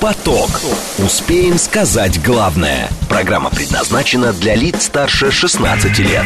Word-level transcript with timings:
Поток. 0.00 0.50
Успеем 0.98 1.56
сказать 1.58 2.22
главное. 2.22 2.90
Программа 3.08 3.50
предназначена 3.50 4.32
для 4.34 4.54
лиц 4.54 4.84
старше 4.84 5.30
16 5.30 5.98
лет. 6.00 6.24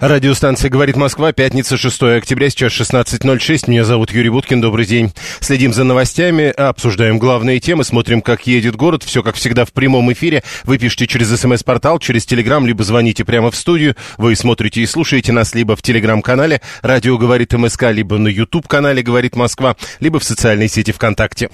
Радиостанция 0.00 0.68
«Говорит 0.68 0.96
Москва», 0.96 1.32
пятница, 1.32 1.76
6 1.76 2.02
октября, 2.02 2.50
сейчас 2.50 2.72
16.06. 2.72 3.70
Меня 3.70 3.84
зовут 3.84 4.12
Юрий 4.12 4.30
Буткин, 4.30 4.60
добрый 4.60 4.86
день. 4.86 5.12
Следим 5.40 5.72
за 5.72 5.84
новостями, 5.84 6.48
обсуждаем 6.50 7.18
главные 7.18 7.60
темы, 7.60 7.84
смотрим, 7.84 8.20
как 8.20 8.46
едет 8.46 8.76
город. 8.76 9.02
Все, 9.04 9.22
как 9.22 9.36
всегда, 9.36 9.64
в 9.64 9.72
прямом 9.72 10.12
эфире. 10.12 10.42
Вы 10.64 10.78
пишите 10.78 11.06
через 11.06 11.28
смс-портал, 11.40 11.98
через 11.98 12.26
телеграм, 12.26 12.66
либо 12.66 12.82
звоните 12.82 13.24
прямо 13.24 13.50
в 13.50 13.56
студию. 13.56 13.96
Вы 14.16 14.34
смотрите 14.36 14.80
и 14.80 14.86
слушаете 14.86 15.32
нас 15.32 15.54
либо 15.54 15.76
в 15.76 15.82
телеграм-канале 15.82 16.60
«Радио 16.82 17.16
говорит 17.16 17.52
МСК», 17.52 17.84
либо 17.90 18.18
на 18.18 18.28
YouTube-канале 18.28 19.02
«Говорит 19.02 19.36
Москва», 19.36 19.76
либо 20.00 20.18
в 20.18 20.24
социальной 20.24 20.68
сети 20.68 20.92
ВКонтакте. 20.92 21.48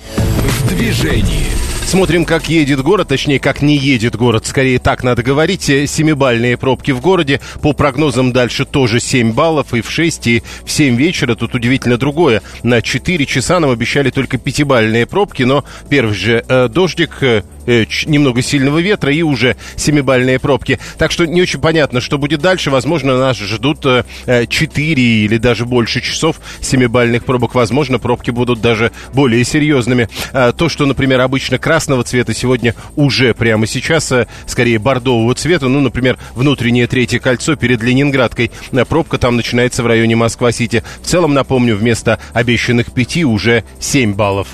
Движении. 0.69 1.78
Смотрим, 1.89 2.27
как 2.27 2.51
едет 2.51 2.83
город, 2.83 3.09
точнее, 3.09 3.41
как 3.41 3.63
не 3.63 3.75
едет 3.75 4.15
город, 4.15 4.45
скорее 4.45 4.79
так 4.79 5.03
надо 5.03 5.23
говорить. 5.23 5.63
Семибальные 5.63 6.59
пробки 6.59 6.91
в 6.91 7.01
городе, 7.01 7.41
по 7.63 7.73
прогнозам 7.73 8.31
дальше 8.31 8.67
тоже 8.67 9.01
7 9.01 9.33
баллов, 9.33 9.73
и 9.73 9.81
в 9.81 9.91
6, 9.91 10.27
и 10.27 10.43
в 10.67 10.71
7 10.71 10.97
вечера. 10.97 11.35
Тут 11.35 11.55
удивительно 11.55 11.97
другое. 11.97 12.43
На 12.63 12.83
4 12.83 13.25
часа 13.25 13.59
нам 13.59 13.71
обещали 13.71 14.11
только 14.11 14.37
пятибальные 14.37 15.07
пробки, 15.07 15.45
но 15.45 15.65
первый 15.89 16.15
же 16.15 16.45
э, 16.47 16.69
дождик... 16.69 17.23
Э, 17.23 17.43
э, 17.69 17.85
немного 18.07 18.43
сильного 18.43 18.79
ветра 18.79 19.13
и 19.13 19.23
уже 19.23 19.57
семибальные 19.77 20.39
пробки. 20.39 20.79
Так 20.97 21.13
что 21.13 21.27
не 21.27 21.43
очень 21.43 21.61
понятно, 21.61 22.01
что 22.01 22.19
будет 22.19 22.41
дальше. 22.41 22.71
Возможно, 22.71 23.19
нас 23.19 23.37
ждут 23.39 23.85
э, 23.85 24.47
4 24.49 25.03
или 25.03 25.37
даже 25.37 25.67
больше 25.67 26.01
часов 26.01 26.41
семибальных 26.61 27.25
пробок. 27.25 27.55
Возможно, 27.55 27.99
пробки 27.99 28.31
будут 28.31 28.61
даже 28.61 28.91
более 29.13 29.45
серьезными. 29.45 30.09
Э, 30.33 30.53
то, 30.57 30.69
что, 30.69 30.87
например, 30.87 31.21
обычно 31.21 31.59
красного 31.79 32.03
цвета 32.03 32.35
сегодня 32.35 32.75
уже 32.97 33.35
прямо 33.35 33.65
сейчас, 33.69 34.11
э, 34.11 34.27
скорее 34.47 34.81
бордового 34.81 35.33
цвета, 35.37 35.69
ну, 35.69 35.81
например, 35.81 36.19
внутреннее 36.35 36.89
третье 36.89 37.21
кольцо 37.21 37.55
перед 37.55 37.81
Ленинградкой. 37.85 38.51
Э, 38.73 38.85
пробка 38.85 39.17
там 39.17 39.37
начинается 39.37 39.85
в 39.85 39.87
районе 39.87 40.17
Москва-Сити. 40.17 40.83
В 41.01 41.07
целом, 41.07 41.35
напомню, 41.35 41.77
вместо 41.77 42.19
обещанных 42.33 42.91
5 42.91 43.19
уже 43.23 43.63
7 43.79 44.15
баллов. 44.15 44.49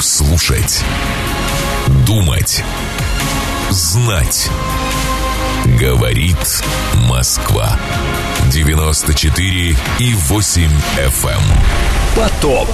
Слушать 0.00 0.84
Думать. 2.06 2.62
Знать. 3.70 4.50
Говорит 5.80 6.62
Москва. 7.08 7.78
94 8.52 9.76
и 9.98 10.14
8 10.28 10.62
FM. 10.98 11.30
Эм. 11.30 11.40
Поток. 12.14 12.68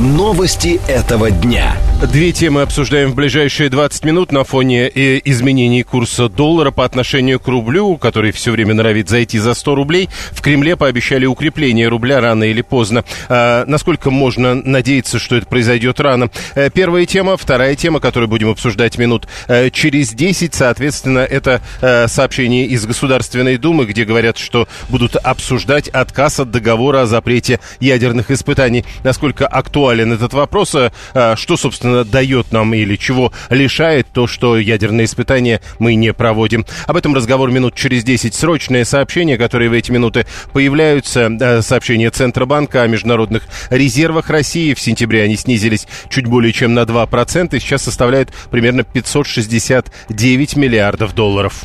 Новости 0.00 0.80
этого 0.88 1.30
дня. 1.30 1.76
Две 2.10 2.32
темы 2.32 2.62
обсуждаем 2.62 3.12
в 3.12 3.14
ближайшие 3.14 3.70
20 3.70 4.04
минут 4.04 4.32
на 4.32 4.42
фоне 4.42 4.88
э, 4.88 5.20
изменений 5.24 5.84
курса 5.84 6.28
доллара 6.28 6.72
по 6.72 6.84
отношению 6.84 7.38
к 7.38 7.46
рублю, 7.46 7.96
который 7.96 8.32
все 8.32 8.50
время 8.50 8.74
норовит 8.74 9.08
зайти 9.08 9.38
за 9.38 9.54
100 9.54 9.74
рублей. 9.76 10.08
В 10.32 10.42
Кремле 10.42 10.76
пообещали 10.76 11.26
укрепление 11.26 11.86
рубля 11.86 12.20
рано 12.20 12.42
или 12.42 12.60
поздно. 12.60 13.04
А, 13.28 13.64
насколько 13.66 14.10
можно 14.10 14.56
надеяться, 14.56 15.20
что 15.20 15.36
это 15.36 15.46
произойдет 15.46 16.00
рано? 16.00 16.28
Э, 16.56 16.70
первая 16.74 17.06
тема. 17.06 17.36
Вторая 17.36 17.76
тема, 17.76 18.00
которую 18.00 18.28
будем 18.28 18.50
обсуждать 18.50 18.98
минут 18.98 19.28
э, 19.46 19.70
через 19.70 20.12
10. 20.12 20.52
Соответственно, 20.54 21.20
это 21.20 21.62
сообщение 22.08 22.66
из 22.66 22.84
Государственной 22.84 23.58
Думы, 23.58 23.84
где 23.84 24.04
говорят, 24.04 24.38
что 24.38 24.66
будут 24.88 25.14
обсуждать 25.14 25.88
отказ 25.88 26.40
от 26.40 26.50
договора 26.50 27.02
о 27.02 27.06
запрете 27.06 27.60
ядерных 27.78 28.32
испытаний. 28.32 28.84
Насколько 29.04 29.46
актуально 29.46 29.83
актуален 29.84 30.12
этот 30.12 30.32
вопрос. 30.32 30.74
А, 30.74 30.92
а, 31.12 31.36
что, 31.36 31.56
собственно, 31.56 32.04
дает 32.04 32.52
нам 32.52 32.72
или 32.74 32.96
чего 32.96 33.32
лишает 33.50 34.06
то, 34.12 34.26
что 34.26 34.58
ядерные 34.58 35.04
испытания 35.04 35.60
мы 35.78 35.94
не 35.94 36.12
проводим? 36.14 36.64
Об 36.86 36.96
этом 36.96 37.14
разговор 37.14 37.50
минут 37.50 37.74
через 37.74 38.02
10. 38.02 38.34
Срочные 38.34 38.84
сообщения, 38.84 39.36
которые 39.36 39.68
в 39.68 39.72
эти 39.74 39.90
минуты 39.90 40.26
появляются. 40.52 41.30
А, 41.40 41.60
сообщение 41.60 42.10
Центробанка 42.10 42.82
о 42.82 42.86
международных 42.86 43.42
резервах 43.68 44.30
России. 44.30 44.72
В 44.74 44.80
сентябре 44.80 45.22
они 45.22 45.36
снизились 45.36 45.86
чуть 46.08 46.26
более 46.26 46.52
чем 46.52 46.72
на 46.72 46.80
2%. 46.80 47.54
И 47.54 47.60
сейчас 47.60 47.82
составляют 47.82 48.30
примерно 48.50 48.84
569 48.84 50.56
миллиардов 50.56 51.14
долларов. 51.14 51.64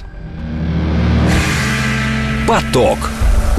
Поток. 2.48 2.98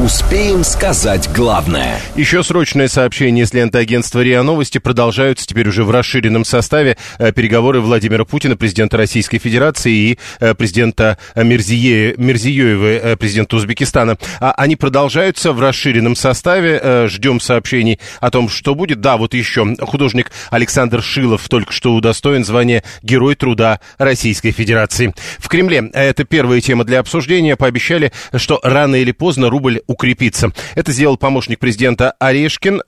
Успеем 0.05 0.65
сказать 0.65 1.29
главное. 1.31 2.01
Еще 2.17 2.43
срочное 2.43 2.89
сообщение 2.89 3.45
с 3.45 3.53
ленты 3.53 3.77
агентства 3.77 4.23
РИА 4.23 4.43
Новости 4.43 4.79
продолжаются 4.79 5.47
теперь 5.47 5.69
уже 5.69 5.85
в 5.85 5.91
расширенном 5.91 6.47
составе 6.47 6.97
э, 7.19 7.33
переговоры 7.33 7.83
Владимира 7.83 8.25
Путина, 8.25 8.57
президента 8.57 8.97
Российской 8.97 9.37
Федерации 9.37 9.93
и 9.93 10.19
э, 10.41 10.55
президента 10.55 11.19
Мерзие, 11.37 12.15
Мерзиёева, 12.17 12.87
э, 12.87 13.17
президента 13.17 13.57
Узбекистана. 13.57 14.17
А 14.41 14.53
они 14.53 14.75
продолжаются 14.77 15.53
в 15.53 15.61
расширенном 15.61 16.17
составе. 16.17 17.07
Ждем 17.09 17.39
сообщений 17.39 18.01
о 18.21 18.31
том, 18.31 18.49
что 18.49 18.75
будет. 18.75 19.03
Да, 19.03 19.19
вот 19.19 19.35
еще 19.35 19.77
художник 19.83 20.31
Александр 20.51 21.03
Шилов 21.03 21.47
только 21.51 21.73
что 21.73 21.95
удостоен 21.95 22.43
звания 22.47 22.85
Герой 23.03 23.35
труда 23.35 23.81
Российской 23.99 24.53
Федерации. 24.53 25.13
В 25.39 25.49
Кремле, 25.49 25.91
это 25.93 26.25
первая 26.25 26.63
тема 26.63 26.85
для 26.85 27.01
обсуждения, 27.01 27.55
пообещали, 27.57 28.13
что 28.37 28.61
рано 28.63 28.95
или 28.95 29.13
поздно 29.13 29.51
рубль 29.51 29.83
укрепиться. 29.91 30.53
Это 30.77 30.93
сделал 30.93 31.17
помощник 31.17 31.59
президента 31.59 32.15
Орешкин. 32.19 32.83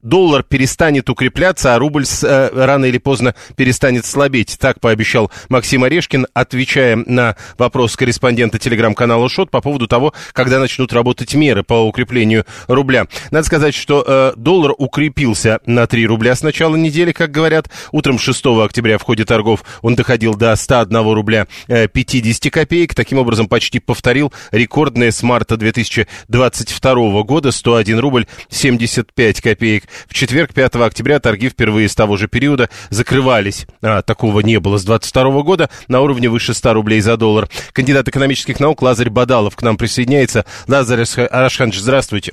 Э, 0.00 0.06
э, 0.06 0.10
доллар 0.10 0.42
перестанет 0.42 1.08
укрепляться, 1.10 1.74
а 1.74 1.78
рубль 1.78 2.04
с, 2.04 2.24
э, 2.24 2.50
рано 2.52 2.86
или 2.86 2.98
поздно 2.98 3.34
перестанет 3.56 4.04
слабеть. 4.04 4.56
Так 4.58 4.80
пообещал 4.80 5.30
Максим 5.48 5.84
Орешкин, 5.84 6.26
отвечая 6.34 6.96
на 6.96 7.36
вопрос 7.58 7.96
корреспондента 7.96 8.58
телеграм-канала 8.58 9.28
ШОТ 9.28 9.50
по 9.50 9.60
поводу 9.60 9.86
того, 9.86 10.12
когда 10.32 10.58
начнут 10.58 10.92
работать 10.92 11.34
меры 11.34 11.62
по 11.62 11.74
укреплению 11.86 12.44
рубля. 12.66 13.06
Надо 13.30 13.46
сказать, 13.46 13.74
что 13.74 14.04
э, 14.06 14.32
доллар 14.36 14.72
укрепился 14.76 15.60
на 15.66 15.86
3 15.86 16.06
рубля 16.06 16.34
с 16.34 16.42
начала 16.42 16.76
недели, 16.76 17.12
как 17.12 17.30
говорят. 17.30 17.68
Утром 17.92 18.18
6 18.18 18.46
октября 18.46 18.98
в 18.98 19.02
ходе 19.02 19.24
торгов 19.24 19.64
он 19.82 19.94
доходил 19.94 20.34
до 20.34 20.54
101 20.54 21.12
рубля 21.12 21.46
э, 21.68 21.88
50 21.88 22.52
копеек. 22.52 22.94
Таким 22.94 23.18
образом, 23.18 23.48
почти 23.48 23.80
повторил 23.80 24.32
рекордное 24.50 25.10
с 25.10 25.22
марта 25.22 25.56
2022 25.56 27.22
года 27.22 27.52
101 27.52 27.98
рубль 27.98 28.26
75 28.48 29.40
копеек. 29.40 29.84
В 30.08 30.14
четверг, 30.14 30.54
5 30.54 30.76
октября, 30.76 31.20
торги 31.20 31.48
впервые 31.48 31.88
с 31.88 31.94
того 31.94 32.16
же 32.16 32.28
периода 32.28 32.68
закрывались. 32.90 33.66
А, 33.82 34.02
такого 34.02 34.40
не 34.40 34.60
было 34.60 34.78
с 34.78 34.84
22 34.84 35.42
года 35.42 35.70
на 35.88 36.00
уровне 36.00 36.28
выше 36.28 36.54
100 36.54 36.74
рублей 36.74 37.00
за 37.00 37.16
доллар. 37.16 37.48
Кандидат 37.72 38.08
экономических 38.08 38.60
наук 38.60 38.82
Лазарь 38.82 39.10
Бадалов 39.10 39.56
к 39.56 39.62
нам 39.62 39.76
присоединяется. 39.76 40.44
Лазарь 40.66 41.04
Арашханович, 41.30 41.78
здравствуйте. 41.78 42.32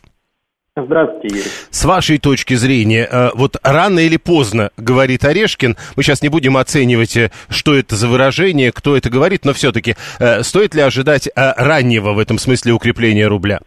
Здравствуйте, 0.80 1.36
Юрий. 1.36 1.50
С 1.72 1.86
вашей 1.86 2.20
точки 2.20 2.54
зрения, 2.54 3.08
э, 3.10 3.32
вот 3.34 3.58
рано 3.64 4.00
или 4.00 4.18
поздно, 4.18 4.70
говорит 4.78 5.26
Орешкин, 5.26 5.76
мы 5.96 6.04
сейчас 6.04 6.22
не 6.22 6.30
будем 6.30 6.56
оценивать, 6.56 7.18
э, 7.18 7.32
что 7.50 7.76
это 7.76 7.96
за 7.96 8.08
выражение, 8.08 8.72
кто 8.72 8.96
это 8.96 9.10
говорит, 9.10 9.44
но 9.44 9.54
все-таки 9.54 9.96
э, 10.20 10.44
стоит 10.44 10.76
ли 10.76 10.82
ожидать 10.82 11.30
раннего 11.36 12.14
в 12.14 12.20
этом 12.20 12.38
смысле 12.38 12.74
укрепления 12.74 13.28
рубля? 13.28 13.60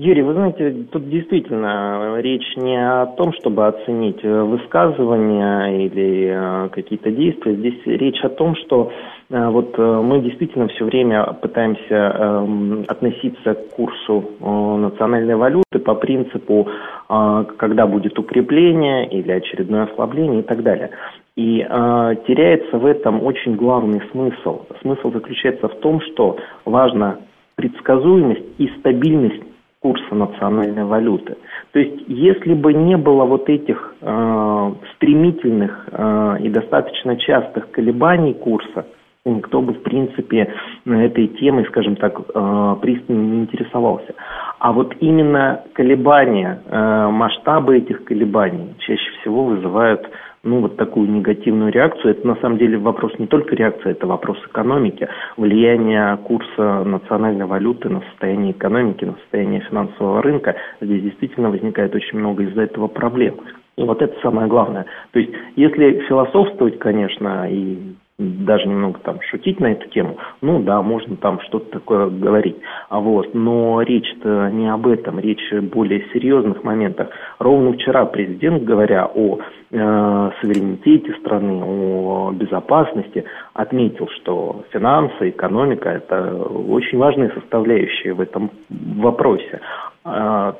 Юрий, 0.00 0.22
вы 0.22 0.32
знаете, 0.32 0.86
тут 0.92 1.10
действительно 1.10 2.20
речь 2.20 2.56
не 2.56 2.76
о 2.76 3.06
том, 3.06 3.32
чтобы 3.32 3.66
оценить 3.66 4.20
э, 4.22 4.42
высказывания 4.44 5.86
или 5.86 6.30
э, 6.30 6.68
какие-то 6.68 7.10
действия. 7.10 7.56
Здесь 7.56 7.80
речь 7.84 8.22
о 8.22 8.28
том, 8.28 8.54
что 8.54 8.92
э, 9.28 9.48
вот 9.48 9.76
мы 9.76 10.20
действительно 10.20 10.68
все 10.68 10.84
время 10.84 11.24
пытаемся 11.42 11.94
эм, 11.94 12.84
относиться 12.86 13.54
к 13.54 13.70
курсу 13.70 14.24
национальной 14.38 15.34
валюты 15.34 15.80
по 15.84 15.96
принципу, 15.96 16.68
когда 17.08 17.88
будет 17.88 18.16
укрепление 18.20 19.08
или 19.08 19.32
очередное 19.32 19.86
ослабление 19.86 20.40
и 20.40 20.44
так 20.44 20.62
далее. 20.62 20.90
И 21.34 21.58
э, 21.68 22.14
теряется 22.28 22.78
в 22.78 22.86
этом 22.86 23.24
очень 23.24 23.56
главный 23.56 24.00
смысл. 24.12 24.60
Смысл 24.80 25.10
заключается 25.10 25.66
в 25.66 25.74
том, 25.80 26.00
что 26.02 26.36
важна 26.64 27.16
предсказуемость 27.56 28.44
и 28.58 28.68
стабильность 28.78 29.47
курса 29.80 30.14
национальной 30.14 30.84
валюты. 30.84 31.36
То 31.72 31.78
есть, 31.78 32.04
если 32.08 32.54
бы 32.54 32.72
не 32.74 32.96
было 32.96 33.24
вот 33.24 33.48
этих 33.48 33.94
э, 34.00 34.72
стремительных 34.96 35.88
э, 35.92 36.36
и 36.40 36.48
достаточно 36.48 37.16
частых 37.16 37.70
колебаний 37.70 38.34
курса, 38.34 38.86
никто 39.24 39.60
бы, 39.60 39.74
в 39.74 39.82
принципе, 39.82 40.52
этой 40.86 41.28
темой, 41.28 41.66
скажем 41.66 41.96
так, 41.96 42.18
э, 42.18 42.76
пристально 42.80 43.22
не 43.22 43.40
интересовался. 43.42 44.14
А 44.58 44.72
вот 44.72 44.94
именно 45.00 45.62
колебания, 45.74 46.60
э, 46.64 47.08
масштабы 47.10 47.78
этих 47.78 48.04
колебаний 48.04 48.74
чаще 48.80 49.10
всего 49.20 49.44
вызывают 49.44 50.08
ну, 50.42 50.60
вот 50.60 50.76
такую 50.76 51.10
негативную 51.10 51.72
реакцию. 51.72 52.12
Это 52.12 52.26
на 52.26 52.36
самом 52.36 52.58
деле 52.58 52.78
вопрос 52.78 53.12
не 53.18 53.26
только 53.26 53.54
реакции, 53.54 53.90
это 53.90 54.06
вопрос 54.06 54.38
экономики, 54.46 55.08
влияние 55.36 56.16
курса 56.18 56.84
национальной 56.84 57.46
валюты 57.46 57.88
на 57.88 58.00
состояние 58.10 58.52
экономики, 58.52 59.04
на 59.04 59.14
состояние 59.14 59.60
финансового 59.60 60.22
рынка. 60.22 60.56
Здесь 60.80 61.02
действительно 61.02 61.50
возникает 61.50 61.94
очень 61.94 62.18
много 62.18 62.44
из-за 62.44 62.62
этого 62.62 62.88
проблем. 62.88 63.36
И 63.76 63.82
вот 63.82 64.02
это 64.02 64.14
самое 64.22 64.48
главное. 64.48 64.86
То 65.12 65.20
есть, 65.20 65.32
если 65.54 66.00
философствовать, 66.08 66.78
конечно, 66.78 67.48
и 67.48 67.94
даже 68.18 68.66
немного 68.66 68.98
там 69.00 69.20
шутить 69.30 69.60
на 69.60 69.72
эту 69.72 69.88
тему, 69.90 70.16
ну 70.40 70.60
да, 70.60 70.82
можно 70.82 71.16
там 71.16 71.40
что-то 71.42 71.70
такое 71.78 72.08
говорить. 72.08 72.56
А 72.88 72.98
вот, 72.98 73.32
но 73.32 73.80
речь-то 73.82 74.50
не 74.50 74.68
об 74.68 74.88
этом, 74.88 75.20
речь 75.20 75.52
о 75.52 75.62
более 75.62 76.04
серьезных 76.12 76.64
моментах. 76.64 77.10
Ровно 77.38 77.72
вчера 77.72 78.04
президент, 78.06 78.64
говоря 78.64 79.06
о 79.06 79.38
э, 79.70 80.30
суверенитете 80.40 81.14
страны, 81.20 81.62
о 81.64 82.32
безопасности, 82.32 83.24
отметил, 83.54 84.08
что 84.08 84.64
финансы, 84.70 85.30
экономика– 85.30 85.88
это 85.90 86.34
очень 86.34 86.98
важные 86.98 87.30
составляющие 87.30 88.14
в 88.14 88.20
этом 88.20 88.50
вопросе. 88.68 89.60
А, 90.04 90.56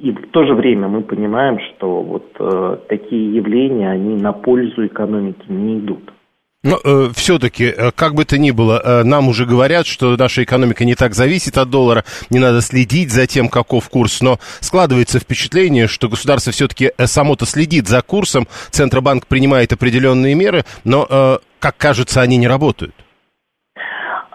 и 0.00 0.12
в 0.12 0.30
то 0.30 0.44
же 0.44 0.54
время 0.54 0.88
мы 0.88 1.02
понимаем, 1.02 1.58
что 1.60 2.02
вот 2.02 2.26
э, 2.38 2.76
такие 2.88 3.34
явления, 3.34 3.90
они 3.90 4.14
на 4.16 4.32
пользу 4.32 4.86
экономики 4.86 5.44
не 5.48 5.78
идут. 5.78 6.12
Но 6.64 6.80
э, 6.82 7.10
все-таки, 7.14 7.66
э, 7.66 7.92
как 7.94 8.14
бы 8.14 8.24
то 8.24 8.36
ни 8.36 8.50
было, 8.50 8.82
э, 8.84 9.02
нам 9.04 9.28
уже 9.28 9.46
говорят, 9.46 9.86
что 9.86 10.16
наша 10.16 10.42
экономика 10.42 10.84
не 10.84 10.96
так 10.96 11.14
зависит 11.14 11.56
от 11.56 11.70
доллара, 11.70 12.04
не 12.30 12.40
надо 12.40 12.62
следить 12.62 13.12
за 13.12 13.28
тем, 13.28 13.48
каков 13.48 13.88
курс, 13.88 14.20
но 14.20 14.40
складывается 14.58 15.20
впечатление, 15.20 15.86
что 15.86 16.08
государство 16.08 16.52
все-таки 16.52 16.90
э, 16.98 17.06
само-то 17.06 17.46
следит 17.46 17.86
за 17.86 18.02
курсом, 18.02 18.48
Центробанк 18.72 19.28
принимает 19.28 19.72
определенные 19.72 20.34
меры, 20.34 20.64
но, 20.82 21.06
э, 21.08 21.38
как 21.60 21.76
кажется, 21.76 22.22
они 22.22 22.36
не 22.36 22.48
работают. 22.48 22.92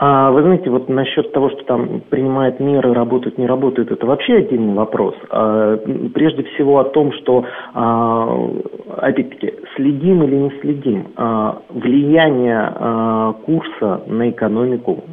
А 0.06 0.32
вы 0.32 0.42
знаете, 0.42 0.70
вот 0.70 0.90
насчет 0.90 1.32
того, 1.32 1.50
что 1.52 1.64
там 1.64 2.02
принимает 2.10 2.60
меры, 2.60 2.94
работают, 2.94 3.38
не 3.38 3.48
работают, 3.48 3.90
это 3.90 4.06
вообще 4.06 4.34
отдельный 4.36 4.74
вопрос. 4.74 5.16
А, 5.30 5.78
прежде 6.14 6.44
всего 6.44 6.80
о 6.80 6.84
том, 6.84 7.14
что, 7.14 7.46
а, 7.74 8.50
опять-таки, 8.98 9.54
следим 9.78 10.24
или 10.24 10.36
не 10.36 10.50
следим. 10.60 11.08
А, 11.16 11.62
влияние 11.70 12.70
а, 12.76 13.32
курса 13.46 14.04
на 14.08 14.30
экономику, 14.30 15.06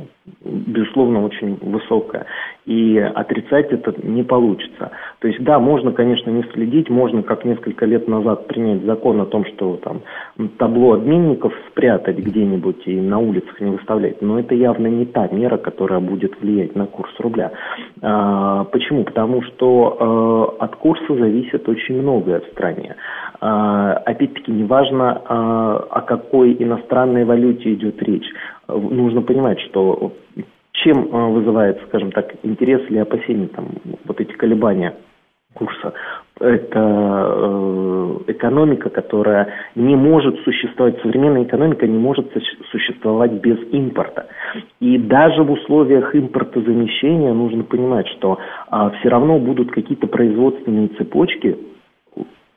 безусловно, 0.51 1.25
очень 1.25 1.57
высокая. 1.61 2.27
И 2.67 2.99
отрицать 2.99 3.73
это 3.73 3.95
не 4.03 4.23
получится. 4.23 4.91
То 5.21 5.29
есть, 5.29 5.43
да, 5.43 5.59
можно, 5.59 5.93
конечно, 5.93 6.31
не 6.31 6.43
следить, 6.53 6.91
можно, 6.91 7.23
как 7.23 7.45
несколько 7.45 7.87
лет 7.87 8.09
назад, 8.09 8.47
принять 8.47 8.85
закон 8.85 9.21
о 9.21 9.27
том, 9.27 9.45
что 9.47 9.77
там 9.77 10.03
табло 10.59 10.95
обменников 10.95 11.53
спрятать 11.71 12.19
где-нибудь 12.19 12.87
и 12.87 13.01
на 13.01 13.19
улицах 13.19 13.61
не 13.61 13.71
выставлять. 13.71 14.23
Но 14.23 14.39
это 14.39 14.55
явно 14.55 14.87
не 14.87 15.07
та 15.07 15.29
мера, 15.29 15.57
которая 15.57 16.01
будет 16.01 16.41
влиять 16.41 16.75
на 16.77 16.87
курс 16.87 17.13
рубля. 17.19 17.53
А, 18.03 18.65
почему? 18.65 19.05
Потому 19.05 19.43
что 19.43 19.97
а, 20.59 20.65
от 20.65 20.77
курса 20.77 21.15
зависит 21.15 21.69
очень 21.69 22.01
многое 22.01 22.41
в 22.41 22.47
стране. 22.53 22.97
А, 23.41 23.95
опять-таки, 24.05 24.53
неважно, 24.53 25.23
а, 25.27 25.87
о 25.91 26.01
какой 26.03 26.57
иностранной 26.59 27.25
валюте 27.25 27.73
идет 27.75 28.03
речь 28.03 28.31
нужно 28.79 29.23
понимать, 29.23 29.61
что 29.61 30.13
чем 30.73 31.09
э, 31.09 31.31
вызывает, 31.31 31.81
скажем 31.89 32.13
так, 32.13 32.35
интерес 32.43 32.83
или 32.89 32.99
опасения 32.99 33.49
там, 33.49 33.69
вот 34.05 34.21
эти 34.21 34.33
колебания 34.33 34.95
курса. 35.55 35.93
Это 36.39 36.79
э, 36.79 38.19
экономика, 38.29 38.89
которая 38.89 39.49
не 39.75 39.97
может 39.97 40.39
существовать, 40.41 41.01
современная 41.03 41.43
экономика 41.43 41.87
не 41.87 41.99
может 41.99 42.33
существовать 42.71 43.33
без 43.33 43.59
импорта. 43.73 44.27
И 44.81 44.97
даже 44.97 45.43
в 45.43 45.51
условиях 45.51 46.15
импортозамещения 46.15 47.33
нужно 47.33 47.65
понимать, 47.65 48.09
что 48.09 48.39
э, 48.71 48.91
все 49.01 49.09
равно 49.09 49.39
будут 49.39 49.73
какие-то 49.73 50.07
производственные 50.07 50.89
цепочки, 50.99 51.59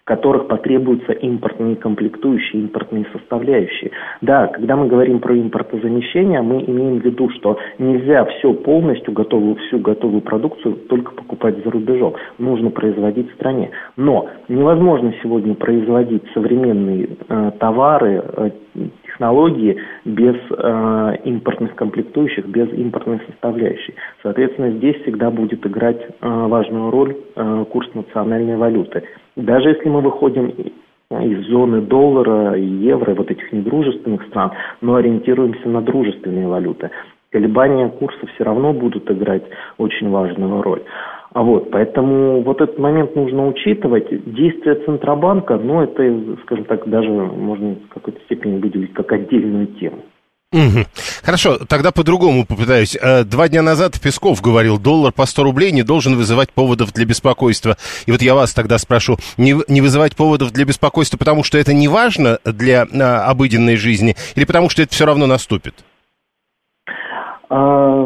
которых 0.05 0.47
потребуются 0.47 1.13
импортные 1.13 1.77
комплектующие, 1.77 2.63
импортные 2.63 3.05
составляющие. 3.13 3.91
Да, 4.21 4.47
когда 4.47 4.75
мы 4.75 4.87
говорим 4.87 5.19
про 5.19 5.37
импортозамещение, 5.37 6.41
мы 6.41 6.61
имеем 6.63 6.99
в 6.99 7.05
виду, 7.05 7.29
что 7.29 7.57
нельзя 7.79 8.25
все 8.25 8.53
полностью 8.53 9.13
готовую, 9.13 9.55
всю 9.55 9.79
готовую 9.79 10.21
продукцию 10.21 10.75
только 10.89 11.13
покупать 11.13 11.63
за 11.63 11.71
рубежом. 11.71 12.15
Нужно 12.37 12.69
производить 12.69 13.31
в 13.31 13.35
стране. 13.35 13.71
Но 13.95 14.27
невозможно 14.49 15.13
сегодня 15.23 15.55
производить 15.55 16.23
современные 16.33 17.09
э, 17.29 17.51
товары, 17.59 18.23
э, 18.35 18.49
технологии 19.13 19.77
без 20.05 20.35
э, 20.49 21.15
импортных 21.25 21.75
комплектующих, 21.75 22.45
без 22.47 22.71
импортной 22.73 23.21
составляющей. 23.27 23.93
Соответственно, 24.21 24.71
здесь 24.71 25.01
всегда 25.03 25.29
будет 25.31 25.65
играть 25.65 26.01
э, 26.01 26.07
важную 26.21 26.89
роль 26.91 27.15
э, 27.35 27.65
курс 27.71 27.87
национальной 27.93 28.57
валюты. 28.57 29.03
Даже 29.35 29.69
если 29.69 29.89
мы 29.89 30.01
выходим 30.01 30.53
из 31.11 31.47
зоны 31.47 31.81
доллара 31.81 32.57
и 32.57 32.65
евро, 32.65 33.13
вот 33.13 33.29
этих 33.29 33.51
недружественных 33.51 34.23
стран, 34.27 34.51
но 34.81 34.95
ориентируемся 34.95 35.69
на 35.69 35.81
дружественные 35.81 36.47
валюты. 36.47 36.89
Колебания 37.31 37.89
курса 37.89 38.27
все 38.33 38.43
равно 38.43 38.73
будут 38.73 39.09
играть 39.09 39.43
очень 39.77 40.09
важную 40.09 40.61
роль. 40.61 40.81
А 41.33 41.41
вот, 41.41 41.71
поэтому 41.71 42.43
вот 42.43 42.61
этот 42.61 42.77
момент 42.77 43.15
нужно 43.15 43.47
учитывать. 43.47 44.07
Действия 44.09 44.75
Центробанка, 44.85 45.57
ну, 45.57 45.81
это, 45.81 46.37
скажем 46.43 46.65
так, 46.65 46.87
даже 46.87 47.09
можно 47.09 47.75
в 47.75 47.93
какой-то 47.93 48.19
степени 48.25 48.59
выделить 48.59 48.93
как 48.93 49.11
отдельную 49.11 49.67
тему. 49.67 50.03
Угу. 50.51 50.85
Хорошо, 51.23 51.57
тогда 51.67 51.91
по-другому 51.91 52.45
попытаюсь. 52.45 52.95
Э, 53.01 53.23
два 53.23 53.49
дня 53.49 53.63
назад 53.63 53.99
Песков 53.99 54.39
говорил, 54.41 54.77
доллар 54.77 55.11
по 55.11 55.25
100 55.25 55.43
рублей 55.43 55.71
не 55.71 55.81
должен 55.81 56.15
вызывать 56.15 56.53
поводов 56.53 56.93
для 56.93 57.05
беспокойства. 57.05 57.77
И 58.05 58.11
вот 58.11 58.21
я 58.21 58.35
вас 58.35 58.53
тогда 58.53 58.77
спрошу, 58.77 59.17
не, 59.37 59.55
не 59.67 59.81
вызывать 59.81 60.15
поводов 60.15 60.51
для 60.51 60.65
беспокойства, 60.65 61.17
потому 61.17 61.43
что 61.43 61.57
это 61.57 61.73
не 61.73 61.87
важно 61.87 62.37
для 62.45 62.83
а, 62.83 63.25
обыденной 63.25 63.77
жизни, 63.77 64.15
или 64.35 64.45
потому 64.45 64.69
что 64.69 64.83
это 64.83 64.93
все 64.93 65.07
равно 65.07 65.25
наступит? 65.25 65.73
А, 67.55 68.03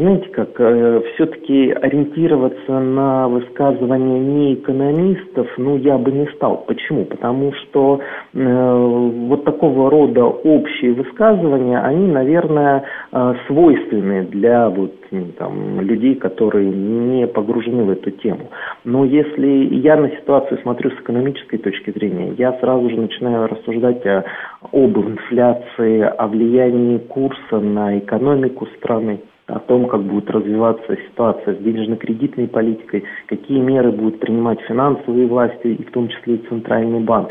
знаете 0.00 0.28
как, 0.30 0.58
э, 0.58 1.02
все-таки 1.14 1.70
ориентироваться 1.70 2.80
на 2.80 3.28
высказывания 3.28 4.18
не 4.18 4.54
экономистов, 4.54 5.46
ну, 5.56 5.76
я 5.76 5.98
бы 5.98 6.10
не 6.10 6.26
стал. 6.34 6.64
Почему? 6.66 7.04
Потому 7.04 7.52
что 7.52 8.00
э, 8.34 9.16
вот 9.28 9.44
такого 9.44 9.88
рода 9.88 10.24
общие 10.24 10.94
высказывания, 10.94 11.78
они, 11.78 12.08
наверное, 12.08 12.82
э, 13.12 13.34
свойственны 13.46 14.24
для 14.24 14.68
вот, 14.68 14.92
там, 15.38 15.80
людей, 15.80 16.14
которые 16.14 16.70
не 16.70 17.26
погружены 17.26 17.84
в 17.84 17.90
эту 17.90 18.10
тему. 18.10 18.50
Но 18.84 19.04
если 19.04 19.74
я 19.74 19.96
на 19.96 20.10
ситуацию 20.10 20.58
смотрю 20.62 20.90
с 20.90 20.94
экономической 20.94 21.58
точки 21.58 21.90
зрения, 21.90 22.34
я 22.38 22.52
сразу 22.60 22.88
же 22.90 22.96
начинаю 22.96 23.48
рассуждать 23.48 24.04
о, 24.06 24.24
об 24.72 24.98
инфляции, 24.98 26.00
о 26.00 26.26
влиянии 26.26 26.98
курса 26.98 27.60
на 27.60 27.98
экономику 27.98 28.66
страны, 28.78 29.20
о 29.46 29.58
том, 29.58 29.86
как 29.86 30.02
будет 30.02 30.30
развиваться 30.30 30.96
ситуация 31.10 31.54
с 31.54 31.58
денежно-кредитной 31.58 32.48
политикой, 32.48 33.04
какие 33.26 33.58
меры 33.58 33.92
будут 33.92 34.20
принимать 34.20 34.60
финансовые 34.62 35.26
власти, 35.26 35.68
и 35.68 35.84
в 35.84 35.90
том 35.90 36.08
числе 36.08 36.36
и 36.36 36.48
Центральный 36.48 37.00
банк. 37.00 37.30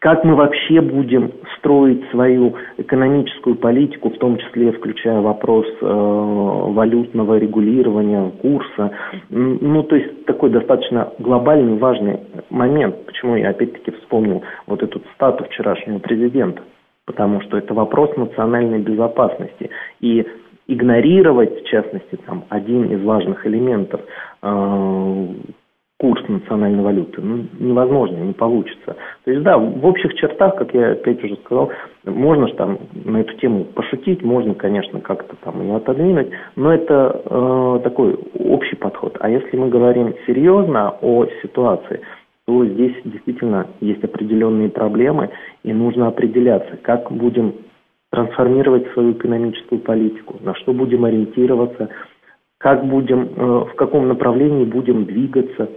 Как 0.00 0.24
мы 0.24 0.34
вообще 0.34 0.80
будем 0.80 1.32
строить 1.58 2.02
свою 2.10 2.54
экономическую 2.76 3.54
политику, 3.54 4.10
в 4.10 4.18
том 4.18 4.36
числе 4.36 4.72
включая 4.72 5.20
вопрос 5.20 5.66
э, 5.80 5.86
валютного 5.86 7.38
регулирования, 7.38 8.30
курса. 8.42 8.90
Ну, 9.30 9.82
то 9.84 9.96
есть 9.96 10.24
такой 10.26 10.50
достаточно 10.50 11.12
глобальный, 11.18 11.78
важный 11.78 12.20
момент. 12.50 13.06
Почему 13.06 13.36
я 13.36 13.50
опять-таки 13.50 13.92
вспомнил 13.92 14.42
вот 14.66 14.82
эту 14.82 15.00
стату 15.14 15.44
вчерашнего 15.44 15.98
президента. 15.98 16.62
Потому 17.04 17.40
что 17.42 17.56
это 17.56 17.72
вопрос 17.72 18.16
национальной 18.16 18.80
безопасности. 18.80 19.70
И 20.00 20.26
игнорировать, 20.66 21.62
в 21.62 21.68
частности, 21.68 22.16
там, 22.26 22.44
один 22.48 22.86
из 22.86 23.02
важных 23.04 23.46
элементов 23.46 24.00
э, 24.42 25.26
курс 25.98 26.22
национальной 26.28 26.82
валюты 26.82 27.22
ну, 27.22 27.46
невозможно, 27.58 28.16
не 28.16 28.34
получится. 28.34 28.96
То 29.24 29.30
есть, 29.30 29.42
да, 29.42 29.56
в 29.56 29.84
общих 29.86 30.14
чертах, 30.14 30.56
как 30.56 30.74
я 30.74 30.92
опять 30.92 31.22
уже 31.24 31.36
сказал, 31.36 31.70
можно 32.04 32.48
же 32.48 32.54
там 32.54 32.78
на 33.04 33.18
эту 33.18 33.34
тему 33.38 33.64
пошутить, 33.64 34.22
можно, 34.22 34.54
конечно, 34.54 35.00
как-то 35.00 35.36
там 35.36 35.62
ее 35.62 35.76
отодвинуть, 35.76 36.28
но 36.54 36.72
это 36.72 37.22
э, 37.24 37.80
такой 37.82 38.18
общий 38.38 38.76
подход. 38.76 39.16
А 39.20 39.30
если 39.30 39.56
мы 39.56 39.68
говорим 39.68 40.14
серьезно 40.26 40.96
о 41.00 41.26
ситуации, 41.42 42.02
то 42.46 42.64
здесь 42.64 42.94
действительно 43.04 43.66
есть 43.80 44.04
определенные 44.04 44.68
проблемы, 44.68 45.30
и 45.64 45.72
нужно 45.72 46.08
определяться, 46.08 46.76
как 46.76 47.10
будем 47.10 47.54
трансформировать 48.10 48.86
свою 48.92 49.12
экономическую 49.12 49.80
политику, 49.80 50.36
на 50.40 50.54
что 50.54 50.72
будем 50.72 51.04
ориентироваться, 51.04 51.88
как 52.58 52.86
будем, 52.86 53.28
э, 53.36 53.64
в 53.70 53.74
каком 53.76 54.08
направлении 54.08 54.64
будем 54.64 55.04
двигаться. 55.04 55.68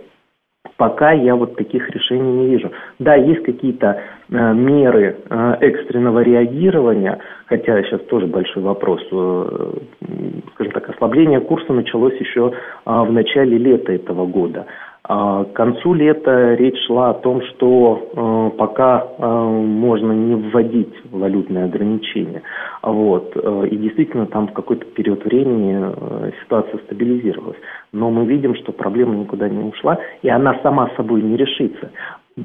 Пока 0.80 1.12
я 1.12 1.36
вот 1.36 1.58
таких 1.58 1.90
решений 1.90 2.32
не 2.32 2.48
вижу. 2.48 2.72
Да, 3.00 3.14
есть 3.14 3.44
какие-то 3.44 4.02
э, 4.30 4.54
меры 4.54 5.18
э, 5.30 5.58
экстренного 5.60 6.22
реагирования, 6.22 7.20
хотя 7.48 7.84
сейчас 7.84 8.00
тоже 8.04 8.28
большой 8.28 8.64
вопрос. 8.64 9.02
Э, 9.12 9.74
скажем 10.54 10.72
так, 10.72 10.90
ослабление 10.90 11.42
курса 11.42 11.74
началось 11.74 12.16
еще 12.22 12.54
э, 12.54 12.90
в 12.90 13.12
начале 13.12 13.58
лета 13.58 13.92
этого 13.92 14.26
года. 14.26 14.68
А 15.12 15.44
к 15.44 15.54
концу 15.54 15.96
лета 15.96 16.54
речь 16.54 16.78
шла 16.86 17.10
о 17.10 17.14
том, 17.16 17.42
что 17.42 18.52
э, 18.54 18.58
пока 18.60 19.08
э, 19.18 19.26
можно 19.26 20.12
не 20.12 20.36
вводить 20.36 20.94
валютные 21.10 21.66
ограничения. 21.66 22.44
Вот, 22.84 23.32
э, 23.34 23.68
и 23.72 23.78
действительно 23.78 24.28
там 24.28 24.50
в 24.50 24.54
какой-то 24.54 24.86
период 24.86 25.26
времени 25.26 26.32
ситуация 26.44 26.78
стабилизировалась. 26.86 27.58
Но 27.92 28.12
мы 28.12 28.28
видим, 28.28 28.54
что 28.58 28.72
проблема 28.72 29.16
никуда 29.16 29.50
не 29.50 29.64
ушла, 29.64 29.98
и 30.22 30.30
она 30.30 30.60
сама 30.62 30.92
собой 30.96 31.24
не 31.24 31.38
решится. 31.38 31.90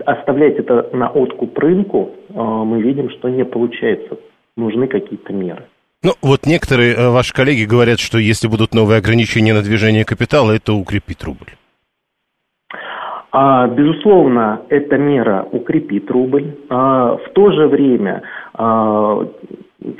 Оставлять 0.07 0.57
это 0.57 0.89
на 0.95 1.11
откуп 1.11 1.59
рынку 1.59 2.13
мы 2.31 2.81
видим, 2.81 3.11
что 3.11 3.29
не 3.29 3.45
получается. 3.45 4.17
Нужны 4.57 4.87
какие-то 4.87 5.35
меры. 5.35 5.65
Ну, 6.03 6.13
вот 6.23 6.47
некоторые 6.47 7.11
ваши 7.11 7.35
коллеги 7.35 7.67
говорят, 7.67 7.99
что 7.99 8.17
если 8.17 8.49
будут 8.49 8.73
новые 8.73 8.99
ограничения 9.01 9.53
на 9.53 9.63
движение 9.63 10.07
капитала, 10.07 10.53
это 10.53 10.73
укрепит 10.73 11.23
рубль. 11.25 11.53
А, 13.37 13.67
безусловно, 13.67 14.61
эта 14.69 14.97
мера 14.97 15.45
укрепит 15.51 16.09
рубль. 16.09 16.55
А, 16.69 17.17
в 17.17 17.31
то 17.31 17.51
же 17.51 17.67
время 17.67 18.23
а, 18.55 19.27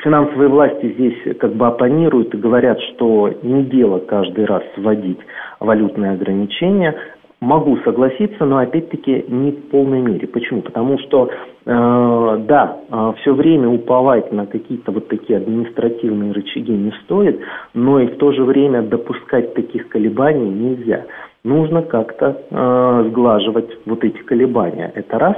финансовые 0.05 0.49
власти 0.49 0.93
здесь 0.93 1.37
как 1.41 1.53
бы 1.55 1.67
оппонируют 1.67 2.33
и 2.33 2.39
говорят, 2.39 2.79
что 2.95 3.35
не 3.43 3.65
дело 3.65 3.99
каждый 3.99 4.45
раз 4.45 4.63
вводить 4.77 5.19
валютные 5.59 6.13
ограничения. 6.13 6.95
Могу 7.41 7.77
согласиться, 7.79 8.45
но 8.45 8.59
опять-таки 8.59 9.25
не 9.27 9.51
в 9.51 9.69
полной 9.69 10.01
мере. 10.01 10.29
Почему? 10.29 10.63
Потому 10.63 10.97
что, 11.01 11.29
да, 11.67 12.77
э, 12.91 13.13
все 13.21 13.35
время 13.35 13.69
уповать 13.69 14.33
на 14.33 14.47
какие-то 14.47 14.93
вот 14.93 15.09
такие 15.09 15.39
административные 15.39 16.33
рычаги 16.33 16.73
не 16.73 16.93
стоит, 17.05 17.41
но 17.73 18.01
и 18.01 18.07
в 18.07 18.17
то 18.19 18.33
же 18.33 18.45
время 18.45 18.83
допускать 18.83 19.55
таких 19.55 19.89
колебаний 19.89 20.51
нельзя 20.51 21.07
нужно 21.45 21.83
как-то 21.83 22.43
э, 22.51 23.05
сглаживать 23.11 23.71
вот 23.87 24.03
эти 24.03 24.19
колебания. 24.19 24.91
Это 24.95 25.19
раз. 25.19 25.37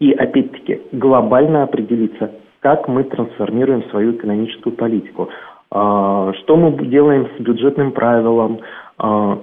И 0.00 0.12
опять-таки 0.12 0.82
глобально 0.92 1.62
определиться, 1.62 2.32
как 2.60 2.88
мы 2.88 3.04
трансформируем 3.04 3.84
свою 3.90 4.12
экономическую 4.12 4.74
политику. 4.74 5.30
Э, 5.72 6.32
что 6.40 6.56
мы 6.56 6.72
делаем 6.86 7.28
с 7.36 7.40
бюджетным 7.40 7.92
правилом, 7.92 8.60
э, 8.98 9.36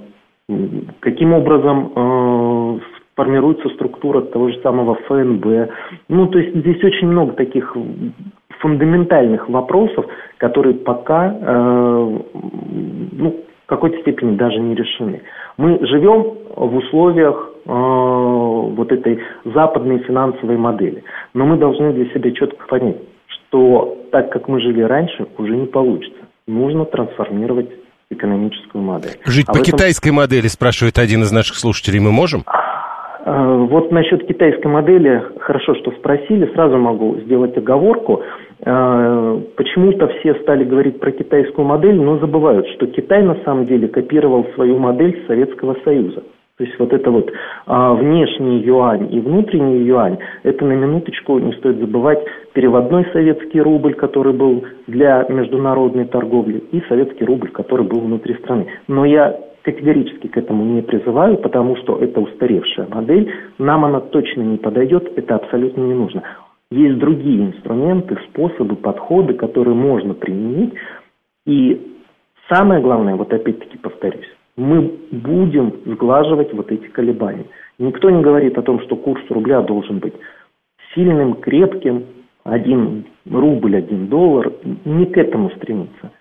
каким 1.00 1.34
образом 1.34 1.92
э, 1.96 2.80
формируется 3.22 3.70
структура 3.70 4.22
того 4.22 4.50
же 4.50 4.60
самого 4.62 4.96
ФНБ. 5.08 5.46
Ну, 6.10 6.28
то 6.28 6.40
есть 6.40 6.56
здесь 6.56 6.84
очень 6.84 7.08
много 7.08 7.34
таких 7.34 7.78
фундаментальных 8.60 9.48
вопросов, 9.48 10.06
которые 10.38 10.75
пока 10.75 11.36
э, 11.40 12.20
ну, 13.12 13.36
какой-то 13.68 14.00
степени 14.01 14.36
даже 14.36 14.60
не 14.60 14.75
решены. 14.75 15.22
Мы 15.58 15.78
живем 15.86 16.34
в 16.56 16.75
условиях 16.75 17.51
э, 17.66 17.72
вот 17.72 18.92
этой 18.92 19.20
западной 19.46 20.00
финансовой 20.00 20.58
модели, 20.58 21.04
но 21.36 21.46
мы 21.46 21.58
должны 21.58 21.94
для 21.94 22.06
себя 22.13 22.32
четко 22.32 22.66
понять, 22.68 22.98
что 23.28 23.98
так 24.12 24.32
как 24.32 24.48
мы 24.48 24.60
жили 24.62 24.82
раньше, 24.82 25.28
уже 25.38 25.56
не 25.56 25.68
получится. 25.68 26.22
Нужно 26.48 26.86
трансформировать 26.86 27.70
экономическую 28.10 28.84
модель. 28.84 29.12
Жить 29.25 29.46
а 29.48 29.54
по 29.54 29.58
этом... 29.58 29.66
китайской 29.66 30.12
модели, 30.12 30.48
спрашивает 30.48 30.98
один 30.98 31.22
из 31.22 31.32
наших 31.32 31.56
слушателей, 31.56 32.00
мы 32.00 32.12
можем? 32.12 32.44
Э, 33.24 33.68
вот 33.70 33.92
насчет 33.92 34.25
китайской 34.25 34.68
модели, 34.68 35.22
хорошо, 35.40 35.75
что 35.75 35.92
спросили, 35.92 36.51
сразу 36.54 36.78
могу 36.78 37.18
сделать 37.22 37.56
оговорку. 37.58 38.22
Э, 38.66 39.42
почему-то 39.56 40.08
все 40.20 40.36
стали 40.36 40.63
говорить 40.63 41.00
про 41.00 41.12
китайскую 41.12 41.68
модель, 41.68 41.96
но 41.96 42.18
забывают, 42.18 42.68
что 42.70 42.88
Китай 42.88 43.24
на 43.24 43.36
самом 43.44 43.68
деле 43.68 43.88
копировал 43.88 44.48
свою 44.56 44.78
модель 44.80 45.24
Советского 45.28 45.75
Союза. 45.84 46.24
То 46.58 46.66
есть 46.66 46.78
вот 46.78 46.94
это 46.94 47.10
вот 47.10 47.32
а, 47.66 47.96
внешний 47.96 48.60
юань 48.60 49.12
и 49.12 49.20
внутренний 49.20 49.80
юань, 49.80 50.20
это 50.44 50.63
на 50.63 50.74
минуточку 50.74 51.40
не 51.40 51.54
стоит 51.54 51.80
забывать 51.80 52.20
переводной 52.54 53.08
советский 53.13 53.62
рубль, 53.62 53.96
который 53.96 54.34
был 54.34 54.63
для 54.86 55.25
международной 55.28 56.06
торговли, 56.06 56.62
и 56.72 56.84
советский 56.88 57.25
рубль, 57.25 57.50
который 57.50 57.88
был 57.88 58.01
внутри 58.01 58.36
страны. 58.36 58.68
Но 58.88 59.06
я 59.06 59.36
категорически 59.63 60.27
к 60.27 60.38
этому 60.38 60.63
не 60.63 60.82
призываю, 60.82 61.38
потому 61.38 61.75
что 61.77 61.98
это 61.98 62.20
устаревшая 62.20 62.88
модель, 62.88 63.32
нам 63.58 63.86
она 63.86 64.00
точно 64.00 64.41
не 64.41 64.58
подойдет, 64.58 65.12
это 65.15 65.36
абсолютно 65.36 65.82
не 65.82 65.94
нужно. 65.94 66.24
Есть 66.72 67.00
другие 67.00 67.48
инструменты, 67.48 68.18
способы, 68.30 68.75
подходы, 68.75 69.34
которые 69.34 69.75
можно 69.75 70.13
применить. 70.13 70.74
И 71.46 71.98
самое 72.50 72.82
главное, 72.82 73.15
вот 73.15 73.34
опять-таки 73.34 73.77
повторюсь, 73.77 74.30
мы 74.56 74.94
будем 75.12 75.74
сглаживать 75.86 76.53
вот 76.53 76.72
эти 76.72 76.88
колебания. 76.88 77.46
Никто 77.77 78.10
не 78.10 78.22
говорит 78.22 78.58
о 78.58 78.62
том, 78.62 78.80
что 78.82 78.96
курс 78.96 79.22
рубля 79.30 79.62
должен 79.62 80.00
быть 80.00 80.13
сильным, 80.94 81.36
крепким, 81.36 82.06
один 82.44 83.06
рубль, 83.30 83.75
один 83.75 84.08
доллар. 84.08 84.53
Не 84.86 85.06
к 85.08 85.18
этому 85.18 85.50
стремиться. 85.51 86.12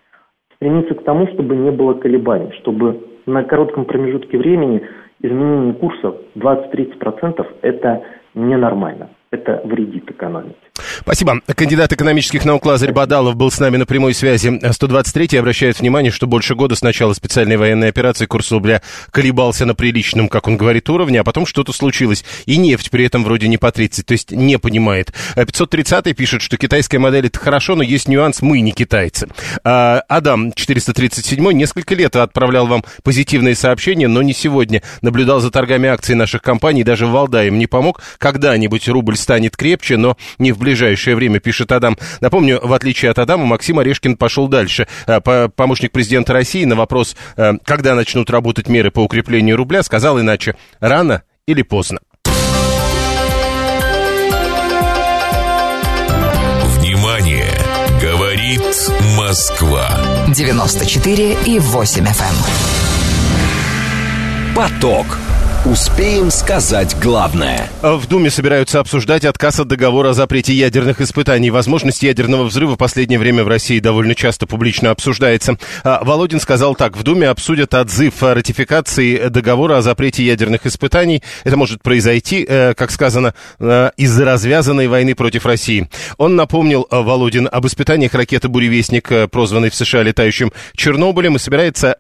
Стремиться 0.57 0.95
к 0.95 1.05
тому, 1.05 1.29
чтобы 1.29 1.57
не 1.57 1.71
было 1.71 1.95
колебаний, 1.95 2.53
чтобы 2.61 3.10
на 3.31 3.45
коротком 3.45 3.85
промежутке 3.85 4.37
времени 4.39 4.83
изменение 5.23 5.75
курса 5.75 6.15
20-30% 6.37 7.47
это 7.63 8.03
ненормально. 8.35 9.11
Это 9.33 9.61
вредит 9.65 10.11
экономике. 10.11 10.57
Спасибо. 11.03 11.41
Кандидат 11.55 11.93
экономических 11.93 12.45
наук 12.45 12.67
Лазарь 12.67 12.91
Бадалов 12.91 13.37
был 13.37 13.53
с 13.53 13.61
нами 13.61 13.77
на 13.77 13.87
прямой 13.87 14.13
связи. 14.13 14.49
123-й 14.49 15.39
обращает 15.39 15.79
внимание, 15.79 16.11
что 16.11 16.27
больше 16.27 16.57
года 16.57 16.75
с 16.75 16.83
начала 16.83 17.13
специальной 17.13 17.57
военной 17.57 17.89
операции 17.89 18.27
курс 18.27 18.51
рубля 18.51 18.83
колебался 19.13 19.67
на 19.67 19.77
приличном, 19.77 20.29
как 20.29 20.49
он 20.49 20.57
говорит, 20.57 20.91
уровне, 20.91 21.21
а 21.21 21.25
потом 21.25 21.47
что-то 21.47 21.73
случилось. 21.73 22.25
И 22.47 22.57
нефть 22.57 22.91
при 22.91 23.05
этом 23.05 23.23
вроде 23.23 23.47
не 23.47 23.57
по 23.57 23.71
30, 23.71 24.05
то 24.05 24.13
есть 24.13 24.33
не 24.33 24.59
понимает. 24.59 25.13
530-й 25.37 26.13
пишет, 26.15 26.43
что 26.43 26.57
китайская 26.57 26.99
модель 26.99 27.27
это 27.27 27.39
хорошо, 27.39 27.77
но 27.77 27.85
есть 27.85 28.09
нюанс, 28.09 28.43
мы 28.43 28.61
не 28.61 28.73
китайцы. 28.73 29.29
А, 29.63 30.03
Адам 30.09 30.53
437 30.53 31.53
несколько 31.53 31.95
лет 31.95 32.17
отправлял 32.17 32.67
вам 32.67 32.85
позитивные 33.05 33.55
сообщения, 33.55 34.09
но 34.09 34.23
не 34.23 34.33
сегодня. 34.33 34.83
Наблюдал 35.03 35.39
за 35.39 35.53
торгами 35.53 35.89
акций 35.89 36.17
наших 36.17 36.43
компаний, 36.43 36.83
даже 36.83 37.07
в 37.07 37.11
Валдае 37.11 37.49
им 37.49 37.59
не 37.59 37.69
помог. 37.69 38.03
Когда-нибудь 38.19 38.89
рубль 38.89 39.17
станет 39.21 39.57
крепче, 39.57 39.97
но 39.97 40.17
не 40.39 40.53
в 40.53 40.59
ближайшее 40.59 41.17
время, 41.17 41.41
пишет 41.41 41.73
Адам. 41.73 41.97
Напомню, 42.21 42.61
в 42.63 42.73
отличие 42.73 43.11
от 43.11 43.19
Адама, 43.19 43.47
Максим 43.47 43.79
Орешкин 43.79 44.17
пошел 44.17 44.49
дальше. 44.49 44.87
Э, 45.07 45.21
помощник 45.55 45.93
президента 45.93 46.33
России 46.33 46.65
на 46.65 46.77
вопрос, 46.77 47.17
э, 47.37 47.53
когда 47.65 47.95
начнут 47.95 48.31
работать 48.31 48.69
меры 48.69 48.91
по 48.91 49.01
укреплению 49.01 49.57
рубля, 49.57 49.83
сказал 49.83 50.21
иначе. 50.21 50.57
Рано 50.81 51.23
или 51.47 51.63
поздно. 51.63 52.01
Внимание! 56.79 57.51
Говорит 58.01 58.63
Москва. 59.17 59.89
94 60.35 61.37
и 61.45 61.59
8 61.59 62.05
FM. 62.05 62.07
Эм. 62.07 62.15
Поток. 64.55 65.19
Успеем 65.67 66.31
сказать 66.31 66.97
главное. 67.03 67.69
В 67.83 68.07
Думе 68.07 68.31
собираются 68.31 68.81
обсуждать 68.81 69.27
отказ 69.27 69.61
от 69.61 69.69
договора 69.69 70.09
о 70.09 70.13
запрете 70.15 70.55
ядерных 70.55 71.03
испытаний. 71.03 71.51
Возможность 71.51 72.03
ядерного 72.03 72.45
взрыва 72.45 72.77
в 72.77 72.79
последнее 72.79 73.19
время 73.19 73.45
в 73.45 73.49
России 73.49 73.79
довольно 73.79 74.15
часто 74.15 74.47
публично 74.47 74.91
обсуждается. 74.91 75.59
А, 75.85 76.03
Володин 76.03 76.41
сказал 76.41 76.75
так. 76.77 76.97
В 76.97 77.03
Думе 77.03 77.29
обсудят 77.29 77.75
отзыв 77.75 78.23
о 78.23 78.35
ратификации 78.35 79.29
договора 79.29 79.77
о 79.77 79.83
запрете 79.83 80.25
ядерных 80.25 80.65
испытаний. 80.65 81.23
Это 81.45 81.59
может 81.59 81.83
произойти, 81.83 82.43
э, 82.49 82.73
как 82.73 82.91
сказано, 82.91 83.35
э, 83.59 83.91
из-за 83.99 84.25
развязанной 84.25 84.89
войны 84.89 85.15
против 85.15 85.45
России. 85.45 85.91
Он 86.17 86.37
напомнил, 86.37 86.87
э, 86.91 86.99
Володин, 86.99 87.47
об 87.53 87.67
испытаниях 87.67 88.15
ракеты 88.15 88.49
«Буревестник», 88.49 89.31
прозванной 89.31 89.69
в 89.69 89.75
США 89.75 90.05
летающим 90.05 90.53
Чернобылем, 90.75 91.37
и 91.37 91.39
собирается 91.39 91.99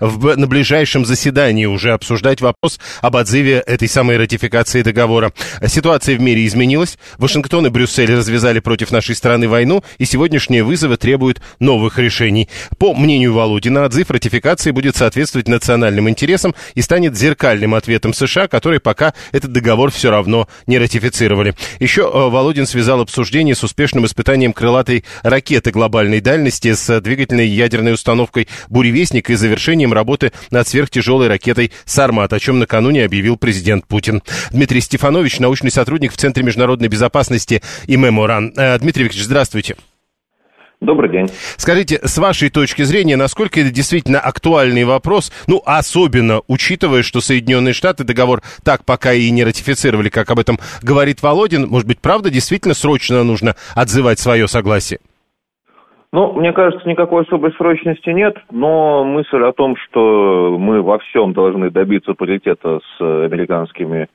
на 0.00 0.46
ближайшем 0.46 1.04
заседании 1.04 1.66
уже 1.66 1.94
обсуждать 1.94 2.40
вопрос 2.40 2.78
об 3.00 3.16
отзыве 3.16 3.62
этой 3.66 3.88
самой 3.88 4.16
ратификации 4.16 4.82
договора. 4.82 5.32
Ситуация 5.66 6.16
в 6.16 6.20
мире 6.20 6.46
изменилась. 6.46 6.98
Вашингтон 7.18 7.66
и 7.66 7.70
Брюссель 7.70 8.14
развязали 8.14 8.60
против 8.60 8.90
нашей 8.90 9.14
страны 9.14 9.48
войну, 9.48 9.82
и 9.98 10.04
сегодняшние 10.04 10.64
вызовы 10.64 10.96
требуют 10.96 11.40
новых 11.58 11.98
решений. 11.98 12.48
По 12.78 12.94
мнению 12.94 13.34
Володина, 13.34 13.84
отзыв 13.84 14.10
ратификации 14.10 14.70
будет 14.70 14.96
соответствовать 14.96 15.48
национальным 15.48 16.08
интересам 16.08 16.54
и 16.74 16.82
станет 16.82 17.16
зеркальным 17.16 17.74
ответом 17.74 18.14
США, 18.14 18.48
которые 18.48 18.80
пока 18.80 19.14
этот 19.32 19.52
договор 19.52 19.90
все 19.90 20.10
равно 20.10 20.48
не 20.66 20.78
ратифицировали. 20.78 21.54
Еще 21.80 22.02
э, 22.02 22.28
Володин 22.28 22.66
связал 22.66 23.00
обсуждение 23.00 23.54
с 23.54 23.62
успешным 23.62 24.06
испытанием 24.06 24.52
крылатой 24.52 25.04
ракеты 25.22 25.70
глобальной 25.70 26.20
дальности 26.20 26.72
с 26.74 27.00
двигательной 27.00 27.48
ядерной 27.48 27.94
установкой 27.94 28.48
«Буревестник» 28.68 29.30
и 29.30 29.34
завершением 29.34 29.92
работы 29.92 30.32
над 30.50 30.66
сверхтяжелой 30.68 31.28
ракетой 31.28 31.72
«Сармат», 31.84 32.32
о 32.32 32.40
чем 32.40 32.58
накануне 32.58 32.81
накануне 32.82 33.04
объявил 33.04 33.36
президент 33.36 33.86
Путин. 33.86 34.22
Дмитрий 34.50 34.80
Стефанович, 34.80 35.38
научный 35.38 35.70
сотрудник 35.70 36.12
в 36.12 36.16
Центре 36.16 36.42
международной 36.42 36.88
безопасности 36.88 37.62
и 37.86 37.96
Меморан. 37.96 38.52
Э, 38.56 38.76
Дмитрий 38.78 39.04
Викторович, 39.04 39.26
здравствуйте. 39.26 39.76
Добрый 40.80 41.12
день. 41.12 41.30
Скажите, 41.58 42.00
с 42.02 42.18
вашей 42.18 42.50
точки 42.50 42.82
зрения, 42.82 43.14
насколько 43.14 43.60
это 43.60 43.70
действительно 43.70 44.18
актуальный 44.18 44.82
вопрос, 44.82 45.30
ну, 45.46 45.62
особенно 45.64 46.42
учитывая, 46.48 47.04
что 47.04 47.20
Соединенные 47.20 47.72
Штаты 47.72 48.02
договор 48.02 48.42
так 48.64 48.84
пока 48.84 49.12
и 49.12 49.30
не 49.30 49.44
ратифицировали, 49.44 50.08
как 50.08 50.28
об 50.32 50.40
этом 50.40 50.58
говорит 50.82 51.22
Володин, 51.22 51.68
может 51.68 51.86
быть, 51.86 52.00
правда, 52.00 52.30
действительно 52.30 52.74
срочно 52.74 53.22
нужно 53.22 53.54
отзывать 53.76 54.18
свое 54.18 54.48
согласие? 54.48 54.98
Ну, 56.12 56.32
мне 56.34 56.52
кажется, 56.52 56.86
никакой 56.86 57.22
особой 57.22 57.52
срочности 57.52 58.10
нет, 58.10 58.36
но 58.50 59.02
мысль 59.02 59.42
о 59.42 59.52
том, 59.52 59.76
что 59.76 60.56
мы 60.58 60.82
во 60.82 60.98
всем 60.98 61.32
должны 61.32 61.70
добиться 61.70 62.12
паритета 62.12 62.80
с 62.80 63.00
американскими 63.00 64.08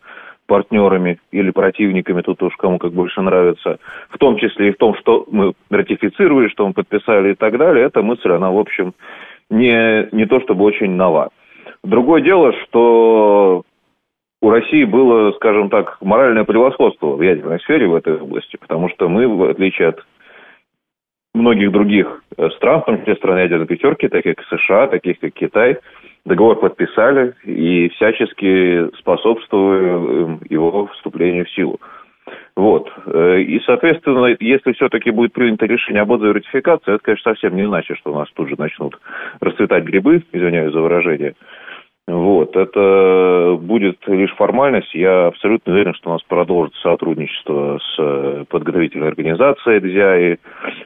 партнерами 0.46 1.20
или 1.32 1.50
противниками, 1.50 2.22
тут 2.22 2.42
уж 2.44 2.56
кому 2.56 2.78
как 2.78 2.94
больше 2.94 3.22
нравится, 3.22 3.80
в 4.10 4.18
том 4.20 4.38
числе 4.38 4.70
и 4.70 4.74
в 4.74 4.78
том, 4.78 4.96
что 4.96 5.26
мы 5.30 5.54
ратифицировали, 5.72 6.50
что 6.50 6.68
мы 6.68 6.74
подписали 6.74 7.32
и 7.32 7.36
так 7.36 7.58
далее, 7.58 7.86
эта 7.86 8.04
мысль, 8.04 8.32
она, 8.32 8.52
в 8.52 8.58
общем, 8.60 8.94
не, 9.50 10.08
не 10.12 10.26
то 10.26 10.40
чтобы 10.42 10.66
очень 10.66 10.92
нова. 10.92 11.30
Другое 11.84 12.22
дело, 12.22 12.54
что 12.64 13.64
у 14.42 14.50
России 14.50 14.84
было, 14.84 15.32
скажем 15.34 15.70
так, 15.70 15.98
моральное 16.02 16.44
превосходство 16.44 17.08
в 17.08 17.22
ядерной 17.22 17.60
сфере 17.62 17.88
в 17.88 17.96
этой 17.96 18.22
области, 18.22 18.56
потому 18.58 18.90
что 18.90 19.10
мы, 19.10 19.28
в 19.28 19.50
отличие 19.50 19.90
от 19.90 20.06
многих 21.38 21.72
других 21.72 22.22
э, 22.38 22.50
стран, 22.58 22.82
в 22.82 22.86
том 22.86 23.00
числе 23.00 23.16
стран 23.16 23.40
ядерной 23.40 23.68
пятерки, 23.68 24.08
таких 24.08 24.36
как 24.36 24.60
США, 24.60 24.88
таких 24.88 25.20
как 25.20 25.34
Китай, 25.34 25.78
договор 26.26 26.60
подписали 26.60 27.34
и 27.44 27.90
всячески 27.90 28.90
способствовали 28.98 30.40
его 30.50 30.88
вступлению 30.88 31.46
в 31.46 31.52
силу. 31.52 31.80
Вот. 32.56 32.92
Э, 33.06 33.40
и, 33.40 33.60
соответственно, 33.66 34.36
если 34.40 34.74
все-таки 34.74 35.12
будет 35.12 35.34
принято 35.34 35.66
решение 35.66 36.02
об 36.02 36.12
отзыве 36.12 36.34
ратификации, 36.34 36.96
это, 36.96 37.04
конечно, 37.04 37.32
совсем 37.32 37.56
не 37.56 37.66
значит, 37.66 37.98
что 37.98 38.12
у 38.12 38.16
нас 38.16 38.28
тут 38.34 38.50
же 38.50 38.56
начнут 38.58 39.00
расцветать 39.40 39.84
грибы, 39.84 40.24
извиняюсь 40.32 40.74
за 40.74 40.82
выражение. 40.82 41.36
Вот, 42.08 42.56
это 42.56 43.58
будет 43.60 43.98
лишь 44.08 44.34
формальность. 44.38 44.94
Я 44.94 45.28
абсолютно 45.28 45.74
уверен, 45.74 45.94
что 45.94 46.10
у 46.10 46.14
нас 46.14 46.22
продолжится 46.24 46.80
сотрудничество 46.82 47.80
с 47.80 48.00
э, 48.00 48.46
подготовительной 48.48 49.10
организацией 49.10 49.82
ДЗИАИ, 49.82 50.38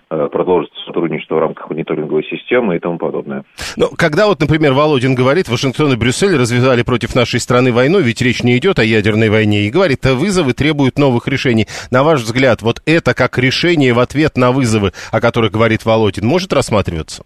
э, 0.09 0.27
продолжится 0.31 0.83
сотрудничество 0.83 1.35
в 1.35 1.39
рамках 1.39 1.69
мониторинговой 1.69 2.23
системы 2.23 2.75
и 2.75 2.79
тому 2.79 2.97
подобное. 2.97 3.43
Ну, 3.77 3.89
когда 3.95 4.25
вот, 4.25 4.39
например, 4.39 4.73
Володин 4.73 5.13
говорит, 5.13 5.47
Вашингтон 5.47 5.93
и 5.93 5.95
Брюссель 5.95 6.35
развязали 6.35 6.81
против 6.81 7.13
нашей 7.13 7.39
страны 7.39 7.71
войну, 7.71 7.99
ведь 7.99 8.23
речь 8.23 8.41
не 8.41 8.57
идет 8.57 8.79
о 8.79 8.83
ядерной 8.83 9.29
войне, 9.29 9.67
и 9.67 9.69
говорит, 9.69 10.03
а 10.07 10.15
вызовы 10.15 10.53
требуют 10.53 10.97
новых 10.97 11.27
решений. 11.27 11.67
На 11.91 12.01
ваш 12.01 12.21
взгляд, 12.21 12.63
вот 12.63 12.81
это 12.87 13.13
как 13.13 13.37
решение 13.37 13.93
в 13.93 13.99
ответ 13.99 14.37
на 14.37 14.51
вызовы, 14.51 14.91
о 15.11 15.21
которых 15.21 15.51
говорит 15.51 15.85
Володин, 15.85 16.25
может 16.25 16.51
рассматриваться? 16.51 17.23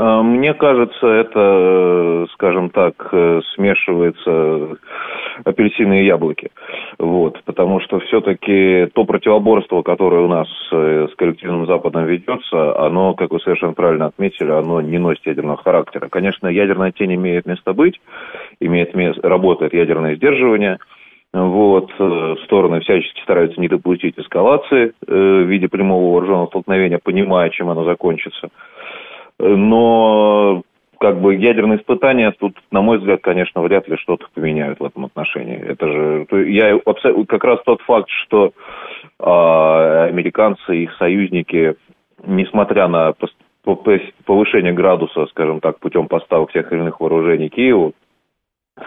А, 0.00 0.22
мне 0.22 0.54
кажется, 0.54 1.06
это, 1.06 2.26
скажем 2.32 2.70
так, 2.70 2.94
э, 3.12 3.40
смешивается 3.54 4.78
апельсины 5.44 6.00
и 6.00 6.06
яблоки. 6.06 6.48
Вот, 6.98 7.38
потому 7.44 7.80
что 7.80 7.98
все-таки 8.00 8.86
то 8.94 9.04
противоборство, 9.04 9.82
которое 9.82 10.22
у 10.22 10.28
нас 10.28 10.48
э, 10.72 11.06
с 11.12 11.14
коллективным 11.16 11.66
Западом 11.66 12.06
ведется, 12.06 12.78
оно, 12.82 13.12
как 13.12 13.30
вы 13.30 13.40
совершенно 13.40 13.74
правильно 13.74 14.06
отметили, 14.06 14.50
оно 14.50 14.80
не 14.80 14.96
носит 14.96 15.26
ядерного 15.26 15.58
характера. 15.58 16.08
Конечно, 16.08 16.46
ядерная 16.46 16.92
тень 16.92 17.16
имеет 17.16 17.44
место 17.44 17.74
быть, 17.74 18.00
имеет 18.58 18.94
место, 18.94 19.28
работает 19.28 19.74
ядерное 19.74 20.16
сдерживание– 20.16 20.78
вот, 21.32 21.92
э, 21.96 22.34
стороны 22.44 22.80
всячески 22.80 23.20
стараются 23.20 23.60
не 23.60 23.68
допустить 23.68 24.18
эскалации 24.18 24.94
в 25.06 25.44
виде 25.44 25.68
прямого 25.68 26.10
вооруженного 26.12 26.48
столкновения, 26.48 26.98
понимая, 27.00 27.50
чем 27.50 27.68
оно 27.68 27.84
закончится 27.84 28.48
но 29.40 30.62
как 31.00 31.18
бы 31.18 31.34
ядерные 31.34 31.78
испытания 31.78 32.30
тут, 32.32 32.58
на 32.70 32.82
мой 32.82 32.98
взгляд, 32.98 33.22
конечно, 33.22 33.62
вряд 33.62 33.88
ли 33.88 33.96
что-то 33.96 34.26
поменяют 34.34 34.80
в 34.80 34.84
этом 34.84 35.06
отношении. 35.06 35.56
Это 35.56 35.86
же 35.90 36.26
я 36.50 36.78
как 37.26 37.42
раз 37.42 37.58
тот 37.64 37.80
факт, 37.82 38.10
что 38.24 38.52
э, 39.18 40.08
американцы 40.10 40.76
и 40.76 40.82
их 40.82 40.94
союзники, 40.98 41.74
несмотря 42.26 42.86
на 42.88 43.14
повышение 44.26 44.74
градуса, 44.74 45.26
скажем 45.30 45.60
так, 45.60 45.78
путем 45.78 46.06
поставок 46.06 46.50
всех 46.50 46.70
или 46.70 46.80
иных 46.80 47.00
вооружений 47.00 47.48
Киеву, 47.48 47.94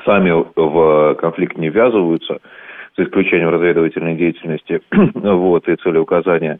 сами 0.06 0.32
в 0.56 1.15
конфликт 1.15 1.58
не 1.58 1.69
ввязываются, 1.69 2.39
за 2.95 3.06
исключением 3.06 3.49
разведывательной 3.49 4.15
деятельности 4.15 4.82
вот, 5.15 5.67
и 5.67 5.75
целеуказания. 5.77 6.60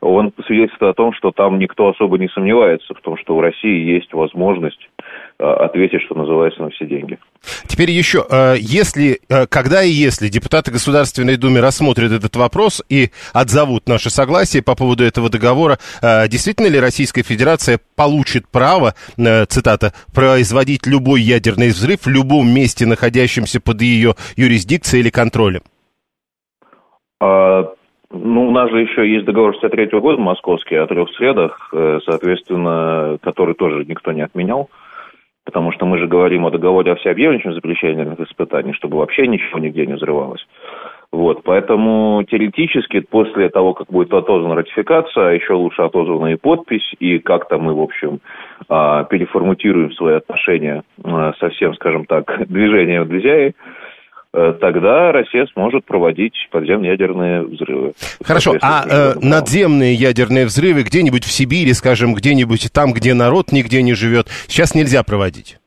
он 0.00 0.32
свидетельствует 0.46 0.92
о 0.92 0.94
том, 0.94 1.12
что 1.12 1.32
там 1.32 1.58
никто 1.58 1.88
особо 1.88 2.18
не 2.18 2.28
сомневается 2.28 2.94
в 2.94 3.00
том, 3.00 3.16
что 3.18 3.36
у 3.36 3.40
России 3.40 3.94
есть 3.94 4.12
возможность 4.12 4.88
э, 5.38 5.44
ответить, 5.44 6.02
что 6.02 6.14
называется, 6.14 6.62
на 6.62 6.70
все 6.70 6.86
деньги. 6.86 7.18
Теперь 7.66 7.90
еще, 7.90 8.24
э, 8.30 8.54
если, 8.58 9.18
э, 9.28 9.46
когда 9.46 9.82
и 9.82 9.90
если 9.90 10.28
депутаты 10.28 10.70
Государственной 10.70 11.36
Думы 11.36 11.60
рассмотрят 11.60 12.12
этот 12.12 12.36
вопрос 12.36 12.82
и 12.88 13.10
отзовут 13.32 13.88
наше 13.88 14.10
согласие 14.10 14.62
по 14.62 14.74
поводу 14.74 15.04
этого 15.04 15.28
договора, 15.28 15.78
действительно 16.02 16.68
ли 16.68 16.78
Российская 16.78 17.22
Федерация 17.22 17.78
получит 17.96 18.48
право, 18.48 18.94
цитата, 19.16 19.92
производить 20.14 20.86
любой 20.86 21.22
ядерный 21.22 21.68
взрыв 21.68 22.06
в 22.06 22.08
любом 22.08 22.48
месте, 22.48 22.86
находящемся 22.86 23.60
под 23.60 23.82
ее 23.82 24.14
юрисдикцией 24.36 25.02
или 25.02 25.10
контролем? 25.10 25.62
А, 27.20 27.64
ну, 28.12 28.48
у 28.48 28.50
нас 28.50 28.70
же 28.70 28.80
еще 28.80 29.08
есть 29.08 29.24
договор 29.24 29.54
63 29.54 30.00
года 30.00 30.20
московский 30.20 30.74
о 30.74 30.86
трех 30.86 31.10
средах, 31.10 31.70
э, 31.72 32.00
соответственно, 32.04 33.18
который 33.22 33.54
тоже 33.54 33.84
никто 33.84 34.10
не 34.10 34.22
отменял, 34.22 34.68
потому 35.44 35.72
что 35.72 35.86
мы 35.86 35.98
же 35.98 36.08
говорим 36.08 36.44
о 36.44 36.50
договоре 36.50 36.92
о 36.92 36.96
всеобъемлющем 36.96 37.54
запрещении 37.54 38.04
испытаний, 38.24 38.72
чтобы 38.72 38.98
вообще 38.98 39.28
ничего 39.28 39.60
нигде 39.60 39.86
не 39.86 39.94
взрывалось. 39.94 40.44
Вот, 41.12 41.42
поэтому 41.44 42.24
теоретически 42.28 43.00
после 43.00 43.48
того, 43.48 43.74
как 43.74 43.88
будет 43.88 44.12
отозвана 44.12 44.54
ратификация, 44.56 45.28
а 45.28 45.32
еще 45.32 45.54
лучше 45.54 45.82
отозвана 45.82 46.32
и 46.32 46.36
подпись, 46.36 46.94
и 47.00 47.18
как-то 47.18 47.58
мы, 47.58 47.74
в 47.74 47.80
общем, 47.80 48.20
а, 48.68 49.04
переформатируем 49.04 49.92
свои 49.92 50.14
отношения 50.14 50.82
а, 51.02 51.32
со 51.40 51.48
всем, 51.50 51.74
скажем 51.74 52.06
так, 52.06 52.46
движением 52.48 53.08
Двизяи, 53.08 53.48
Э, 53.48 53.52
тогда 54.32 55.12
Россия 55.12 55.46
сможет 55.52 55.84
проводить 55.84 56.34
подземные 56.50 56.92
ядерные 56.92 57.42
взрывы. 57.42 57.92
Хорошо, 58.22 58.56
а 58.62 58.84
э, 58.88 59.14
надземные 59.20 59.94
ядерные 59.94 60.46
взрывы 60.46 60.82
где-нибудь 60.82 61.24
в 61.24 61.30
Сибири, 61.30 61.72
скажем, 61.74 62.14
где-нибудь 62.14 62.72
там, 62.72 62.92
где 62.92 63.14
народ 63.14 63.52
нигде 63.52 63.82
не 63.82 63.94
живет, 63.94 64.28
сейчас 64.46 64.74
нельзя 64.74 65.02
проводить? 65.02 65.59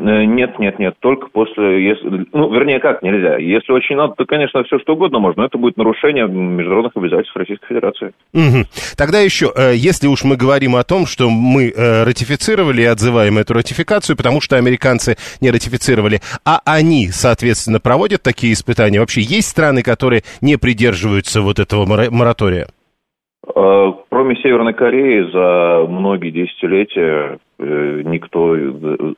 Э, 0.00 0.24
нет, 0.24 0.58
нет, 0.58 0.78
нет, 0.78 0.94
только 1.00 1.28
после, 1.28 1.86
если, 1.86 2.26
ну, 2.32 2.50
вернее, 2.52 2.80
как 2.80 3.02
нельзя. 3.02 3.36
Если 3.36 3.70
очень 3.70 3.96
надо, 3.96 4.14
то, 4.14 4.24
конечно, 4.24 4.64
все 4.64 4.78
что 4.78 4.94
угодно 4.94 5.18
можно, 5.18 5.42
но 5.42 5.46
это 5.46 5.58
будет 5.58 5.76
нарушение 5.76 6.26
международных 6.26 6.96
обязательств 6.96 7.36
Российской 7.36 7.66
Федерации. 7.66 8.12
Угу. 8.32 8.64
Тогда 8.96 9.20
еще, 9.20 9.52
э, 9.54 9.74
если 9.74 10.06
уж 10.06 10.24
мы 10.24 10.36
говорим 10.36 10.76
о 10.76 10.84
том, 10.84 11.04
что 11.04 11.28
мы 11.28 11.70
э, 11.70 12.04
ратифицировали 12.04 12.80
и 12.80 12.86
отзываем 12.86 13.36
эту 13.36 13.52
ратификацию, 13.52 14.16
потому 14.16 14.40
что 14.40 14.56
американцы 14.56 15.16
не 15.42 15.50
ратифицировали, 15.50 16.20
а 16.46 16.60
они, 16.64 17.08
соответственно, 17.08 17.78
проводят 17.78 18.22
такие 18.22 18.54
испытания, 18.54 19.00
вообще 19.00 19.20
есть 19.20 19.48
страны, 19.48 19.82
которые 19.82 20.22
не 20.40 20.56
придерживаются 20.56 21.42
вот 21.42 21.58
этого 21.58 21.84
моратория? 21.84 22.68
Кроме 24.20 24.36
Северной 24.36 24.74
Кореи 24.74 25.32
за 25.32 25.86
многие 25.88 26.30
десятилетия 26.30 27.38
Э, 27.62 28.02
никто 28.06 28.56
э, 28.56 28.72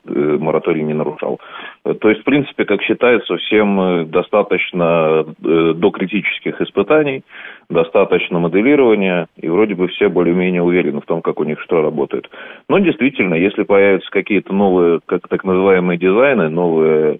э, 0.05 0.37
мораторий 0.37 0.83
не 0.83 0.93
нарушал. 0.93 1.39
То 1.83 2.09
есть, 2.09 2.21
в 2.21 2.23
принципе, 2.25 2.65
как 2.65 2.81
считается, 2.81 3.37
всем 3.37 4.09
достаточно 4.09 5.25
до 5.39 5.91
критических 5.91 6.59
испытаний, 6.59 7.23
достаточно 7.69 8.39
моделирования, 8.39 9.27
и 9.37 9.47
вроде 9.47 9.75
бы 9.75 9.87
все 9.87 10.09
более-менее 10.09 10.61
уверены 10.61 10.99
в 10.99 11.05
том, 11.05 11.21
как 11.21 11.39
у 11.39 11.45
них 11.45 11.61
что 11.61 11.81
работает. 11.81 12.29
Но 12.67 12.79
действительно, 12.79 13.35
если 13.35 13.63
появятся 13.63 14.11
какие-то 14.11 14.53
новые, 14.53 14.99
как 15.05 15.27
так 15.29 15.45
называемые 15.45 15.97
дизайны, 15.97 16.49
новые 16.49 17.19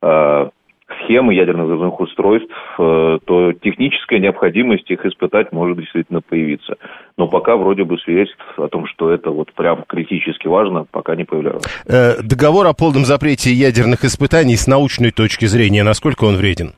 а, 0.00 0.48
схемы 0.88 1.34
ядерных 1.34 1.66
взрывных 1.66 2.00
устройств, 2.00 2.52
э, 2.78 3.18
то 3.24 3.52
техническая 3.52 4.20
необходимость 4.20 4.90
их 4.90 5.04
испытать 5.04 5.52
может 5.52 5.78
действительно 5.78 6.20
появиться. 6.20 6.76
Но 7.16 7.28
пока 7.28 7.56
вроде 7.56 7.84
бы 7.84 7.98
свидетельств 7.98 8.40
о 8.56 8.68
том, 8.68 8.86
что 8.86 9.10
это 9.10 9.30
вот 9.30 9.52
прям 9.52 9.84
критически 9.86 10.46
важно, 10.46 10.86
пока 10.90 11.16
не 11.16 11.24
появлялось. 11.24 11.64
Э, 11.86 12.22
договор 12.22 12.66
о 12.66 12.72
полном 12.72 13.04
запрете 13.04 13.50
ядерных 13.50 14.04
испытаний 14.04 14.56
с 14.56 14.66
научной 14.66 15.10
точки 15.10 15.46
зрения, 15.46 15.82
насколько 15.82 16.24
он 16.24 16.36
вреден? 16.36 16.74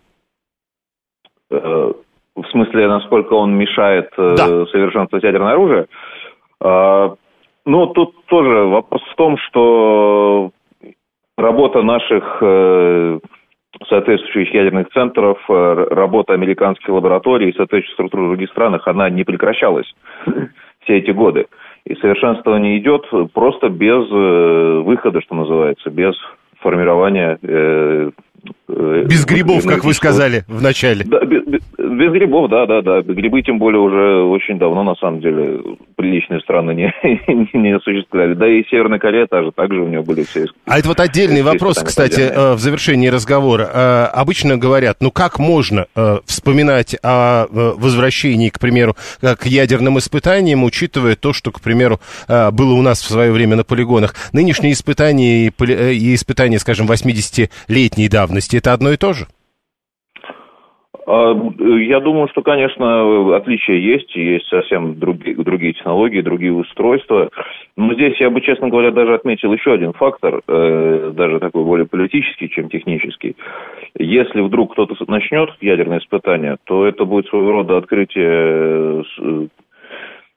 Э, 1.51 1.92
в 2.35 2.47
смысле, 2.51 2.88
насколько 2.88 3.35
он 3.35 3.57
мешает 3.57 4.11
да. 4.16 4.66
совершенствовать 4.66 5.25
ядерное 5.25 5.53
оружие? 5.53 5.87
Ну, 6.61 7.87
тут 7.88 8.14
тоже 8.27 8.64
вопрос 8.64 9.03
в 9.03 9.14
том, 9.16 9.37
что 9.38 10.53
работа 11.37 11.83
наших 11.83 12.42
соответствующих 13.87 14.53
ядерных 14.55 14.88
центров, 14.91 15.38
э, 15.49 15.87
работа 15.91 16.35
американских 16.35 16.88
лабораторий 16.88 17.51
и 17.51 17.57
соответствующих 17.57 17.95
структур 17.95 18.21
других 18.29 18.51
странах, 18.51 18.87
она 18.88 19.09
не 19.11 19.25
прекращалась 19.25 19.93
все 20.83 20.99
эти 20.99 21.11
годы. 21.11 21.47
И 21.85 21.95
совершенствование 21.97 22.79
идет 22.79 23.07
просто 23.33 23.69
без 23.69 24.07
э, 24.11 24.83
выхода, 24.85 25.21
что 25.21 25.35
называется, 25.35 25.91
без 25.91 26.14
формирования 26.61 27.38
э, 27.42 28.11
Э, 28.68 29.05
без 29.07 29.25
грибов, 29.25 29.64
как 29.64 29.85
вы 29.85 29.94
сказали 29.94 30.44
в 30.47 30.62
начале. 30.62 31.05
Да, 31.05 31.21
без, 31.25 31.42
без 31.44 32.12
грибов, 32.12 32.51
да, 32.51 32.66
да, 32.66 32.83
да. 32.83 33.03
Грибы, 33.03 33.42
тем 33.42 33.59
более, 33.59 33.81
уже 33.81 34.23
очень 34.25 34.59
давно, 34.59 34.85
на 34.85 34.94
самом 34.97 35.21
деле, 35.21 35.61
приличные 35.97 36.40
страны 36.40 36.73
не, 36.73 36.92
не 37.55 37.77
осуществляли. 37.77 38.35
Да 38.35 38.47
и 38.47 38.64
Северная 38.71 38.99
Корея 38.99 39.27
тоже, 39.27 39.53
также 39.53 39.81
у 39.81 39.88
нее 39.88 40.03
были 40.03 40.23
все... 40.23 40.47
А 40.66 40.79
это 40.79 40.88
вот 40.88 41.01
отдельный 41.01 41.42
вопрос, 41.42 41.79
кстати, 41.83 42.21
отдельные. 42.21 42.38
Э, 42.38 42.55
в 42.55 42.59
завершении 42.59 43.09
разговора. 43.09 43.71
Э, 43.73 44.05
обычно 44.12 44.57
говорят, 44.57 44.99
ну 45.01 45.11
как 45.11 45.38
можно 45.38 45.87
вспоминать 46.25 46.97
о 47.03 47.47
возвращении, 47.51 48.49
к 48.49 48.59
примеру, 48.59 48.97
к 49.21 49.47
ядерным 49.47 49.99
испытаниям, 49.99 50.64
учитывая 50.64 51.16
то, 51.16 51.33
что, 51.33 51.51
к 51.51 51.61
примеру, 51.61 52.01
было 52.29 52.75
у 52.75 52.83
нас 52.83 53.01
в 53.01 53.09
свое 53.09 53.33
время 53.33 53.57
на 53.57 53.64
полигонах. 53.64 54.14
Нынешние 54.33 54.73
испытания 54.73 55.47
и 55.47 56.14
испытания, 56.14 56.48
скажем, 56.57 56.87
80-летней 56.87 58.09
давности, 58.09 58.57
это 58.57 58.73
одно 58.73 58.91
и 58.91 58.97
то 58.97 59.13
же? 59.13 59.27
А, 61.11 61.33
я 61.59 62.01
думаю, 62.01 62.29
что, 62.29 62.43
конечно, 62.43 63.35
отличия 63.35 63.77
есть, 63.77 64.15
есть 64.15 64.47
совсем 64.49 64.99
другие, 64.99 65.37
другие 65.37 65.73
технологии, 65.73 66.21
другие 66.21 66.53
устройства. 66.53 67.31
Но 67.79 67.95
здесь 67.95 68.21
я 68.21 68.29
бы, 68.29 68.43
честно 68.43 68.69
говоря, 68.69 68.91
даже 68.91 69.15
отметил 69.15 69.51
еще 69.55 69.73
один 69.73 69.95
фактор, 69.95 70.43
э, 70.47 71.13
даже 71.15 71.41
такой 71.41 71.65
более 71.65 71.87
политический, 71.87 72.51
чем 72.51 72.69
технический. 72.69 73.37
Если 73.99 74.43
вдруг 74.43 74.73
кто-то 74.73 74.97
начнет 75.11 75.49
ядерное 75.63 76.01
испытание, 76.01 76.59
то 76.65 76.85
это 76.87 77.07
будет 77.07 77.27
своего 77.29 77.53
рода 77.53 77.79
открытие 77.79 79.05
э, 79.19 79.47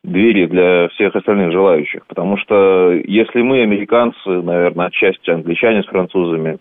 двери 0.04 0.48
для 0.48 0.88
всех 0.90 1.16
остальных 1.16 1.52
желающих. 1.52 2.06
Потому 2.08 2.38
что 2.38 2.92
если 2.92 3.42
мы, 3.42 3.62
американцы, 3.62 4.18
наверное, 4.28 4.88
отчасти 4.88 5.30
англичане 5.30 5.84
с 5.84 5.88
французами, 5.88 6.58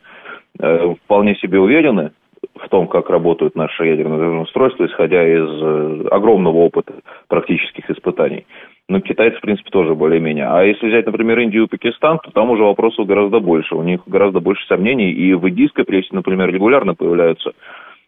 Э, 0.59 0.95
вполне 1.05 1.37
себе 1.37 1.59
уверены 1.59 2.13
в 2.57 2.69
том, 2.69 2.89
как 2.89 3.09
работают 3.09 3.55
наши 3.55 3.87
ядерные 3.87 4.41
устройства, 4.41 4.87
исходя 4.87 5.27
из 5.27 5.49
э, 5.49 6.09
огромного 6.11 6.57
опыта 6.57 6.95
практических 7.29 7.89
испытаний. 7.91 8.47
Ну, 8.89 9.01
китайцы, 9.01 9.39
в 9.39 9.41
принципе, 9.41 9.71
тоже 9.71 9.95
более-менее. 9.95 10.47
А 10.49 10.63
если 10.63 10.89
взять, 10.89 11.07
например, 11.07 11.39
Индию 11.39 11.65
и 11.65 11.69
Пакистан, 11.69 12.19
то 12.19 12.31
там 12.33 12.51
уже 12.51 12.63
вопросов 12.63 13.07
гораздо 13.07 13.39
больше. 13.39 13.75
У 13.75 13.83
них 13.83 14.01
гораздо 14.07 14.41
больше 14.41 14.67
сомнений. 14.67 15.13
И 15.13 15.33
в 15.35 15.49
индийской 15.49 15.85
прессе, 15.85 16.09
например, 16.13 16.53
регулярно 16.53 16.95
появляются 16.95 17.53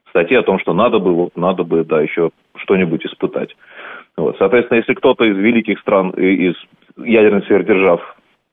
статьи 0.08 0.36
о 0.36 0.42
том, 0.42 0.58
что 0.58 0.74
надо 0.74 0.98
бы, 0.98 1.14
вот, 1.14 1.36
надо 1.36 1.62
бы, 1.62 1.84
да, 1.84 2.02
еще 2.02 2.30
что-нибудь 2.56 3.06
испытать. 3.06 3.54
Вот. 4.16 4.36
Соответственно, 4.38 4.78
если 4.78 4.94
кто-то 4.94 5.24
из 5.24 5.36
великих 5.36 5.78
стран, 5.80 6.10
из 6.10 6.54
ядерных 6.96 7.46
сверхдержав 7.46 8.00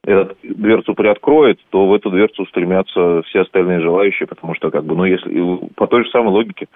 этот 0.09 0.37
дверцу 0.43 0.95
приоткроет, 0.95 1.59
то 1.69 1.87
в 1.87 1.93
эту 1.93 2.09
дверцу 2.09 2.45
стремятся 2.47 3.21
все 3.27 3.41
остальные 3.41 3.81
желающие, 3.81 4.27
потому 4.27 4.55
что, 4.55 4.71
как 4.71 4.83
бы, 4.83 4.95
ну, 4.95 5.05
если 5.05 5.59
по 5.75 5.85
той 5.85 6.03
же 6.03 6.09
самой 6.09 6.31
логике, 6.31 6.67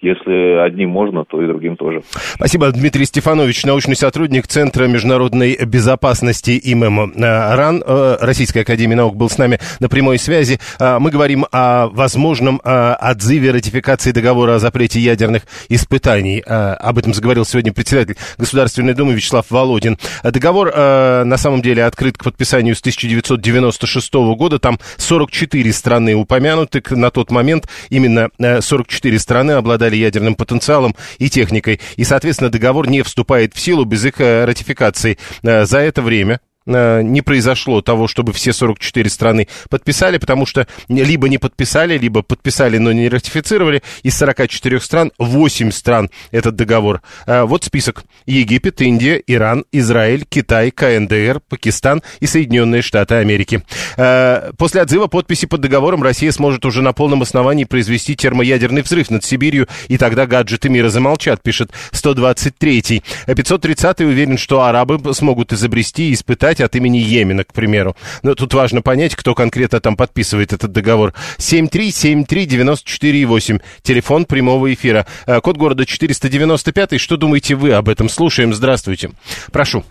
если 0.00 0.58
одним 0.66 0.90
можно, 0.90 1.24
то 1.24 1.40
и 1.40 1.46
другим 1.46 1.76
тоже. 1.76 2.02
Спасибо, 2.34 2.70
Дмитрий 2.72 3.04
Стефанович, 3.04 3.64
научный 3.64 3.94
сотрудник 3.94 4.48
Центра 4.48 4.86
международной 4.86 5.56
безопасности 5.64 6.60
ИМЭМ 6.62 7.12
РАН, 7.16 7.82
э, 7.86 8.16
Российской 8.20 8.60
Академии 8.60 8.96
Наук, 8.96 9.16
был 9.16 9.30
с 9.30 9.38
нами 9.38 9.58
на 9.78 9.88
прямой 9.88 10.18
связи. 10.18 10.58
А, 10.80 10.98
мы 10.98 11.10
говорим 11.10 11.46
о 11.52 11.86
возможном 11.88 12.60
отзыве 12.64 13.52
ратификации 13.52 14.10
договора 14.10 14.56
о 14.56 14.58
запрете 14.58 14.98
ядерных 14.98 15.42
испытаний. 15.68 16.42
Об 16.46 16.98
этом 16.98 17.14
заговорил 17.14 17.44
сегодня 17.44 17.72
председатель 17.72 18.16
Государственной 18.38 18.94
Думы 18.94 19.14
Вячеслав 19.14 19.50
Володин. 19.50 19.98
Договор 20.24 20.72
на 20.74 21.36
самом 21.36 21.62
деле 21.62 21.84
открыт 21.84 22.18
к 22.18 22.24
подписанию 22.24 22.71
с 22.74 22.80
1996 22.80 24.14
года. 24.36 24.58
Там 24.58 24.78
44 24.96 25.72
страны 25.72 26.14
упомянуты. 26.14 26.82
На 26.90 27.10
тот 27.10 27.30
момент 27.30 27.68
именно 27.90 28.30
44 28.38 29.16
э, 29.16 29.18
страны 29.18 29.52
обладали 29.52 29.96
ядерным 29.96 30.34
потенциалом 30.34 30.94
и 31.18 31.30
техникой. 31.30 31.80
И, 31.96 32.04
соответственно, 32.04 32.50
договор 32.50 32.88
не 32.88 33.02
вступает 33.02 33.54
в 33.54 33.60
силу 33.60 33.84
без 33.84 34.04
их 34.04 34.20
э, 34.20 34.44
ратификации. 34.44 35.18
Э, 35.42 35.64
за 35.64 35.78
это 35.78 36.02
время 36.02 36.40
не 36.66 37.22
произошло 37.22 37.80
того, 37.80 38.08
чтобы 38.08 38.32
все 38.32 38.52
44 38.52 39.10
страны 39.10 39.48
подписали, 39.68 40.18
потому 40.18 40.46
что 40.46 40.66
либо 40.88 41.28
не 41.28 41.38
подписали, 41.38 41.98
либо 41.98 42.22
подписали, 42.22 42.78
но 42.78 42.92
не 42.92 43.08
ратифицировали. 43.08 43.82
Из 44.02 44.16
44 44.16 44.80
стран 44.80 45.12
8 45.18 45.70
стран 45.70 46.10
этот 46.30 46.56
договор. 46.56 47.02
Э, 47.26 47.42
вот 47.42 47.64
список. 47.64 48.04
Египет, 48.26 48.80
Индия, 48.80 49.22
Иран, 49.26 49.64
Израиль, 49.72 50.24
Китай, 50.28 50.70
КНДР, 50.70 51.40
Пакистан 51.48 52.02
и 52.20 52.26
Соединенные 52.26 52.82
Штаты 52.82 53.16
Америки. 53.16 53.62
Э, 53.96 54.52
после 54.56 54.82
отзыва 54.82 55.06
подписи 55.06 55.46
под 55.46 55.60
договором 55.60 56.02
Россия 56.02 56.30
сможет 56.32 56.64
уже 56.64 56.82
на 56.82 56.92
полном 56.92 57.22
основании 57.22 57.64
произвести 57.64 58.14
термоядерный 58.16 58.82
взрыв 58.82 59.10
над 59.10 59.24
Сибирью, 59.24 59.68
и 59.88 59.98
тогда 59.98 60.26
гаджеты 60.26 60.68
мира 60.68 60.88
замолчат, 60.88 61.42
пишет 61.42 61.70
123-й. 61.92 63.02
530-й 63.26 64.04
уверен, 64.04 64.38
что 64.38 64.62
арабы 64.62 65.14
смогут 65.14 65.52
изобрести 65.52 66.10
и 66.10 66.14
испытать 66.14 66.51
писать 66.52 66.60
от 66.60 66.76
имени 66.76 66.98
Йемена, 66.98 67.44
к 67.44 67.52
примеру. 67.52 67.94
Но 68.22 68.34
тут 68.34 68.54
важно 68.54 68.80
понять, 68.82 69.16
кто 69.16 69.34
конкретно 69.34 69.80
там 69.80 69.96
подписывает 69.96 70.52
этот 70.52 70.70
договор. 70.72 71.12
7373948, 71.38 73.60
телефон 73.82 74.26
прямого 74.26 74.72
эфира. 74.72 75.06
Э, 75.26 75.40
код 75.40 75.56
города 75.56 75.84
495. 75.86 77.00
Что 77.00 77.16
думаете 77.16 77.54
вы 77.54 77.72
об 77.72 77.88
этом? 77.88 78.08
Слушаем. 78.08 78.52
Здравствуйте. 78.52 79.10
Прошу. 79.52 79.82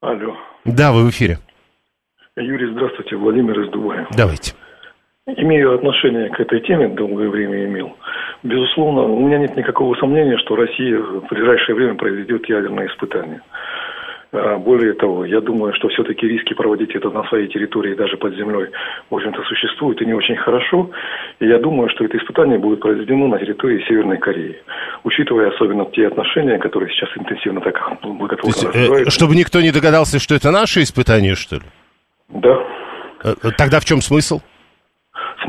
Алло. 0.00 0.36
Да, 0.64 0.92
вы 0.92 1.06
в 1.06 1.10
эфире. 1.10 1.38
Юрий, 2.36 2.70
здравствуйте. 2.72 3.16
Владимир 3.16 3.60
из 3.60 3.70
Дубая. 3.70 4.06
Давайте. 4.16 4.52
Имею 5.26 5.74
отношение 5.74 6.30
к 6.30 6.40
этой 6.40 6.60
теме, 6.60 6.88
долгое 6.88 7.28
время 7.28 7.66
имел. 7.66 7.94
Безусловно, 8.42 9.02
у 9.02 9.26
меня 9.26 9.38
нет 9.38 9.54
никакого 9.56 9.94
сомнения, 9.96 10.38
что 10.38 10.56
Россия 10.56 10.98
в 10.98 11.26
ближайшее 11.28 11.76
время 11.76 11.94
произведет 11.94 12.48
ядерные 12.48 12.88
испытания. 12.88 13.42
А, 14.32 14.58
более 14.58 14.92
того, 14.94 15.24
я 15.24 15.40
думаю, 15.40 15.74
что 15.74 15.88
все-таки 15.88 16.26
риски 16.26 16.54
проводить 16.54 16.94
это 16.94 17.10
на 17.10 17.24
своей 17.24 17.48
территории, 17.48 17.94
даже 17.94 18.16
под 18.16 18.34
землей, 18.36 18.68
в 19.10 19.14
общем-то, 19.14 19.42
существуют 19.42 20.00
и 20.02 20.06
не 20.06 20.14
очень 20.14 20.36
хорошо. 20.36 20.90
И 21.40 21.46
я 21.46 21.58
думаю, 21.58 21.88
что 21.90 22.04
это 22.04 22.16
испытание 22.16 22.58
будет 22.58 22.80
произведено 22.80 23.26
на 23.26 23.38
территории 23.38 23.84
Северной 23.88 24.18
Кореи, 24.18 24.56
учитывая 25.02 25.50
особенно 25.50 25.84
те 25.86 26.06
отношения, 26.06 26.58
которые 26.58 26.92
сейчас 26.92 27.10
интенсивно 27.16 27.60
так 27.60 27.74
благотворно 28.02 28.70
э, 28.72 29.10
Чтобы 29.10 29.34
никто 29.34 29.60
не 29.60 29.72
догадался, 29.72 30.20
что 30.20 30.36
это 30.36 30.52
наше 30.52 30.82
испытание, 30.82 31.34
что 31.34 31.56
ли? 31.56 31.62
Да. 32.28 32.56
Э, 33.24 33.34
тогда 33.58 33.80
в 33.80 33.84
чем 33.84 34.00
смысл? 34.00 34.40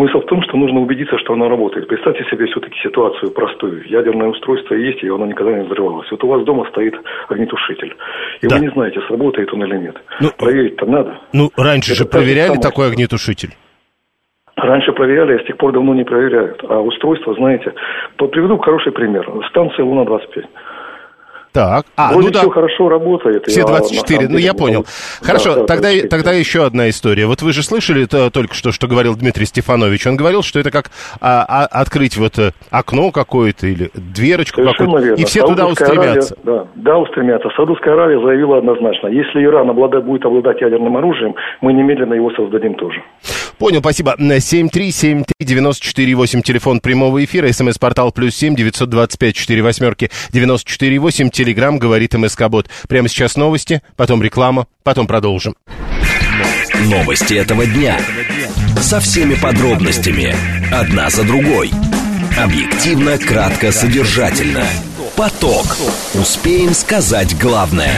Смысл 0.02 0.22
в 0.22 0.26
том, 0.26 0.42
что 0.42 0.58
нужно 0.58 0.80
убедиться, 0.80 1.16
что 1.20 1.34
оно 1.34 1.48
работает. 1.48 1.88
Представьте 1.88 2.24
себе 2.24 2.48
все-таки 2.48 2.76
ситуацию 2.82 3.30
простую. 3.30 3.88
Ядерное 3.88 4.30
устройство 4.30 4.74
есть, 4.74 5.04
и 5.04 5.08
оно 5.08 5.28
никогда 5.28 5.54
не 5.54 5.64
взрывалось. 5.64 6.10
Вот 6.10 6.24
у 6.24 6.28
вас 6.28 6.44
дома 6.44 6.66
стоит 6.72 6.96
огнетушитель. 7.30 7.96
И 8.42 8.48
да. 8.48 8.56
вы 8.56 8.62
не 8.64 8.72
знаете, 8.72 9.00
сработает 9.08 9.54
он 9.54 9.64
или 9.64 9.78
нет. 9.78 9.96
Ну, 10.20 10.30
Проверить-то 10.36 10.88
надо. 10.88 11.20
Ну, 11.34 11.52
раньше 11.56 11.92
Это 11.92 12.00
же 12.00 12.06
проверяли 12.10 12.58
такой 12.58 12.88
огнетушитель. 12.88 13.50
Раньше 14.56 14.92
проверяли, 14.92 15.36
а 15.36 15.44
с 15.44 15.46
тех 15.46 15.58
пор 15.58 15.72
давно 15.72 15.94
не 15.94 16.04
проверяют. 16.04 16.64
А 16.68 16.82
устройство, 16.82 17.36
знаете, 17.36 17.72
приведу 18.18 18.58
хороший 18.58 18.92
пример. 18.92 19.30
Станция 19.50 19.86
Луна-25. 19.86 20.46
Так. 21.54 21.86
А, 21.98 22.14
Вроде 22.14 22.30
ну 22.30 22.34
все 22.34 22.48
да. 22.48 22.54
хорошо 22.54 22.90
работает. 22.90 23.46
Все 23.46 23.66
24, 23.66 24.24
я, 24.24 24.30
ну 24.30 24.38
я 24.38 24.54
понял. 24.54 24.84
Да, 24.84 25.28
хорошо, 25.28 25.56
да, 25.56 25.66
тогда, 25.66 25.90
тогда 26.10 26.32
еще 26.32 26.66
одна 26.66 26.90
история. 26.90 27.26
Вот 27.26 27.42
вы 27.42 27.52
же 27.52 27.62
слышали 27.62 28.06
то, 28.06 28.30
только 28.30 28.54
что, 28.54 28.72
что 28.72 28.88
говорил 28.88 29.16
Дмитрий 29.16 29.46
Стефанович. 29.46 30.08
Он 30.08 30.16
говорил, 30.16 30.44
что 30.44 30.60
это 30.60 30.72
как 30.72 30.92
а, 31.20 31.46
а, 31.48 31.66
открыть 31.66 32.18
вот 32.18 32.40
э, 32.40 32.52
окно 32.70 33.12
какое-то 33.12 33.68
или 33.68 33.92
дверочку 33.94 34.64
какую-то, 34.64 35.16
и 35.16 35.26
все 35.26 35.42
Саудовская 35.42 35.90
туда 35.90 36.08
устремятся. 36.08 36.36
Аравия, 36.44 36.64
да, 36.64 36.68
да, 36.76 36.98
устремятся. 36.98 37.50
Саудовская 37.56 37.94
Аравия 37.94 38.26
заявила 38.26 38.60
однозначно, 38.60 39.08
если 39.08 39.44
Иран 39.44 39.70
обладает, 39.70 40.06
будет 40.06 40.26
обладать 40.26 40.62
ядерным 40.62 40.96
оружием, 40.96 41.36
мы 41.60 41.74
немедленно 41.74 42.14
его 42.14 42.32
создадим 42.32 42.76
тоже. 42.76 43.04
Понял, 43.58 43.80
спасибо. 43.80 44.16
7373948, 44.18 46.42
телефон 46.42 46.80
прямого 46.80 47.24
эфира, 47.24 47.48
смс-портал 47.52 48.12
плюс 48.12 48.36
7 48.36 48.56
925 48.56 49.36
4 49.36 49.62
восьмерки 49.62 50.10
94 50.32 51.00
8, 51.00 51.30
Телеграм 51.42 51.80
говорит 51.80 52.14
МСК 52.14 52.50
Бот. 52.50 52.70
Прямо 52.88 53.10
сейчас 53.10 53.36
новости, 53.36 53.82
потом 53.96 54.22
реклама, 54.22 54.68
потом 54.84 55.08
продолжим. 55.08 55.56
Новости 56.86 57.34
этого 57.34 57.66
дня. 57.66 58.00
Со 58.80 59.00
всеми 59.00 59.34
подробностями. 59.34 60.36
Одна 60.72 61.10
за 61.10 61.24
другой. 61.24 61.72
Объективно, 62.38 63.18
кратко, 63.18 63.72
содержательно. 63.72 64.64
Поток. 65.16 65.66
Успеем 66.14 66.76
сказать 66.76 67.36
главное. 67.40 67.96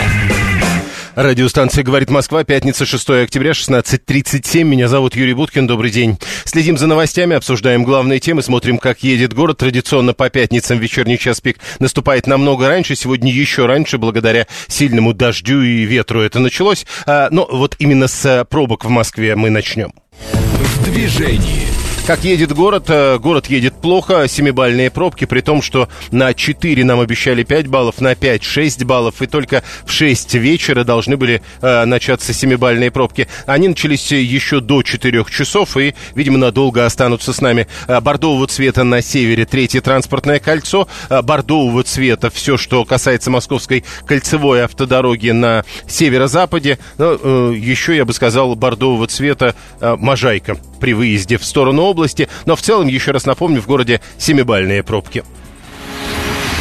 Радиостанция 1.16 1.84
«Говорит 1.84 2.10
Москва», 2.10 2.44
пятница, 2.44 2.88
6 2.88 3.10
октября, 3.12 3.52
16.37. 3.52 4.64
Меня 4.64 4.88
зовут 4.88 5.16
Юрий 5.16 5.36
Буткин, 5.36 5.68
добрый 5.68 5.92
день. 5.92 6.18
Следим 6.44 6.76
за 6.76 6.88
новостями, 6.88 7.36
обсуждаем 7.36 7.84
главные 7.84 8.20
темы, 8.20 8.42
смотрим, 8.42 8.80
как 8.80 9.04
едет 9.04 9.32
город. 9.34 9.60
Традиционно 9.60 10.16
по 10.16 10.32
пятницам 10.32 10.80
вечерний 10.80 11.20
час 11.20 11.40
пик 11.40 11.60
наступает 11.78 12.26
намного 12.26 12.68
раньше, 12.68 12.96
сегодня 12.96 13.32
еще 13.32 13.68
раньше, 13.68 14.00
благодаря 14.00 14.48
сильному 14.68 15.14
дождю 15.14 15.62
и 15.62 15.84
ветру 15.84 16.22
это 16.22 16.40
началось. 16.40 16.88
А, 17.06 17.28
но 17.30 17.48
вот 17.52 17.76
именно 17.78 18.08
с 18.08 18.44
пробок 18.50 18.84
в 18.84 18.90
Москве 18.90 19.36
мы 19.36 19.52
начнем. 19.52 19.94
В 20.20 20.84
движении. 20.84 21.93
Как 22.06 22.26
едет 22.26 22.52
город? 22.52 22.90
Э, 22.90 23.18
город 23.18 23.48
едет 23.48 23.76
плохо, 23.76 24.28
семибальные 24.28 24.92
пробки, 24.92 25.24
при 25.24 25.40
том, 25.40 25.62
что 25.62 25.88
на 26.12 26.34
4 26.34 26.84
нам 26.84 27.00
обещали 27.00 27.44
5 27.44 27.68
баллов, 27.68 28.02
на 28.02 28.14
5 28.14 28.44
6 28.44 28.84
баллов, 28.84 29.22
и 29.22 29.26
только 29.26 29.64
в 29.86 29.92
6 29.94 30.34
вечера 30.34 30.84
должны 30.84 31.16
были 31.16 31.42
э, 31.62 31.86
начаться 31.86 32.34
семибальные 32.34 32.92
пробки. 32.92 33.30
Они 33.46 33.70
начались 33.70 34.12
еще 34.12 34.60
до 34.60 34.84
4 34.84 35.24
часов 35.32 35.78
и, 35.78 35.96
видимо, 36.14 36.38
надолго 36.38 36.86
останутся 36.86 37.32
с 37.32 37.40
нами. 37.40 37.68
Э, 37.88 38.02
бордового 38.02 38.48
цвета 38.48 38.84
на 38.84 39.02
севере 39.02 39.46
третье 39.46 39.80
транспортное 39.80 40.40
кольцо, 40.40 40.90
э, 41.10 41.22
бордового 41.22 41.84
цвета 41.84 42.30
все, 42.30 42.58
что 42.58 42.84
касается 42.84 43.32
московской 43.32 43.86
кольцевой 44.06 44.66
автодороги 44.66 45.30
на 45.30 45.64
северо-западе, 45.88 46.80
ну, 46.98 47.18
э, 47.24 47.56
еще, 47.56 47.96
я 47.96 48.04
бы 48.04 48.12
сказал, 48.12 48.56
бордового 48.56 49.08
цвета 49.08 49.56
э, 49.80 49.96
Можайка 49.98 50.58
при 50.82 50.94
выезде 50.94 51.38
в 51.38 51.46
сторону 51.46 51.93
области, 51.94 52.28
но 52.46 52.56
в 52.56 52.62
целом, 52.62 52.88
еще 52.88 53.12
раз 53.12 53.26
напомню, 53.26 53.62
в 53.62 53.68
городе 53.68 54.02
семибальные 54.18 54.84
пробки. 54.84 55.24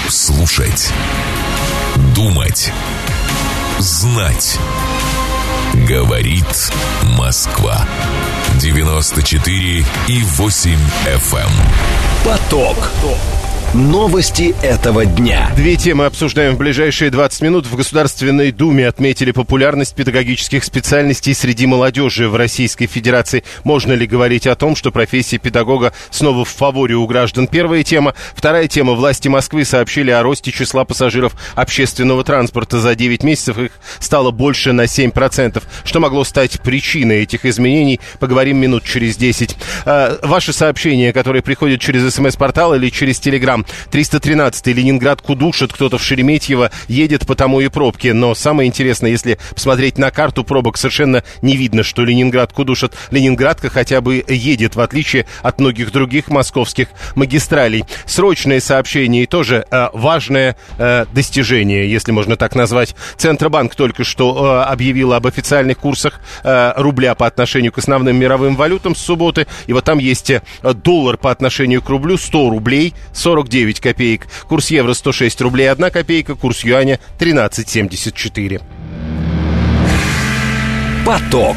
Слушать. 0.08 0.90
Думать. 2.14 2.70
Знать. 3.78 4.58
Говорит 5.88 6.72
Москва. 7.16 7.86
94 8.60 9.84
и 10.08 10.22
8 10.22 10.78
FM. 11.06 11.38
Эм. 11.38 11.50
Поток. 12.24 12.90
Новости 13.74 14.54
этого 14.62 15.06
дня. 15.06 15.50
Две 15.56 15.76
темы 15.76 16.04
обсуждаем 16.04 16.56
в 16.56 16.58
ближайшие 16.58 17.10
20 17.10 17.40
минут. 17.40 17.66
В 17.66 17.74
Государственной 17.74 18.52
Думе 18.52 18.86
отметили 18.86 19.30
популярность 19.30 19.94
педагогических 19.94 20.62
специальностей 20.62 21.32
среди 21.32 21.64
молодежи 21.64 22.28
в 22.28 22.36
Российской 22.36 22.84
Федерации. 22.84 23.44
Можно 23.64 23.94
ли 23.94 24.06
говорить 24.06 24.46
о 24.46 24.56
том, 24.56 24.76
что 24.76 24.90
профессия 24.90 25.38
педагога 25.38 25.94
снова 26.10 26.44
в 26.44 26.50
фаворе 26.50 26.96
у 26.96 27.06
граждан? 27.06 27.46
Первая 27.46 27.82
тема. 27.82 28.12
Вторая 28.34 28.68
тема. 28.68 28.92
Власти 28.92 29.28
Москвы 29.28 29.64
сообщили 29.64 30.10
о 30.10 30.22
росте 30.22 30.52
числа 30.52 30.84
пассажиров 30.84 31.32
общественного 31.54 32.24
транспорта. 32.24 32.78
За 32.78 32.94
9 32.94 33.24
месяцев 33.24 33.56
их 33.56 33.72
стало 34.00 34.32
больше 34.32 34.72
на 34.72 34.82
7%. 34.82 35.62
Что 35.84 35.98
могло 35.98 36.24
стать 36.24 36.60
причиной 36.60 37.22
этих 37.22 37.46
изменений? 37.46 38.00
Поговорим 38.20 38.58
минут 38.58 38.84
через 38.84 39.16
10. 39.16 39.56
А, 39.86 40.18
ваши 40.22 40.52
сообщения, 40.52 41.14
которые 41.14 41.40
приходят 41.40 41.80
через 41.80 42.14
смс-портал 42.14 42.74
или 42.74 42.90
через 42.90 43.18
телеграм 43.18 43.61
313-й 43.90 44.72
Ленинград 44.72 45.20
кудушит, 45.22 45.72
кто-то 45.72 45.98
в 45.98 46.02
Шереметьево 46.02 46.70
едет, 46.88 47.26
потому 47.26 47.60
и 47.60 47.68
пробки. 47.68 48.08
Но 48.08 48.34
самое 48.34 48.68
интересное, 48.68 49.10
если 49.10 49.38
посмотреть 49.54 49.98
на 49.98 50.10
карту 50.10 50.44
пробок, 50.44 50.76
совершенно 50.76 51.22
не 51.40 51.56
видно, 51.56 51.82
что 51.82 52.04
Ленинград 52.04 52.52
кудушит. 52.52 52.94
Ленинградка 53.10 53.70
хотя 53.70 54.00
бы 54.00 54.24
едет, 54.28 54.76
в 54.76 54.80
отличие 54.80 55.26
от 55.42 55.60
многих 55.60 55.92
других 55.92 56.28
московских 56.28 56.88
магистралей. 57.14 57.84
Срочное 58.06 58.60
сообщение 58.60 59.24
и 59.24 59.26
тоже 59.26 59.66
э, 59.70 59.88
важное 59.92 60.56
э, 60.78 61.06
достижение, 61.12 61.90
если 61.90 62.12
можно 62.12 62.36
так 62.36 62.54
назвать. 62.54 62.94
Центробанк 63.16 63.74
только 63.74 64.04
что 64.04 64.64
э, 64.66 64.70
объявил 64.70 65.12
об 65.12 65.26
официальных 65.26 65.78
курсах 65.78 66.20
э, 66.44 66.72
рубля 66.76 67.14
по 67.14 67.26
отношению 67.26 67.72
к 67.72 67.78
основным 67.78 68.16
мировым 68.16 68.56
валютам 68.56 68.94
с 68.94 69.00
субботы. 69.00 69.46
И 69.66 69.72
вот 69.72 69.84
там 69.84 69.98
есть 69.98 70.30
э, 70.30 70.42
доллар 70.62 71.16
по 71.16 71.30
отношению 71.30 71.82
к 71.82 71.88
рублю 71.88 72.16
100 72.16 72.50
рублей 72.50 72.94
49 73.12 73.51
9 73.52 73.80
копеек. 73.80 74.26
Курс 74.48 74.70
евро 74.70 74.94
106 74.94 75.40
рублей 75.42 75.70
1 75.70 75.90
копейка, 75.90 76.34
курс 76.34 76.64
юаня 76.64 76.98
13,74. 77.18 78.62
Поток. 81.04 81.56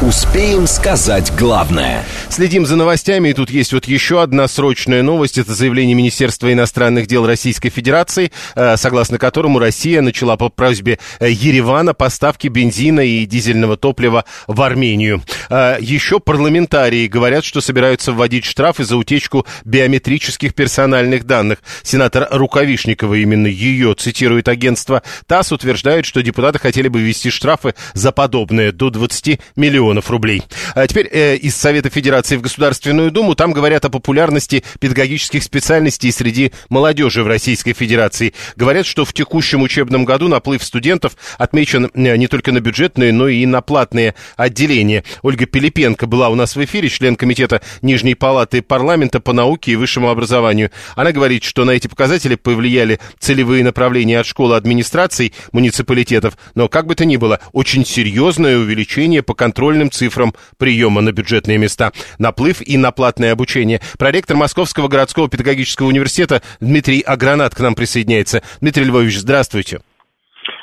Успеем 0.00 0.68
сказать 0.68 1.32
главное. 1.36 2.04
Следим 2.28 2.66
за 2.66 2.76
новостями, 2.76 3.30
и 3.30 3.32
тут 3.32 3.50
есть 3.50 3.72
вот 3.72 3.86
еще 3.86 4.22
одна 4.22 4.46
срочная 4.46 5.02
новость. 5.02 5.38
Это 5.38 5.52
заявление 5.54 5.96
Министерства 5.96 6.52
иностранных 6.52 7.08
дел 7.08 7.26
Российской 7.26 7.70
Федерации, 7.70 8.30
э, 8.54 8.76
согласно 8.76 9.18
которому 9.18 9.58
Россия 9.58 10.00
начала 10.00 10.36
по 10.36 10.50
просьбе 10.50 11.00
э, 11.18 11.32
Еревана 11.32 11.94
поставки 11.94 12.46
бензина 12.46 13.00
и 13.00 13.26
дизельного 13.26 13.76
топлива 13.76 14.24
в 14.46 14.62
Армению. 14.62 15.20
Э, 15.50 15.78
еще 15.80 16.20
парламентарии 16.20 17.08
говорят, 17.08 17.44
что 17.44 17.60
собираются 17.60 18.12
вводить 18.12 18.44
штрафы 18.44 18.84
за 18.84 18.96
утечку 18.96 19.46
биометрических 19.64 20.54
персональных 20.54 21.24
данных. 21.24 21.58
Сенатор 21.82 22.28
Рукавишникова, 22.30 23.14
именно 23.14 23.48
ее 23.48 23.94
цитирует 23.94 24.46
агентство 24.46 25.02
ТАСС, 25.26 25.50
утверждает, 25.50 26.06
что 26.06 26.22
депутаты 26.22 26.60
хотели 26.60 26.86
бы 26.86 27.00
ввести 27.00 27.30
штрафы 27.30 27.74
за 27.94 28.12
подобное 28.12 28.70
до 28.70 28.90
20 28.90 29.40
миллионов 29.56 29.87
миллионов 29.88 30.10
рублей. 30.10 30.42
А 30.74 30.86
теперь 30.86 31.08
э, 31.10 31.36
из 31.36 31.56
Совета 31.56 31.90
Федерации 31.90 32.36
в 32.36 32.42
Государственную 32.42 33.10
Думу. 33.10 33.34
Там 33.34 33.52
говорят 33.52 33.84
о 33.84 33.90
популярности 33.90 34.62
педагогических 34.80 35.42
специальностей 35.42 36.12
среди 36.12 36.52
молодежи 36.68 37.22
в 37.22 37.26
Российской 37.26 37.72
Федерации. 37.72 38.34
Говорят, 38.56 38.86
что 38.86 39.04
в 39.04 39.12
текущем 39.12 39.62
учебном 39.62 40.04
году 40.04 40.28
наплыв 40.28 40.62
студентов 40.62 41.16
отмечен 41.38 41.90
э, 41.94 42.16
не 42.16 42.28
только 42.28 42.52
на 42.52 42.60
бюджетные, 42.60 43.12
но 43.12 43.28
и 43.28 43.46
на 43.46 43.60
платные 43.60 44.14
отделения. 44.36 45.04
Ольга 45.22 45.46
Пилипенко 45.46 46.06
была 46.06 46.28
у 46.28 46.34
нас 46.34 46.56
в 46.56 46.64
эфире, 46.64 46.88
член 46.88 47.16
комитета 47.16 47.60
Нижней 47.82 48.14
Палаты 48.14 48.62
парламента 48.62 49.20
по 49.20 49.32
науке 49.32 49.72
и 49.72 49.76
высшему 49.76 50.10
образованию. 50.10 50.70
Она 50.96 51.12
говорит, 51.12 51.44
что 51.44 51.64
на 51.64 51.72
эти 51.72 51.88
показатели 51.88 52.34
повлияли 52.34 53.00
целевые 53.18 53.64
направления 53.64 54.20
от 54.20 54.26
школы 54.26 54.56
администраций 54.56 55.32
муниципалитетов, 55.52 56.36
но 56.54 56.68
как 56.68 56.86
бы 56.86 56.94
то 56.94 57.04
ни 57.04 57.16
было, 57.16 57.40
очень 57.52 57.84
серьезное 57.84 58.58
увеличение 58.58 59.22
по 59.22 59.34
контрольным 59.34 59.77
контрольным 59.78 59.90
цифрам 59.90 60.32
приема 60.58 61.00
на 61.00 61.12
бюджетные 61.12 61.58
места, 61.58 61.92
наплыв 62.18 62.60
и 62.66 62.76
на 62.76 62.90
платное 62.90 63.32
обучение. 63.32 63.80
Проректор 63.98 64.36
Московского 64.36 64.88
городского 64.88 65.28
педагогического 65.28 65.86
университета 65.88 66.42
Дмитрий 66.60 67.00
Агранат 67.00 67.54
к 67.54 67.60
нам 67.60 67.74
присоединяется. 67.74 68.42
Дмитрий 68.60 68.84
Львович, 68.84 69.18
здравствуйте. 69.18 69.80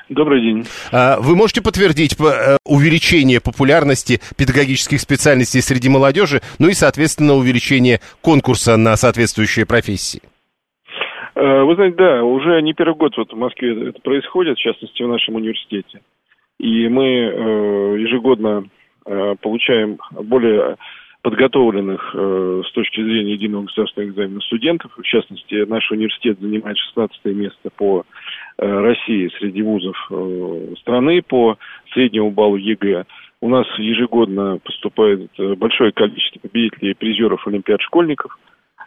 Добрый 0.09 0.41
день. 0.41 0.65
А, 0.91 1.17
вы 1.19 1.35
можете 1.35 1.63
подтвердить 1.63 2.15
э, 2.19 2.57
увеличение 2.63 3.39
популярности 3.41 4.19
педагогических 4.37 4.99
специальностей 4.99 5.61
среди 5.61 5.89
молодежи, 5.89 6.41
ну 6.59 6.67
и, 6.67 6.73
соответственно, 6.73 7.33
увеличение 7.33 7.99
конкурса 8.21 8.77
на 8.77 8.95
соответствующие 8.97 9.65
профессии? 9.65 10.21
Э, 11.33 11.63
вы 11.63 11.73
знаете, 11.73 11.95
да, 11.97 12.23
уже 12.23 12.61
не 12.61 12.73
первый 12.73 12.95
год 12.95 13.17
вот 13.17 13.33
в 13.33 13.37
Москве 13.37 13.89
это 13.89 13.99
происходит, 14.01 14.57
в 14.57 14.61
частности, 14.61 15.01
в 15.01 15.07
нашем 15.07 15.35
университете. 15.35 16.01
И 16.59 16.87
мы 16.87 17.05
э, 17.05 17.99
ежегодно 17.99 18.65
получаем 19.05 19.99
более 20.11 20.77
подготовленных 21.25 22.11
э, 22.13 22.61
с 22.67 22.71
точки 22.73 23.01
зрения 23.01 23.33
единого 23.33 23.63
государственного 23.63 24.11
экзамена 24.11 24.41
студентов. 24.41 24.91
В 24.95 25.01
частности, 25.01 25.65
наш 25.65 25.89
университет 25.89 26.39
занимает 26.39 26.77
16 26.77 27.25
место 27.25 27.71
по 27.75 28.03
э, 28.59 28.63
России 28.63 29.31
среди 29.39 29.63
вузов 29.63 29.97
э, 30.11 30.75
страны 30.81 31.23
по 31.23 31.57
среднему 31.93 32.29
баллу 32.29 32.57
ЕГЭ. 32.57 33.05
У 33.41 33.49
нас 33.49 33.65
ежегодно 33.79 34.59
поступает 34.63 35.31
э, 35.39 35.55
большое 35.55 35.91
количество 35.93 36.41
победителей 36.41 36.91
и 36.91 36.93
призеров 36.93 37.47
Олимпиад 37.47 37.81
школьников 37.81 38.37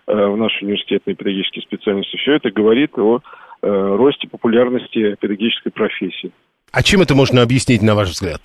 э, 0.06 0.14
в 0.14 0.36
наши 0.36 0.64
университетные 0.64 1.16
педагогические 1.16 1.62
специальности. 1.62 2.18
Все 2.18 2.34
это 2.34 2.52
говорит 2.52 2.96
о 2.96 3.18
э, 3.18 3.66
росте 3.66 4.28
популярности 4.28 5.16
педагогической 5.20 5.72
профессии. 5.72 6.30
А 6.70 6.84
чем 6.84 7.00
это 7.00 7.16
можно 7.16 7.42
объяснить, 7.42 7.82
на 7.82 7.96
ваш 7.96 8.10
взгляд? 8.10 8.42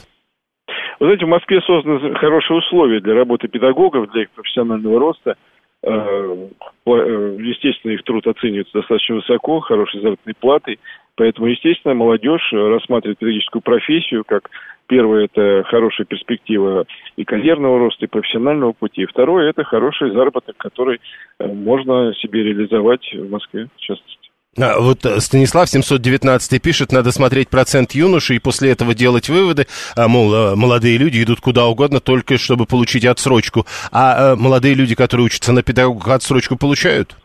Вы 1.04 1.08
знаете, 1.08 1.26
в 1.26 1.30
Москве 1.30 1.60
созданы 1.63 2.16
хорошие 2.16 2.60
условия 2.60 3.02
для 3.02 3.13
работы 3.13 3.50
педагогов, 3.50 4.10
для 4.12 4.22
их 4.22 4.30
профессионального 4.30 5.02
роста. 5.02 5.36
Э, 5.84 5.89
э, 5.89 7.38
естественно, 7.42 7.92
их 7.92 8.04
труд 8.04 8.26
оценивается 8.26 8.72
достаточно 8.72 9.16
высоко, 9.16 9.60
хорошей 9.60 10.00
заработной 10.00 10.34
платой. 10.34 10.80
Поэтому, 11.16 11.48
естественно, 11.48 11.94
молодежь 11.94 12.54
рассматривает 12.54 13.20
педагогическую 13.20 13.62
профессию 13.62 14.24
как 14.24 14.50
Первое– 14.88 15.26
это 15.34 15.63
хорошая 15.68 16.06
перспектива 16.06 16.86
и 17.16 17.24
карьерного 17.24 17.80
роста, 17.80 18.06
и 18.06 18.10
профессионального 18.10 18.72
пути. 18.74 19.06
Второе– 19.06 19.50
это 19.50 19.63
хороший 19.63 20.12
заработок, 20.12 20.56
который 20.58 21.02
э, 21.39 21.48
можно 21.48 22.13
себе 22.16 22.44
реализовать 22.44 23.13
в 23.13 23.30
Москве, 23.30 23.68
в 23.76 23.80
частности. 23.80 24.23
А, 24.60 24.80
вот 24.80 25.06
э, 25.06 25.20
Станислав 25.20 25.68
719 25.68 26.62
пишет, 26.62 26.92
надо 26.92 27.12
смотреть 27.12 27.50
процент 27.50 27.94
юношей 27.94 28.36
и 28.36 28.39
после 28.39 28.72
этого 28.72 28.94
делать 28.94 29.30
выводы. 29.30 29.66
А, 29.98 30.08
мол, 30.08 30.34
э, 30.34 30.56
молодые 30.56 30.98
люди 30.98 31.24
идут 31.24 31.39
куда 31.42 31.66
угодно, 31.66 32.00
только 32.00 32.38
чтобы 32.38 32.66
получить 32.66 33.06
отсрочку. 33.06 33.66
А, 33.92 34.34
а 34.34 34.36
молодые 34.36 34.76
люди, 34.76 34.96
которые 34.96 35.26
учатся 35.26 35.54
на 35.54 35.63
педагогах, 35.63 36.08
отсрочку 36.08 36.56
получают? 36.58 37.16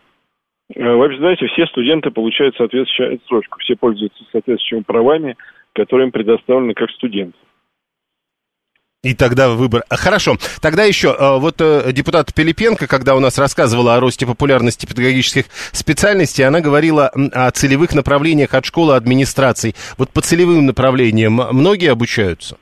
Вообще, 0.75 1.17
знаете, 1.17 1.47
все 1.47 1.65
студенты 1.67 2.11
получают 2.11 2.55
соответствующую 2.55 3.15
отсрочку. 3.15 3.59
Все 3.59 3.75
пользуются 3.75 4.23
соответствующими 4.31 4.83
правами. 4.83 5.35
которые 5.73 6.07
им 6.07 6.11
предоставлены 6.11 6.73
как 6.73 6.89
студентам. 6.91 7.39
И 9.01 9.15
тогда 9.15 9.49
выбор. 9.49 9.83
А, 9.89 9.95
Хорошо. 9.95 10.35
Тогда 10.61 10.83
еще, 10.83 11.15
э, 11.17 11.37
вот 11.39 11.55
э, 11.61 11.93
депутат 11.93 12.33
Пилипенко, 12.33 12.85
когда 12.85 13.15
у 13.15 13.21
нас 13.21 13.37
рассказывала 13.37 13.95
о 13.95 13.99
росте 14.01 14.25
популярности 14.25 14.85
педагогических 14.85 15.45
специальностей, 15.71 16.45
она 16.45 16.59
говорила 16.59 17.09
о 17.31 17.49
целевых 17.51 17.95
направлениях 17.95 18.53
от 18.53 18.65
школы 18.65 18.95
администраций. 18.95 19.73
Вот 19.97 20.09
по 20.09 20.19
целевым 20.19 20.65
направлениям 20.65 21.33
многие 21.53 21.91
обучаются? 21.91 22.57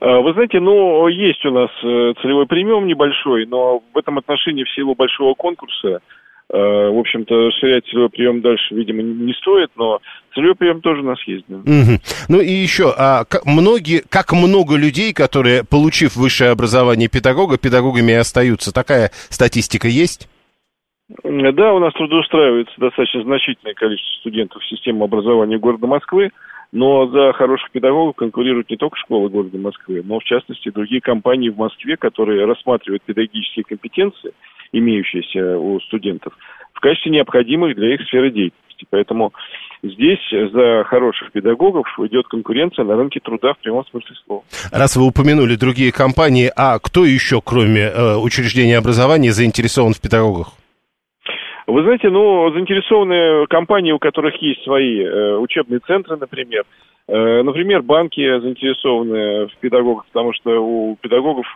А, 0.00 0.20
Вы 0.20 0.34
знаете, 0.34 0.60
ну, 0.60 1.08
есть 1.08 1.44
у 1.46 1.52
нас 1.52 1.70
э, 1.82 2.12
целевой 2.20 2.46
премиум 2.46 2.86
небольшой, 2.86 3.46
но 3.46 3.82
в 3.94 3.96
этом 3.96 4.18
отношении 4.18 4.64
в 4.64 4.70
силу 4.74 4.94
большого 4.94 5.32
конкурса, 5.32 5.88
э, 5.88 5.98
в 6.50 6.98
общем-то, 6.98 7.48
расширять 7.48 7.84
целевой 7.86 8.08
прием 8.08 8.40
дальше, 8.40 8.74
видимо, 8.74 9.02
не 9.02 9.34
стоит, 9.34 9.70
но 9.76 10.00
целевой 10.34 10.54
прием 10.54 10.80
тоже 10.80 11.02
у 11.02 11.04
нас 11.04 11.22
есть. 11.26 11.44
да. 11.48 11.58
Мгм. 11.58 12.00
Ну 12.28 12.40
и 12.40 12.50
еще, 12.50 12.94
а 12.96 13.24
как 13.24 13.44
многие, 13.44 14.02
как 14.08 14.32
много 14.32 14.76
людей, 14.76 15.12
которые, 15.12 15.62
получив 15.64 16.16
высшее 16.16 16.50
образование 16.50 17.08
педагога, 17.08 17.58
педагогами 17.58 18.12
и 18.12 18.14
остаются, 18.14 18.72
такая 18.72 19.10
статистика 19.28 19.88
есть? 19.88 20.28
Да, 21.08 21.72
у 21.72 21.78
нас 21.78 21.94
трудоустраивается 21.94 22.74
достаточно 22.78 23.22
значительное 23.22 23.74
количество 23.74 24.20
студентов 24.20 24.62
в 24.62 24.68
систему 24.68 25.04
образования 25.04 25.58
города 25.58 25.86
Москвы, 25.86 26.30
но 26.70 27.08
за 27.08 27.32
хороших 27.32 27.70
педагогов 27.70 28.16
конкурируют 28.16 28.68
не 28.68 28.76
только 28.76 28.98
школы 28.98 29.30
города 29.30 29.56
Москвы, 29.56 30.02
но 30.04 30.18
в 30.20 30.24
частности 30.24 30.70
другие 30.70 31.00
компании 31.00 31.48
в 31.48 31.56
Москве, 31.56 31.96
которые 31.96 32.44
рассматривают 32.44 33.02
педагогические 33.04 33.64
компетенции, 33.64 34.32
имеющиеся 34.72 35.58
у 35.58 35.80
студентов, 35.80 36.32
в 36.72 36.80
качестве 36.80 37.12
необходимых 37.12 37.74
для 37.74 37.94
их 37.94 38.02
сферы 38.02 38.30
деятельности. 38.30 38.86
Поэтому 38.90 39.32
здесь 39.82 40.20
за 40.30 40.84
хороших 40.84 41.32
педагогов 41.32 41.86
идет 41.98 42.28
конкуренция 42.28 42.84
на 42.84 42.96
рынке 42.96 43.20
труда 43.20 43.54
в 43.54 43.58
прямом 43.58 43.84
смысле 43.86 44.14
слова. 44.24 44.42
Раз 44.72 44.96
вы 44.96 45.06
упомянули 45.06 45.56
другие 45.56 45.92
компании, 45.92 46.50
а 46.56 46.78
кто 46.78 47.04
еще, 47.04 47.40
кроме 47.44 47.82
э, 47.82 48.16
учреждения 48.16 48.78
образования, 48.78 49.32
заинтересован 49.32 49.94
в 49.94 50.00
педагогах? 50.00 50.52
Вы 51.66 51.82
знаете, 51.82 52.08
ну, 52.08 52.50
заинтересованные 52.52 53.46
компании, 53.48 53.92
у 53.92 53.98
которых 53.98 54.40
есть 54.40 54.62
свои 54.62 55.02
э, 55.02 55.36
учебные 55.36 55.80
центры, 55.80 56.16
например, 56.16 56.64
Э, 57.08 57.42
например, 57.42 57.82
банки 57.82 58.20
заинтересованы 58.40 59.46
в 59.46 59.56
педагогах, 59.60 60.04
потому 60.06 60.34
что 60.34 60.62
у 60.62 60.96
педагогов 60.96 61.46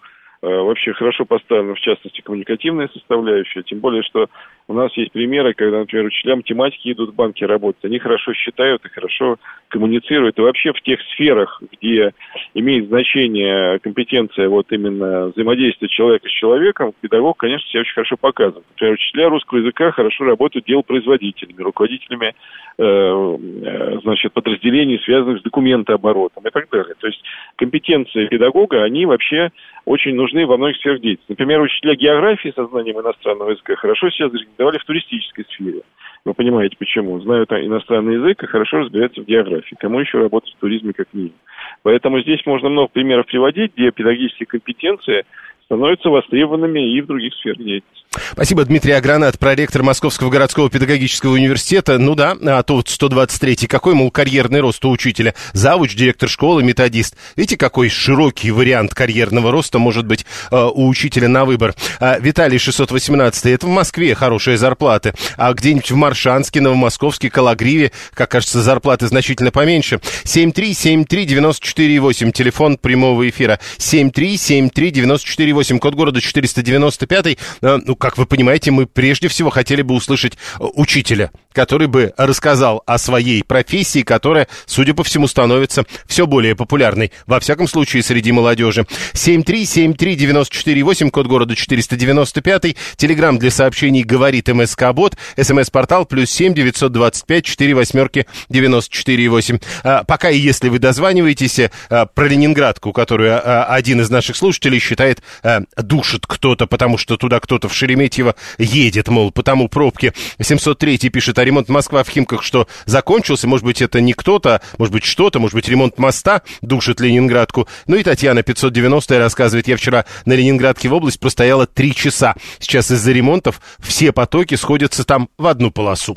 вообще 0.42 0.92
хорошо 0.92 1.24
поставлена, 1.24 1.74
в 1.74 1.80
частности, 1.80 2.20
коммуникативная 2.20 2.88
составляющая, 2.88 3.62
тем 3.62 3.78
более, 3.78 4.02
что 4.02 4.28
у 4.68 4.74
нас 4.74 4.96
есть 4.96 5.12
примеры, 5.12 5.54
когда, 5.54 5.80
например, 5.80 6.06
учителя 6.06 6.36
математики 6.36 6.92
идут 6.92 7.10
в 7.10 7.14
банки 7.14 7.44
работать, 7.44 7.84
они 7.84 7.98
хорошо 7.98 8.32
считают 8.32 8.84
и 8.84 8.88
хорошо 8.88 9.36
коммуницируют, 9.68 10.38
и 10.38 10.42
вообще 10.42 10.72
в 10.72 10.80
тех 10.82 11.00
сферах, 11.12 11.62
где 11.72 12.12
имеет 12.54 12.88
значение 12.88 13.78
компетенция 13.80 14.48
вот 14.48 14.70
именно 14.70 15.28
взаимодействия 15.28 15.88
человека 15.88 16.28
с 16.28 16.32
человеком, 16.32 16.92
педагог, 17.00 17.38
конечно, 17.38 17.68
себя 17.68 17.80
очень 17.80 17.94
хорошо 17.94 18.16
показывает. 18.16 18.66
Например, 18.70 18.94
учителя 18.94 19.28
русского 19.28 19.58
языка 19.58 19.90
хорошо 19.92 20.24
работают 20.24 20.66
делопроизводителями, 20.66 21.62
руководителями 21.62 22.34
э, 22.78 22.82
э, 22.84 23.98
значит, 24.02 24.32
подразделений, 24.32 25.00
связанных 25.04 25.40
с 25.40 25.42
документооборотом 25.42 26.44
и 26.46 26.50
так 26.50 26.68
далее. 26.70 26.94
То 27.00 27.06
есть 27.06 27.22
компетенции 27.56 28.26
педагога, 28.26 28.82
они 28.84 29.06
вообще 29.06 29.50
очень 29.84 30.14
нужны 30.14 30.46
во 30.46 30.56
многих 30.56 30.76
сферах 30.76 31.00
деятельности. 31.00 31.30
Например, 31.30 31.60
учителя 31.60 31.94
географии 31.94 32.52
со 32.54 32.66
знанием 32.66 33.00
иностранного 33.00 33.50
языка 33.50 33.74
хорошо 33.76 34.10
себя 34.10 34.28
зарекомендовали 34.62 34.78
в 34.78 34.84
туристической 34.84 35.44
сфере. 35.50 35.82
Вы 36.24 36.34
понимаете, 36.34 36.76
почему. 36.78 37.20
Знают 37.20 37.50
иностранный 37.50 38.14
язык 38.14 38.42
и 38.42 38.46
хорошо 38.46 38.78
разбираются 38.78 39.22
в 39.22 39.26
географии. 39.26 39.76
Кому 39.80 39.98
еще 39.98 40.18
работать 40.18 40.54
в 40.54 40.60
туризме, 40.60 40.92
как 40.92 41.08
минимум. 41.12 41.34
Поэтому 41.82 42.20
здесь 42.20 42.44
можно 42.46 42.68
много 42.68 42.88
примеров 42.88 43.26
приводить, 43.26 43.72
где 43.74 43.90
педагогические 43.90 44.46
компетенции 44.46 45.24
становятся 45.72 46.10
востребованными 46.10 46.96
и 46.96 47.00
в 47.00 47.06
других 47.06 47.32
сферах 47.34 47.58
деятельности. 47.58 48.02
Спасибо, 48.32 48.66
Дмитрий 48.66 48.92
Агранат, 48.92 49.38
проректор 49.38 49.82
Московского 49.82 50.28
городского 50.28 50.68
педагогического 50.68 51.32
университета. 51.32 51.96
Ну 51.98 52.14
да, 52.14 52.36
а 52.44 52.62
то 52.62 52.74
вот 52.74 52.88
123-й, 52.88 53.66
какой, 53.66 53.94
мол, 53.94 54.10
карьерный 54.10 54.60
рост 54.60 54.84
у 54.84 54.90
учителя? 54.90 55.32
Завуч, 55.54 55.94
директор 55.94 56.28
школы, 56.28 56.62
методист. 56.62 57.16
Видите, 57.36 57.56
какой 57.56 57.88
широкий 57.88 58.50
вариант 58.50 58.92
карьерного 58.92 59.50
роста 59.50 59.78
может 59.78 60.06
быть 60.06 60.26
э, 60.50 60.62
у 60.62 60.88
учителя 60.88 61.28
на 61.28 61.46
выбор. 61.46 61.74
А, 62.00 62.18
Виталий 62.18 62.58
618 62.58 63.46
это 63.46 63.66
в 63.66 63.70
Москве 63.70 64.14
хорошие 64.14 64.58
зарплаты, 64.58 65.14
а 65.38 65.54
где-нибудь 65.54 65.90
в 65.90 65.96
Маршанске, 65.96 66.60
Новомосковске, 66.60 67.30
Калагриве, 67.30 67.92
как 68.12 68.30
кажется, 68.30 68.60
зарплаты 68.60 69.06
значительно 69.06 69.52
поменьше. 69.52 70.00
7373948, 70.24 72.32
телефон 72.32 72.76
прямого 72.76 73.26
эфира. 73.26 73.58
7373948, 73.78 75.61
код 75.80 75.94
города 75.94 76.20
495. 76.20 77.38
Э, 77.62 77.78
ну, 77.84 77.96
как 77.96 78.18
вы 78.18 78.26
понимаете, 78.26 78.70
мы 78.70 78.86
прежде 78.86 79.28
всего 79.28 79.50
хотели 79.50 79.82
бы 79.82 79.94
услышать 79.94 80.34
э, 80.34 80.64
учителя, 80.74 81.30
который 81.52 81.86
бы 81.86 82.12
рассказал 82.16 82.82
о 82.86 82.98
своей 82.98 83.42
профессии, 83.44 84.02
которая, 84.02 84.48
судя 84.66 84.94
по 84.94 85.04
всему, 85.04 85.26
становится 85.26 85.84
все 86.06 86.26
более 86.26 86.56
популярной, 86.56 87.12
во 87.26 87.40
всяком 87.40 87.68
случае, 87.68 88.02
среди 88.02 88.32
молодежи. 88.32 88.86
7373948, 89.14 91.10
код 91.10 91.26
города 91.26 91.54
495, 91.54 92.76
телеграмм 92.96 93.38
для 93.38 93.50
сообщений 93.50 94.02
«Говорит 94.02 94.48
МСК-бот», 94.48 95.16
смс-портал 95.40 96.06
плюс 96.06 96.30
7 96.30 96.54
925 96.54 97.44
4 97.44 97.74
восьмерки 97.74 98.26
94,8. 98.50 99.62
А, 99.84 100.04
пока 100.04 100.30
и 100.30 100.38
если 100.38 100.68
вы 100.68 100.78
дозваниваетесь 100.78 101.60
а, 101.88 102.06
про 102.06 102.26
Ленинградку, 102.26 102.92
которую 102.92 103.32
а, 103.34 103.64
один 103.64 104.00
из 104.00 104.10
наших 104.10 104.36
слушателей 104.36 104.78
считает 104.78 105.22
а, 105.56 105.82
душит 105.82 106.26
кто-то, 106.26 106.66
потому 106.66 106.98
что 106.98 107.16
туда 107.16 107.40
кто-то 107.40 107.68
в 107.68 107.74
Шереметьево 107.74 108.34
едет, 108.58 109.08
мол, 109.08 109.30
потому 109.30 109.68
пробки. 109.68 110.12
703 110.40 111.10
пишет, 111.10 111.38
а 111.38 111.44
ремонт 111.44 111.68
Москва 111.68 112.04
в 112.04 112.08
Химках 112.08 112.42
что, 112.42 112.66
закончился? 112.86 113.46
Может 113.46 113.64
быть, 113.64 113.82
это 113.82 114.00
не 114.00 114.12
кто-то, 114.12 114.60
может 114.78 114.92
быть, 114.92 115.04
что-то, 115.04 115.38
может 115.38 115.54
быть, 115.54 115.68
ремонт 115.68 115.98
моста 115.98 116.42
душит 116.60 117.00
Ленинградку. 117.00 117.68
Ну 117.86 117.96
и 117.96 118.02
Татьяна 118.02 118.42
590 118.42 119.18
рассказывает, 119.18 119.68
я 119.68 119.76
вчера 119.76 120.04
на 120.24 120.34
Ленинградке 120.34 120.88
в 120.88 120.94
область 120.94 121.20
простояла 121.20 121.66
три 121.66 121.94
часа. 121.94 122.34
Сейчас 122.58 122.90
из-за 122.90 123.12
ремонтов 123.12 123.60
все 123.78 124.12
потоки 124.12 124.54
сходятся 124.54 125.04
там 125.04 125.28
в 125.38 125.46
одну 125.46 125.70
полосу. 125.70 126.16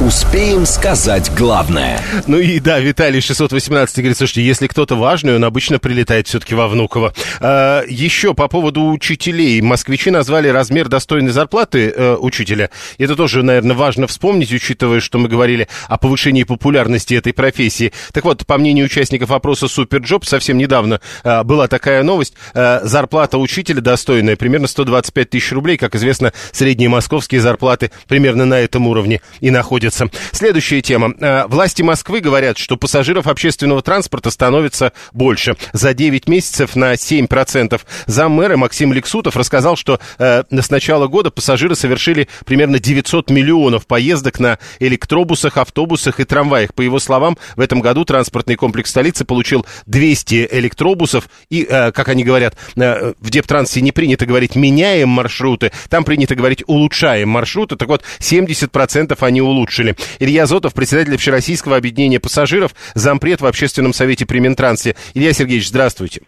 Успеем 0.00 0.64
сказать 0.64 1.30
главное. 1.36 2.00
Ну 2.26 2.38
и 2.38 2.58
да, 2.58 2.80
Виталий 2.80 3.20
618 3.20 3.98
говорит, 3.98 4.16
слушайте, 4.16 4.42
если 4.42 4.66
кто-то 4.66 4.94
важный, 4.94 5.36
он 5.36 5.44
обычно 5.44 5.78
прилетает 5.78 6.26
все-таки 6.26 6.54
во 6.54 6.68
Внуково. 6.68 7.12
А, 7.38 7.82
еще 7.86 8.32
по 8.32 8.48
поводу 8.48 8.86
учителей. 8.86 9.60
Москвичи 9.60 10.10
назвали 10.10 10.48
размер 10.48 10.88
достойной 10.88 11.32
зарплаты 11.32 11.92
э, 11.94 12.16
учителя. 12.16 12.70
Это 12.96 13.14
тоже, 13.14 13.42
наверное, 13.42 13.76
важно 13.76 14.06
вспомнить, 14.06 14.50
учитывая, 14.50 15.00
что 15.00 15.18
мы 15.18 15.28
говорили 15.28 15.68
о 15.86 15.98
повышении 15.98 16.44
популярности 16.44 17.12
этой 17.12 17.34
профессии. 17.34 17.92
Так 18.14 18.24
вот, 18.24 18.46
по 18.46 18.56
мнению 18.56 18.86
участников 18.86 19.30
опроса 19.30 19.68
SuperJob, 19.68 20.24
совсем 20.24 20.56
недавно 20.56 21.02
э, 21.24 21.42
была 21.42 21.68
такая 21.68 22.02
новость. 22.02 22.32
Э, 22.54 22.80
зарплата 22.84 23.36
учителя 23.36 23.82
достойная, 23.82 24.36
примерно 24.36 24.66
125 24.66 25.28
тысяч 25.28 25.52
рублей. 25.52 25.76
Как 25.76 25.94
известно, 25.94 26.32
средние 26.52 26.88
московские 26.88 27.42
зарплаты 27.42 27.90
примерно 28.08 28.46
на 28.46 28.58
этом 28.58 28.86
уровне 28.86 29.20
и 29.40 29.50
находятся. 29.50 29.89
Следующая 30.32 30.82
тема. 30.82 31.14
Э, 31.20 31.46
Власти 31.46 31.82
Москвы 31.82 32.20
говорят, 32.20 32.58
что 32.58 32.76
пассажиров 32.76 33.26
общественного 33.26 33.82
транспорта 33.82 34.30
становится 34.30 34.92
больше. 35.12 35.56
За 35.72 35.94
9 35.94 36.28
месяцев 36.28 36.76
на 36.76 36.94
7%. 36.94 37.80
Заммэра 38.06 38.56
Максим 38.56 38.92
Лексутов 38.92 39.36
рассказал, 39.36 39.76
что 39.76 40.00
э, 40.18 40.44
с 40.50 40.70
начала 40.70 41.06
года 41.06 41.30
пассажиры 41.30 41.74
совершили 41.74 42.28
примерно 42.44 42.78
900 42.78 43.30
миллионов 43.30 43.86
поездок 43.86 44.40
на 44.40 44.58
электробусах, 44.78 45.56
автобусах 45.56 46.20
и 46.20 46.24
трамваях. 46.24 46.74
По 46.74 46.82
его 46.82 46.98
словам, 46.98 47.36
в 47.56 47.60
этом 47.60 47.80
году 47.80 48.04
транспортный 48.04 48.56
комплекс 48.56 48.90
столицы 48.90 49.24
получил 49.24 49.66
200 49.86 50.48
электробусов 50.52 51.28
и, 51.48 51.66
э, 51.68 51.92
как 51.92 52.08
они 52.08 52.24
говорят, 52.24 52.56
э, 52.76 53.12
в 53.18 53.30
Дептрансе 53.30 53.80
не 53.80 53.92
принято 53.92 54.26
говорить 54.26 54.54
«меняем 54.54 55.08
маршруты», 55.08 55.72
там 55.88 56.04
принято 56.04 56.34
говорить 56.34 56.62
«улучшаем 56.66 57.28
маршруты». 57.28 57.76
Так 57.76 57.88
вот, 57.88 58.02
70% 58.18 59.16
они 59.22 59.40
улучшили. 59.40 59.79
Илья 60.18 60.46
Зотов, 60.46 60.74
председатель 60.74 61.16
Всероссийского 61.16 61.76
объединения 61.76 62.20
пассажиров, 62.20 62.74
зампред 62.94 63.40
в 63.40 63.46
Общественном 63.46 63.92
совете 63.92 64.26
при 64.26 64.38
Минтрансе. 64.38 64.96
Илья 65.14 65.32
Сергеевич, 65.32 65.68
здравствуйте. 65.68 66.22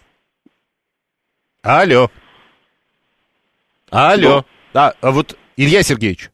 Алло. 1.62 2.10
Алло. 3.90 4.44
А, 4.74 4.94
а 5.00 5.10
вот, 5.10 5.36
Илья 5.56 5.82
Сергеевич. 5.82 6.30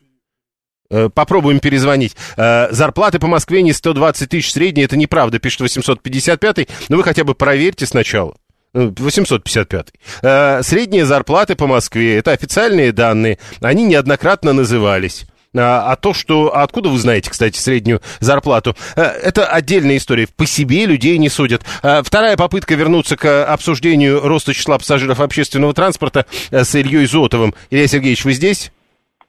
Э, 0.91 1.11
попробуем 1.13 1.61
перезвонить. 1.61 2.17
Э, 2.37 2.69
зарплаты 2.71 3.19
по 3.19 3.27
Москве 3.27 3.63
не 3.63 3.73
120 3.73 4.31
тысяч 4.31 4.53
средние, 4.53 4.87
это 4.87 4.97
неправда, 4.97 5.39
пишет 5.39 5.61
855 5.61 6.69
но 6.89 6.97
вы 6.97 7.03
хотя 7.03 7.25
бы 7.25 7.35
проверьте 7.35 7.85
сначала. 7.85 8.37
855. 8.73 9.89
Э, 10.23 10.63
средние 10.63 11.05
зарплаты 11.05 11.57
по 11.57 11.67
Москве, 11.67 12.17
это 12.17 12.33
официальные 12.33 12.93
данные, 12.93 13.39
они 13.61 13.85
неоднократно 13.85 14.53
назывались. 14.53 15.27
А, 15.57 15.93
а 15.93 15.97
то, 15.97 16.13
что... 16.13 16.55
А 16.55 16.63
откуда 16.63 16.89
вы 16.89 16.99
знаете, 16.99 17.31
кстати, 17.31 17.59
среднюю 17.59 18.01
зарплату? 18.21 18.75
Это 18.97 19.47
отдельная 19.47 19.97
история. 19.97 20.27
По 20.37 20.47
себе 20.47 20.87
людей 20.87 21.19
не 21.19 21.29
судят. 21.29 21.63
Вторая 21.83 22.37
попытка 22.37 22.75
вернуться 22.75 23.17
к 23.17 23.45
обсуждению 23.45 24.21
роста 24.27 24.55
числа 24.55 24.79
пассажиров 24.79 25.21
общественного 25.21 25.73
транспорта 25.75 26.27
с 26.51 26.75
Ильей 26.75 27.07
Зотовым. 27.07 27.55
Илья 27.71 27.87
Сергеевич, 27.87 28.25
вы 28.25 28.33
здесь? 28.33 28.73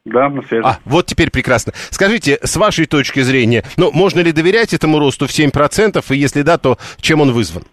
Да, 0.06 0.30
на 0.30 0.42
связи. 0.44 0.64
А, 0.66 0.80
вот 0.86 1.06
теперь 1.06 1.30
прекрасно. 1.30 1.74
Скажите, 1.92 2.40
с 2.42 2.56
вашей 2.58 2.86
точки 2.86 3.20
зрения, 3.20 3.64
ну, 3.78 3.92
можно 3.92 4.22
ли 4.22 4.32
доверять 4.32 4.74
этому 4.74 5.00
росту 5.00 5.28
в 5.28 5.30
7%, 5.30 6.04
и 6.10 6.18
если 6.18 6.42
да, 6.42 6.58
то 6.58 6.78
чем 7.00 7.22
он 7.22 7.32
вызван? 7.32 7.64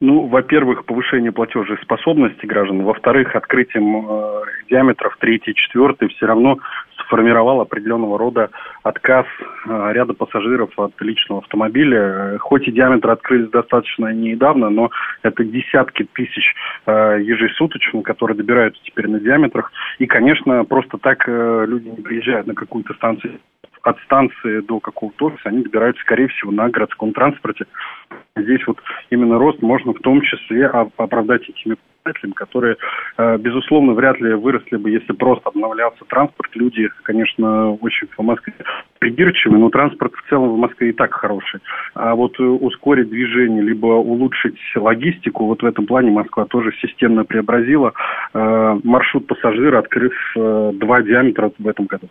Ну, 0.00 0.26
во-первых, 0.26 0.84
повышение 0.84 1.32
платежной 1.32 1.78
способности 1.78 2.44
граждан. 2.44 2.82
Во-вторых, 2.82 3.34
открытием 3.34 4.06
э, 4.06 4.42
диаметров 4.68 5.16
3 5.18 5.36
и 5.46 5.54
4 5.54 6.08
все 6.08 6.26
равно 6.26 6.58
сформировал 7.04 7.60
определенного 7.60 8.18
рода 8.18 8.50
отказ 8.82 9.26
э, 9.66 9.92
ряда 9.92 10.14
пассажиров 10.14 10.70
от 10.78 10.92
личного 11.00 11.42
автомобиля. 11.42 12.38
Хоть 12.38 12.68
и 12.68 12.72
диаметры 12.72 13.12
открылись 13.12 13.50
достаточно 13.50 14.12
недавно, 14.12 14.70
но 14.70 14.90
это 15.22 15.44
десятки 15.44 16.06
тысяч 16.12 16.54
э, 16.86 17.18
ежесуточно, 17.22 18.02
которые 18.02 18.36
добираются 18.36 18.82
теперь 18.84 19.08
на 19.08 19.20
диаметрах. 19.20 19.72
И, 19.98 20.06
конечно, 20.06 20.64
просто 20.64 20.98
так 20.98 21.24
э, 21.28 21.64
люди 21.66 21.88
не 21.88 22.02
приезжают 22.02 22.46
на 22.46 22.54
какую-то 22.54 22.94
станцию 22.94 23.38
от 23.86 24.00
станции 24.00 24.60
до 24.60 24.80
какого-то 24.80 25.26
офиса, 25.26 25.48
они 25.48 25.62
добираются, 25.62 26.02
скорее 26.02 26.26
всего, 26.28 26.50
на 26.50 26.68
городском 26.68 27.12
транспорте. 27.12 27.66
Здесь 28.36 28.66
вот 28.66 28.78
именно 29.10 29.38
рост 29.38 29.62
можно 29.62 29.92
в 29.92 30.00
том 30.00 30.20
числе 30.22 30.66
оправдать 30.66 31.48
этими 31.48 31.76
показателями, 32.02 32.32
которые, 32.32 32.76
э, 33.18 33.38
безусловно, 33.38 33.92
вряд 33.92 34.20
ли 34.20 34.34
выросли 34.34 34.76
бы, 34.76 34.90
если 34.90 35.12
просто 35.12 35.48
обновлялся 35.48 36.04
транспорт. 36.08 36.50
Люди, 36.54 36.88
конечно, 37.02 37.72
очень 37.74 38.08
в 38.16 38.22
Москве 38.22 38.54
придирчивы, 38.98 39.56
но 39.56 39.70
транспорт 39.70 40.12
в 40.14 40.28
целом 40.28 40.50
в 40.50 40.58
Москве 40.58 40.90
и 40.90 40.92
так 40.92 41.14
хороший. 41.14 41.60
А 41.94 42.14
вот 42.14 42.38
ускорить 42.40 43.08
движение, 43.08 43.62
либо 43.62 43.86
улучшить 43.86 44.58
логистику, 44.74 45.46
вот 45.46 45.62
в 45.62 45.66
этом 45.66 45.86
плане 45.86 46.10
Москва 46.10 46.44
тоже 46.44 46.72
системно 46.82 47.24
преобразила 47.24 47.92
э, 48.34 48.80
маршрут 48.82 49.26
пассажира, 49.26 49.78
открыв 49.78 50.12
э, 50.36 50.72
два 50.74 51.02
диаметра 51.02 51.52
в 51.58 51.68
этом 51.68 51.86
году. 51.86 52.08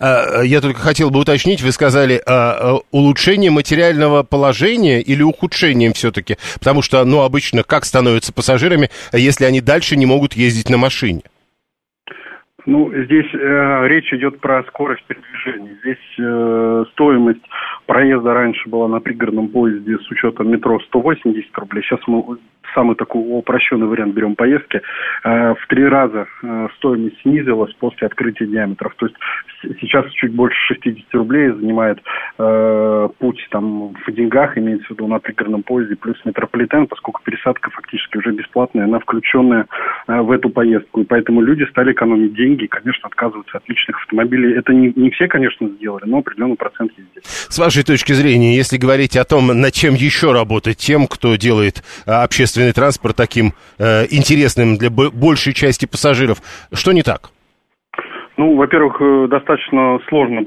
А, 0.00 0.42
я 0.42 0.60
только 0.60 0.80
хотел 0.80 1.10
бы 1.10 1.20
уточнить, 1.20 1.62
вы 1.62 1.72
сказали 1.72 2.20
а, 2.26 2.76
а, 2.76 2.78
улучшение 2.90 3.50
материального 3.50 4.22
положения 4.22 5.00
или 5.00 5.22
ухудшением 5.22 5.92
все-таки? 5.92 6.36
Потому 6.58 6.82
что, 6.82 7.04
ну, 7.04 7.22
обычно 7.22 7.62
как 7.62 7.84
становятся 7.84 8.32
пассажирами, 8.32 8.90
если 9.12 9.44
они 9.44 9.60
дальше 9.60 9.96
не 9.96 10.06
могут 10.06 10.34
ездить 10.34 10.70
на 10.70 10.78
машине? 10.78 11.22
Ну, 12.66 12.92
здесь 12.92 13.32
э, 13.32 13.88
речь 13.88 14.12
идет 14.12 14.40
про 14.40 14.62
скорость 14.64 15.02
передвижения. 15.06 15.78
Здесь 15.80 16.18
э, 16.18 16.84
стоимость 16.92 17.40
проезда 17.86 18.34
раньше 18.34 18.68
была 18.68 18.88
на 18.88 19.00
пригородном 19.00 19.48
поезде 19.48 19.96
с 19.96 20.10
учетом 20.10 20.50
метро 20.50 20.78
180 20.80 21.56
рублей. 21.56 21.82
Сейчас 21.82 22.00
мы 22.06 22.36
самый 22.74 22.96
такой 22.96 23.22
упрощенный 23.24 23.86
вариант 23.86 24.14
берем 24.14 24.34
поездки, 24.34 24.80
э, 25.24 25.54
в 25.54 25.66
три 25.68 25.86
раза 25.86 26.26
э, 26.42 26.68
стоимость 26.76 27.20
снизилась 27.22 27.72
после 27.74 28.06
открытия 28.06 28.46
диаметров. 28.46 28.94
То 28.96 29.06
есть 29.06 29.16
сейчас 29.80 30.10
чуть 30.12 30.32
больше 30.32 30.56
60 30.74 31.14
рублей 31.14 31.50
занимает 31.50 31.98
э, 32.38 33.08
путь 33.18 33.46
там 33.50 33.94
в 34.06 34.12
деньгах, 34.12 34.56
имеется 34.58 34.86
в 34.88 34.90
виду 34.90 35.06
на 35.06 35.18
пригородном 35.18 35.62
поезде, 35.62 35.96
плюс 35.96 36.16
метрополитен, 36.24 36.86
поскольку 36.86 37.20
пересадка 37.24 37.70
фактически 37.70 38.18
уже 38.18 38.32
бесплатная, 38.32 38.84
она 38.84 38.98
включенная 38.98 39.66
в 40.06 40.30
эту 40.30 40.50
поездку. 40.50 41.00
И 41.00 41.04
поэтому 41.04 41.40
люди 41.40 41.64
стали 41.70 41.92
экономить 41.92 42.34
деньги 42.34 42.64
и, 42.64 42.68
конечно, 42.68 43.06
отказываться 43.06 43.58
от 43.58 43.68
личных 43.68 43.96
автомобилей. 43.98 44.54
Это 44.54 44.72
не, 44.72 44.92
не 44.94 45.10
все, 45.10 45.28
конечно, 45.28 45.68
сделали, 45.68 46.04
но 46.06 46.18
определенный 46.18 46.56
процент 46.56 46.92
есть. 46.96 47.26
С 47.26 47.58
вашей 47.58 47.84
точки 47.84 48.12
зрения, 48.12 48.56
если 48.56 48.76
говорить 48.76 49.16
о 49.16 49.24
том, 49.24 49.48
над 49.48 49.72
чем 49.72 49.94
еще 49.94 50.32
работать 50.32 50.78
тем, 50.78 51.06
кто 51.06 51.36
делает 51.36 51.82
э, 52.06 52.10
общественный 52.58 52.72
транспорт 52.72 53.16
таким 53.16 53.52
э, 53.78 54.04
интересным 54.10 54.76
для 54.76 54.90
большей 54.90 55.52
части 55.52 55.86
пассажиров, 55.86 56.38
что 56.72 56.92
не 56.92 57.02
так? 57.02 57.30
Ну, 58.36 58.56
во-первых, 58.56 59.00
э, 59.00 59.28
достаточно 59.28 59.98
сложно 60.08 60.44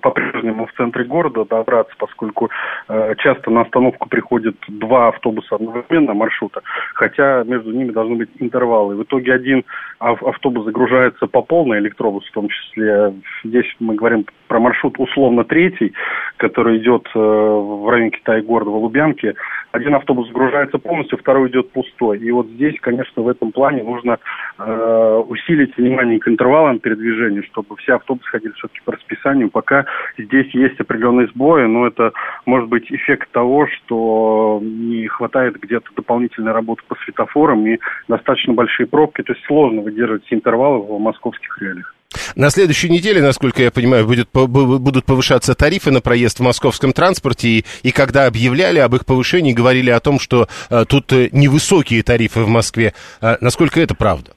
по-прежнему 0.00 0.66
в 0.66 0.72
центре 0.76 1.04
города 1.04 1.44
добраться, 1.44 1.94
поскольку 1.98 2.48
э, 2.88 3.14
часто 3.18 3.50
на 3.50 3.62
остановку 3.62 4.08
приходят 4.08 4.56
два 4.68 5.08
автобуса 5.08 5.56
одновременно 5.56 6.14
маршрута, 6.14 6.62
хотя 6.94 7.44
между 7.44 7.72
ними 7.72 7.90
должны 7.90 8.16
быть 8.16 8.30
интервалы. 8.38 8.96
В 8.96 9.02
итоге 9.02 9.34
один 9.34 9.64
автобус 9.98 10.64
загружается 10.64 11.26
по 11.26 11.42
полной, 11.42 11.80
электробус 11.80 12.24
в 12.26 12.32
том 12.32 12.48
числе. 12.48 13.14
Здесь 13.44 13.66
мы 13.78 13.94
говорим 13.94 14.24
про 14.48 14.58
маршрут 14.58 14.98
условно 14.98 15.44
третий, 15.44 15.92
который 16.36 16.78
идет 16.78 17.06
э, 17.14 17.18
в 17.18 17.90
районе 17.90 18.10
Китая 18.10 18.42
города 18.42 18.70
в 18.70 18.76
Лубянке. 18.76 19.34
Один 19.76 19.94
автобус 19.94 20.26
загружается 20.28 20.78
полностью, 20.78 21.18
второй 21.18 21.50
идет 21.50 21.70
пустой. 21.70 22.18
И 22.18 22.30
вот 22.30 22.46
здесь, 22.46 22.76
конечно, 22.80 23.22
в 23.22 23.28
этом 23.28 23.52
плане 23.52 23.82
нужно 23.82 24.18
э, 24.58 25.22
усилить 25.28 25.76
внимание 25.76 26.18
к 26.18 26.26
интервалам 26.28 26.78
передвижения, 26.78 27.42
чтобы 27.42 27.76
все 27.76 27.96
автобусы 27.96 28.26
ходили 28.30 28.52
все-таки 28.52 28.80
по 28.86 28.92
расписанию. 28.92 29.50
Пока 29.50 29.84
здесь 30.16 30.48
есть 30.54 30.80
определенные 30.80 31.26
сбои, 31.28 31.66
но 31.66 31.86
это 31.86 32.12
может 32.46 32.70
быть 32.70 32.90
эффект 32.90 33.30
того, 33.32 33.66
что 33.66 34.60
не 34.62 35.08
хватает 35.08 35.60
где-то 35.60 35.90
дополнительной 35.94 36.52
работы 36.52 36.82
по 36.88 36.96
светофорам 37.04 37.66
и 37.66 37.78
достаточно 38.08 38.54
большие 38.54 38.86
пробки. 38.86 39.22
То 39.22 39.34
есть 39.34 39.44
сложно 39.44 39.82
выдерживать 39.82 40.24
все 40.24 40.36
интервалы 40.36 40.78
в 40.80 40.98
московских 40.98 41.60
реалиях. 41.60 41.95
На 42.34 42.50
следующей 42.50 42.90
неделе, 42.90 43.22
насколько 43.22 43.62
я 43.62 43.70
понимаю, 43.70 44.06
будет, 44.06 44.28
будут 44.32 45.04
повышаться 45.04 45.54
тарифы 45.54 45.90
на 45.90 46.00
проезд 46.00 46.38
в 46.38 46.42
московском 46.42 46.92
транспорте. 46.92 47.48
И, 47.48 47.64
и 47.82 47.92
когда 47.92 48.26
объявляли 48.26 48.78
об 48.78 48.94
их 48.94 49.06
повышении, 49.06 49.52
говорили 49.52 49.90
о 49.90 50.00
том, 50.00 50.18
что 50.18 50.46
э, 50.70 50.84
тут 50.88 51.12
невысокие 51.32 52.02
тарифы 52.02 52.40
в 52.40 52.48
Москве. 52.48 52.92
А 53.20 53.36
насколько 53.40 53.80
это 53.80 53.94
правда? 53.94 54.32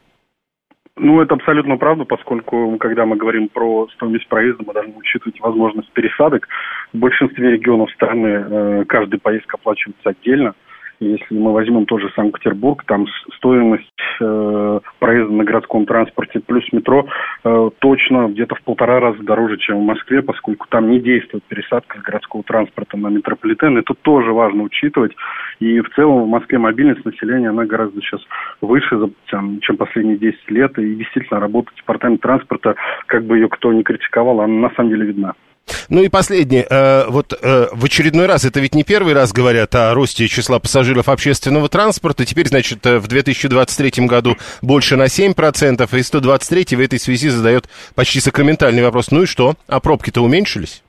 Ну, 1.01 1.21
это 1.21 1.35
абсолютно 1.35 1.77
правда, 1.77 2.03
поскольку, 2.03 2.77
когда 2.77 3.05
мы 3.05 3.15
говорим 3.15 3.47
про 3.47 3.87
стоимость 3.95 4.27
проезда, 4.27 4.63
мы 4.67 4.73
должны 4.73 4.95
учитывать 4.97 5.39
возможность 5.39 5.89
пересадок. 5.93 6.45
В 6.91 6.97
большинстве 6.97 7.51
регионов 7.51 7.89
страны 7.91 8.27
э, 8.27 8.85
каждая 8.85 9.19
поездка 9.19 9.55
оплачивается 9.55 10.09
отдельно. 10.09 10.55
Если 10.99 11.33
мы 11.33 11.53
возьмем 11.53 11.85
тот 11.85 12.01
же 12.01 12.11
Санкт-Петербург, 12.13 12.83
там 12.85 13.07
стоимость 13.37 13.85
э, 14.19 14.79
проезда 14.99 15.33
на 15.33 15.45
городском 15.45 15.85
транспорте 15.85 16.41
плюс 16.41 16.65
метро 16.73 17.07
э, 17.45 17.69
точно 17.79 18.27
где-то 18.27 18.55
в 18.55 18.61
полтора 18.63 18.99
раза 18.99 19.23
дороже, 19.23 19.57
чем 19.57 19.77
в 19.77 19.85
Москве, 19.85 20.21
поскольку 20.21 20.67
там 20.67 20.89
не 20.89 20.99
действует 20.99 21.45
пересадка 21.45 21.99
с 21.99 22.01
городского 22.01 22.43
транспорта 22.43 22.97
на 22.97 23.07
метрополитен. 23.07 23.77
Это 23.77 23.93
тоже 23.93 24.33
важно 24.33 24.63
учитывать. 24.63 25.15
И 25.59 25.79
в 25.79 25.89
целом 25.95 26.23
в 26.23 26.27
Москве 26.27 26.57
мобильность 26.57 27.05
населения, 27.05 27.49
она 27.49 27.65
гораздо 27.65 28.01
сейчас 28.01 28.21
выше, 28.59 28.97
чем 29.27 29.77
последние 29.77 30.17
10 30.17 30.51
лет. 30.51 30.77
И 30.79 30.95
действительно 30.95 31.39
работа 31.39 31.71
департамента 31.77 32.23
транспорта, 32.23 32.75
как 33.05 33.23
бы 33.23 33.37
ее 33.37 33.47
кто 33.47 33.71
ни 33.71 33.83
критиковал, 33.83 34.41
она 34.41 34.67
на 34.67 34.75
самом 34.75 34.89
деле 34.89 35.05
видна. 35.05 35.33
Ну 35.89 36.03
и 36.03 36.09
последнее. 36.09 36.65
Э, 36.69 37.05
вот 37.07 37.33
э, 37.39 37.67
в 37.71 37.85
очередной 37.85 38.25
раз, 38.25 38.45
это 38.45 38.59
ведь 38.59 38.75
не 38.75 38.83
первый 38.83 39.13
раз 39.13 39.31
говорят 39.31 39.73
о 39.75 39.93
росте 39.93 40.27
числа 40.27 40.59
пассажиров 40.59 41.09
общественного 41.09 41.69
транспорта. 41.69 42.25
Теперь, 42.25 42.47
значит, 42.47 42.85
э, 42.85 42.99
в 42.99 43.07
2023 43.07 44.05
году 44.05 44.37
больше 44.61 44.95
на 44.95 45.07
7%, 45.07 45.97
и 45.97 46.03
123 46.03 46.75
в 46.75 46.79
этой 46.79 46.99
связи 46.99 47.29
задает 47.29 47.67
почти 47.95 48.19
сакраментальный 48.19 48.83
вопрос. 48.83 49.11
Ну 49.11 49.23
и 49.23 49.25
что? 49.25 49.55
А 49.67 49.79
пробки-то 49.79 50.21
уменьшились? 50.21 50.81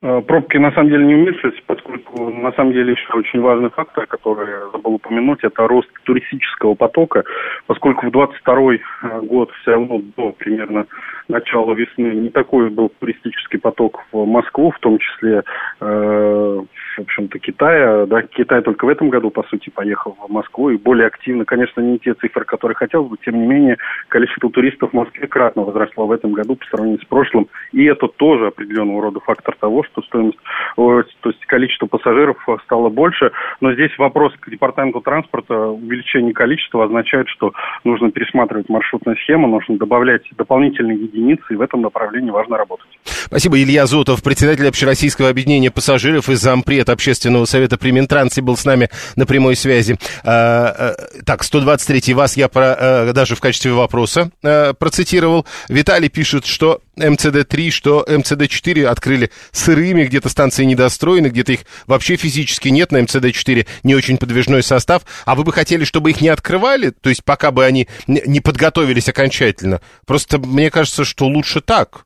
Э, 0.00 0.20
пробки 0.20 0.56
на 0.58 0.70
самом 0.70 0.90
деле 0.90 1.04
не 1.06 1.14
уменьшились, 1.16 1.60
поскольку 1.66 2.30
на 2.30 2.52
самом 2.52 2.72
деле 2.72 2.92
еще 2.92 3.12
очень 3.14 3.40
важный 3.40 3.70
фактор, 3.70 4.06
который 4.06 4.48
я 4.48 4.70
забыл 4.70 4.94
упомянуть, 4.94 5.42
это 5.42 5.66
рост 5.66 5.88
туристического 6.04 6.74
потока, 6.74 7.24
поскольку 7.66 8.06
в 8.06 8.12
22 8.12 8.74
э, 8.74 8.78
год 9.22 9.50
все 9.60 9.72
равно 9.72 10.00
до 10.16 10.30
примерно 10.30 10.86
начала 11.26 11.74
весны 11.74 12.14
не 12.14 12.28
такой 12.28 12.70
был 12.70 12.92
туристический 13.00 13.58
поток 13.58 14.04
в 14.12 14.24
Москву, 14.24 14.70
в 14.70 14.78
том 14.78 14.98
числе 14.98 15.42
э, 15.80 16.60
в 16.98 17.02
общем-то, 17.02 17.38
Китая. 17.38 18.06
Да, 18.06 18.22
Китай 18.22 18.62
только 18.62 18.84
в 18.84 18.88
этом 18.88 19.08
году, 19.08 19.30
по 19.30 19.42
сути, 19.44 19.70
поехал 19.70 20.16
в 20.20 20.30
Москву 20.30 20.70
и 20.70 20.76
более 20.76 21.06
активно. 21.06 21.44
Конечно, 21.44 21.80
не 21.80 21.98
те 21.98 22.14
цифры, 22.14 22.44
которые 22.44 22.74
хотелось 22.74 23.08
бы, 23.08 23.16
тем 23.24 23.40
не 23.40 23.46
менее, 23.46 23.76
количество 24.08 24.50
туристов 24.50 24.90
в 24.90 24.94
Москве 24.94 25.26
кратно 25.26 25.62
возросло 25.62 26.06
в 26.06 26.12
этом 26.12 26.32
году 26.32 26.56
по 26.56 26.64
сравнению 26.66 27.00
с 27.00 27.04
прошлым. 27.04 27.48
И 27.72 27.84
это 27.84 28.08
тоже 28.08 28.46
определенного 28.46 29.02
рода 29.02 29.20
фактор 29.20 29.56
того, 29.58 29.84
что 29.84 30.02
стоимость, 30.02 30.38
то 30.76 31.02
есть 31.30 31.44
количество 31.46 31.86
пассажиров 31.86 32.36
стало 32.64 32.88
больше. 32.88 33.30
Но 33.60 33.72
здесь 33.74 33.96
вопрос 33.98 34.32
к 34.40 34.50
департаменту 34.50 35.00
транспорта. 35.00 35.54
Увеличение 35.54 36.32
количества 36.32 36.84
означает, 36.84 37.28
что 37.28 37.52
нужно 37.84 38.10
пересматривать 38.10 38.68
маршрутную 38.68 39.16
схему, 39.18 39.46
нужно 39.46 39.76
добавлять 39.76 40.22
дополнительные 40.36 40.98
единицы, 40.98 41.44
и 41.50 41.56
в 41.56 41.60
этом 41.60 41.82
направлении 41.82 42.30
важно 42.30 42.56
работать. 42.56 42.88
Спасибо. 43.04 43.60
Илья 43.62 43.86
Зотов, 43.86 44.22
председатель 44.22 44.66
Общероссийского 44.66 45.28
объединения 45.28 45.70
пассажиров 45.70 46.28
и 46.28 46.34
зампред 46.34 46.88
Общественного 46.88 47.44
совета 47.44 47.76
при 47.76 47.90
Минтрансе 47.90 48.42
был 48.42 48.56
с 48.56 48.64
нами 48.64 48.88
на 49.16 49.26
прямой 49.26 49.54
связи. 49.54 49.96
А, 50.24 50.68
а, 50.68 50.94
так, 51.24 51.42
123 51.42 52.14
вас 52.14 52.36
я 52.36 52.48
про, 52.48 52.74
а, 52.78 53.12
даже 53.12 53.34
в 53.34 53.40
качестве 53.40 53.72
вопроса 53.72 53.97
а, 54.42 54.74
процитировал. 54.74 55.46
Виталий 55.68 56.08
пишет, 56.08 56.46
что 56.46 56.80
МЦД-3, 56.96 57.70
что 57.70 58.04
МЦД-4 58.08 58.84
открыли 58.84 59.30
сырыми, 59.52 60.04
где-то 60.04 60.28
станции 60.28 60.64
недостроены, 60.64 61.28
где-то 61.28 61.52
их 61.52 61.60
вообще 61.86 62.16
физически 62.16 62.68
нет, 62.68 62.92
на 62.92 62.98
МЦД-4 62.98 63.66
не 63.82 63.94
очень 63.94 64.18
подвижной 64.18 64.62
состав. 64.62 65.02
А 65.24 65.34
вы 65.34 65.44
бы 65.44 65.52
хотели, 65.52 65.84
чтобы 65.84 66.10
их 66.10 66.20
не 66.20 66.28
открывали? 66.28 66.90
То 66.90 67.08
есть 67.08 67.24
пока 67.24 67.50
бы 67.50 67.64
они 67.64 67.88
не 68.06 68.40
подготовились 68.40 69.08
окончательно? 69.08 69.80
Просто 70.06 70.38
мне 70.38 70.70
кажется, 70.70 71.04
что 71.04 71.26
лучше 71.26 71.60
так 71.60 72.04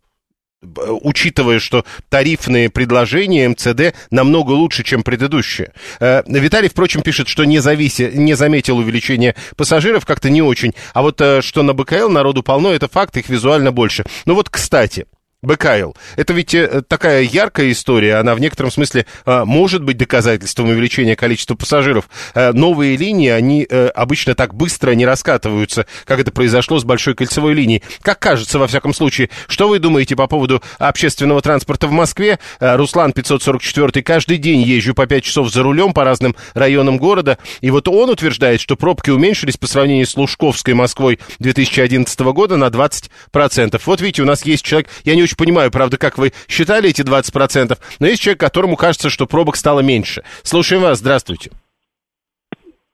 учитывая, 0.63 1.59
что 1.59 1.85
тарифные 2.09 2.71
предложения 2.71 3.49
МЦД 3.49 3.95
намного 4.11 4.53
лучше, 4.53 4.85
чем 4.85 5.03
предыдущие. 5.03 5.73
Э, 6.01 6.23
Виталий, 6.27 6.69
впрочем, 6.69 7.03
пишет, 7.03 7.29
что 7.29 7.45
не, 7.45 7.59
зависи, 7.59 8.11
не 8.15 8.35
заметил 8.35 8.79
увеличения 8.79 9.35
пассажиров, 9.57 10.07
как-то 10.07 10.31
не 10.31 10.43
очень. 10.43 10.73
А 10.95 11.03
вот 11.03 11.21
э, 11.21 11.43
что 11.43 11.63
на 11.63 11.75
БКЛ 11.75 12.09
народу 12.09 12.43
полно, 12.43 12.73
это 12.73 12.89
факт, 12.89 13.17
их 13.17 13.29
визуально 13.29 13.73
больше. 13.73 14.05
Ну 14.25 14.35
вот, 14.35 14.49
кстати, 14.49 15.07
БКЛ. 15.43 15.93
Это 16.15 16.33
ведь 16.35 16.55
э, 16.55 16.83
такая 16.87 17.23
яркая 17.23 17.73
история, 17.73 18.17
она 18.17 18.37
в 18.37 18.41
некотором 18.41 18.71
смысле 18.71 19.07
э, 19.27 19.45
может 19.45 19.83
быть 19.83 19.97
доказательством 19.97 20.69
увеличения 20.69 21.17
количества 21.17 21.57
пассажиров. 21.57 22.09
Э, 22.35 22.53
новые 22.53 22.97
линии, 22.97 23.29
они 23.29 23.65
обычно 23.65 24.35
так 24.35 24.55
быстро 24.55 24.93
не 24.93 25.05
раскатываются, 25.05 25.87
как 26.05 26.21
это 26.21 26.31
произошло 26.31 26.79
с 26.79 26.85
Большой 26.85 27.15
кольцевой 27.15 27.55
линией. 27.55 27.83
Как 28.03 28.21
кажется, 28.21 28.59
во 28.59 28.69
всяком 28.69 28.95
случае, 28.95 29.31
что 29.49 29.67
вы 29.67 29.79
думаете 29.81 30.15
по 30.15 30.29
поводу 30.29 30.63
общественного 30.79 31.41
транспорта 31.43 31.89
в 31.89 31.93
Москве? 31.93 32.39
Руслан 32.61 33.13
544 33.13 34.03
каждый 34.03 34.39
день 34.39 34.61
езжу 34.61 34.95
по 34.95 35.07
5 35.07 35.25
часов 35.25 35.51
за 35.51 35.63
рулем 35.63 35.93
по 35.93 36.05
разным 36.05 36.37
районам 36.55 36.99
города, 36.99 37.39
и 37.61 37.71
вот 37.71 37.89
он 37.89 38.11
утверждает, 38.11 38.61
что 38.61 38.77
пробки 38.77 39.11
уменьшились 39.11 39.57
по 39.57 39.67
сравнению 39.67 40.07
с 40.07 40.17
Лужковской 40.17 40.75
Москвой 40.75 41.19
2011 41.39 42.21
года 42.21 42.57
на 42.57 42.67
20%. 42.67 43.81
Вот 43.85 44.01
видите, 44.01 44.23
у 44.23 44.27
нас 44.27 44.45
есть 44.45 44.65
человек, 44.65 44.89
я 45.05 45.15
не 45.15 45.23
очень 45.23 45.32
очень 45.33 45.37
понимаю, 45.37 45.71
правда, 45.71 45.97
как 45.99 46.19
вы 46.19 46.33
считали 46.49 46.91
эти 46.91 47.03
20%, 47.03 47.79
но 48.01 48.07
есть 48.07 48.23
человек, 48.23 48.41
которому 48.41 48.77
кажется, 48.77 49.11
что 49.11 49.27
пробок 49.27 49.57
стало 49.57 49.81
меньше. 49.81 50.23
Слушаем 50.43 50.83
вас, 50.83 50.99
здравствуйте. 50.99 51.51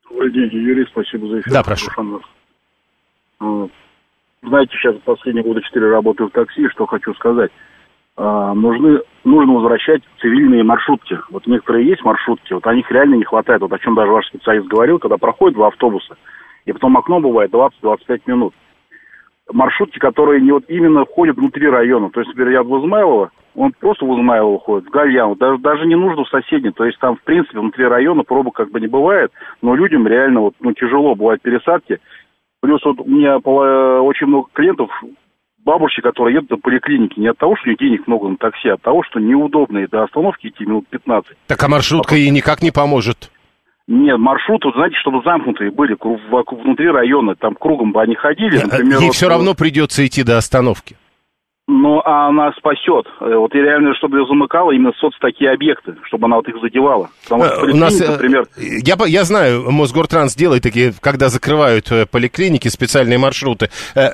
Добрый 0.09 0.32
день, 0.32 0.51
Юрий, 0.53 0.86
спасибо 0.91 1.28
за 1.28 1.41
эфир. 1.41 1.53
Да, 1.53 1.62
прошу. 1.62 1.91
Знаете, 4.43 4.72
сейчас 4.76 4.97
последние 5.05 5.45
года 5.45 5.61
четыре 5.62 5.91
работаю 5.91 6.28
в 6.28 6.32
такси, 6.32 6.68
что 6.68 6.86
хочу 6.86 7.12
сказать. 7.14 7.51
А, 8.16 8.55
нужны, 8.55 9.01
нужно 9.24 9.55
возвращать 9.55 10.03
цивильные 10.20 10.62
маршрутки. 10.62 11.18
Вот 11.30 11.47
некоторые 11.47 11.89
есть 11.89 12.03
маршрутки, 12.05 12.53
вот 12.53 12.66
о 12.66 12.74
них 12.74 12.91
реально 12.91 13.16
не 13.16 13.24
хватает. 13.24 13.61
Вот 13.61 13.72
о 13.72 13.78
чем 13.78 13.95
даже 13.95 14.11
ваш 14.11 14.26
специалист 14.26 14.66
говорил, 14.68 14.99
когда 14.99 15.16
проходит 15.16 15.57
два 15.57 15.68
автобуса, 15.68 16.16
и 16.66 16.72
потом 16.72 16.97
окно 16.97 17.20
бывает 17.20 17.51
20-25 17.51 18.20
минут 18.26 18.55
маршрутки, 19.53 19.99
которые 19.99 20.40
не 20.40 20.53
вот 20.53 20.64
именно 20.68 21.05
входят 21.05 21.36
внутри 21.36 21.68
района. 21.68 22.11
То 22.11 22.20
есть, 22.20 22.28
например, 22.28 22.53
я 22.53 22.62
в 22.62 22.80
Измайлово, 22.80 23.30
он 23.55 23.72
просто 23.78 24.05
в 24.05 24.14
Измайлово 24.14 24.59
ходит, 24.59 24.88
в 24.88 24.90
Гальяну, 24.90 25.34
даже, 25.36 25.59
даже 25.59 25.86
не 25.86 25.96
нужно 25.96 26.24
в 26.24 26.28
соседний. 26.28 26.70
То 26.70 26.84
есть 26.84 26.99
там, 26.99 27.16
в 27.16 27.22
принципе, 27.22 27.59
внутри 27.59 27.86
района 27.86 28.22
пробок 28.22 28.55
как 28.55 28.70
бы 28.70 28.80
не 28.80 28.86
бывает, 28.86 29.32
но 29.62 29.74
людям 29.74 30.07
реально 30.07 30.40
вот, 30.40 30.55
ну, 30.61 30.72
тяжело 30.72 31.14
бывают 31.14 31.42
пересадки. 31.42 31.99
Плюс 32.61 32.84
вот 32.84 33.01
у 33.01 33.09
меня 33.09 33.36
очень 33.38 34.26
много 34.26 34.49
клиентов, 34.53 34.90
бабушки, 35.64 36.01
которые 36.01 36.36
едут 36.36 36.51
до 36.51 36.57
поликлиники, 36.57 37.20
не 37.20 37.28
от 37.28 37.38
того, 37.38 37.57
что 37.57 37.68
у 37.68 37.70
них 37.70 37.78
денег 37.78 38.07
много 38.07 38.28
на 38.28 38.36
такси, 38.36 38.68
а 38.68 38.74
от 38.74 38.82
того, 38.82 39.03
что 39.05 39.20
неудобно 39.20 39.78
и 39.78 39.86
до 39.86 40.03
остановки 40.03 40.49
идти 40.49 40.64
минут 40.64 40.88
15. 40.88 41.36
Так 41.46 41.62
а 41.62 41.68
маршрутка 41.68 42.14
а, 42.14 42.18
ей 42.18 42.30
никак 42.30 42.62
не 42.62 42.70
поможет. 42.70 43.30
Нет, 43.89 44.18
маршрут, 44.18 44.62
вот, 44.66 44.74
знаете, 44.74 44.97
чтобы 45.01 45.22
замкнутые 45.24 45.70
были 45.70 45.97
внутри 45.99 46.89
района, 46.91 47.34
там 47.34 47.55
кругом 47.55 47.93
бы 47.93 48.03
они 48.03 48.14
ходили, 48.16 48.59
например... 48.59 48.99
Ей 48.99 49.07
вот, 49.07 49.14
все 49.14 49.28
равно 49.30 49.55
придется 49.55 50.07
идти 50.07 50.22
до 50.22 50.36
остановки. 50.36 50.97
Но 51.71 52.01
она 52.03 52.51
спасет. 52.53 53.05
Э, 53.21 53.35
вот 53.37 53.55
и 53.55 53.59
реально, 53.59 53.95
чтобы 53.95 54.19
ее 54.19 54.27
замыкало, 54.27 54.73
именно 54.73 54.93
соц 54.99 55.12
такие 55.21 55.51
объекты, 55.51 55.97
чтобы 56.05 56.25
она 56.25 56.37
вот 56.37 56.49
их 56.49 56.55
задевала. 56.62 57.11
Потому 57.25 57.45
что 57.45 57.66
э, 57.66 57.73
у 57.73 57.77
нас, 57.77 58.01
э, 58.01 58.11
например... 58.11 58.47
Я, 58.57 58.97
я 59.07 59.25
знаю, 59.25 59.71
Мосгортранс 59.71 60.35
делает 60.35 60.62
такие, 60.62 60.95
когда 60.99 61.29
закрывают 61.29 61.93
поликлиники, 62.11 62.69
специальные 62.69 63.19
маршруты. 63.19 63.69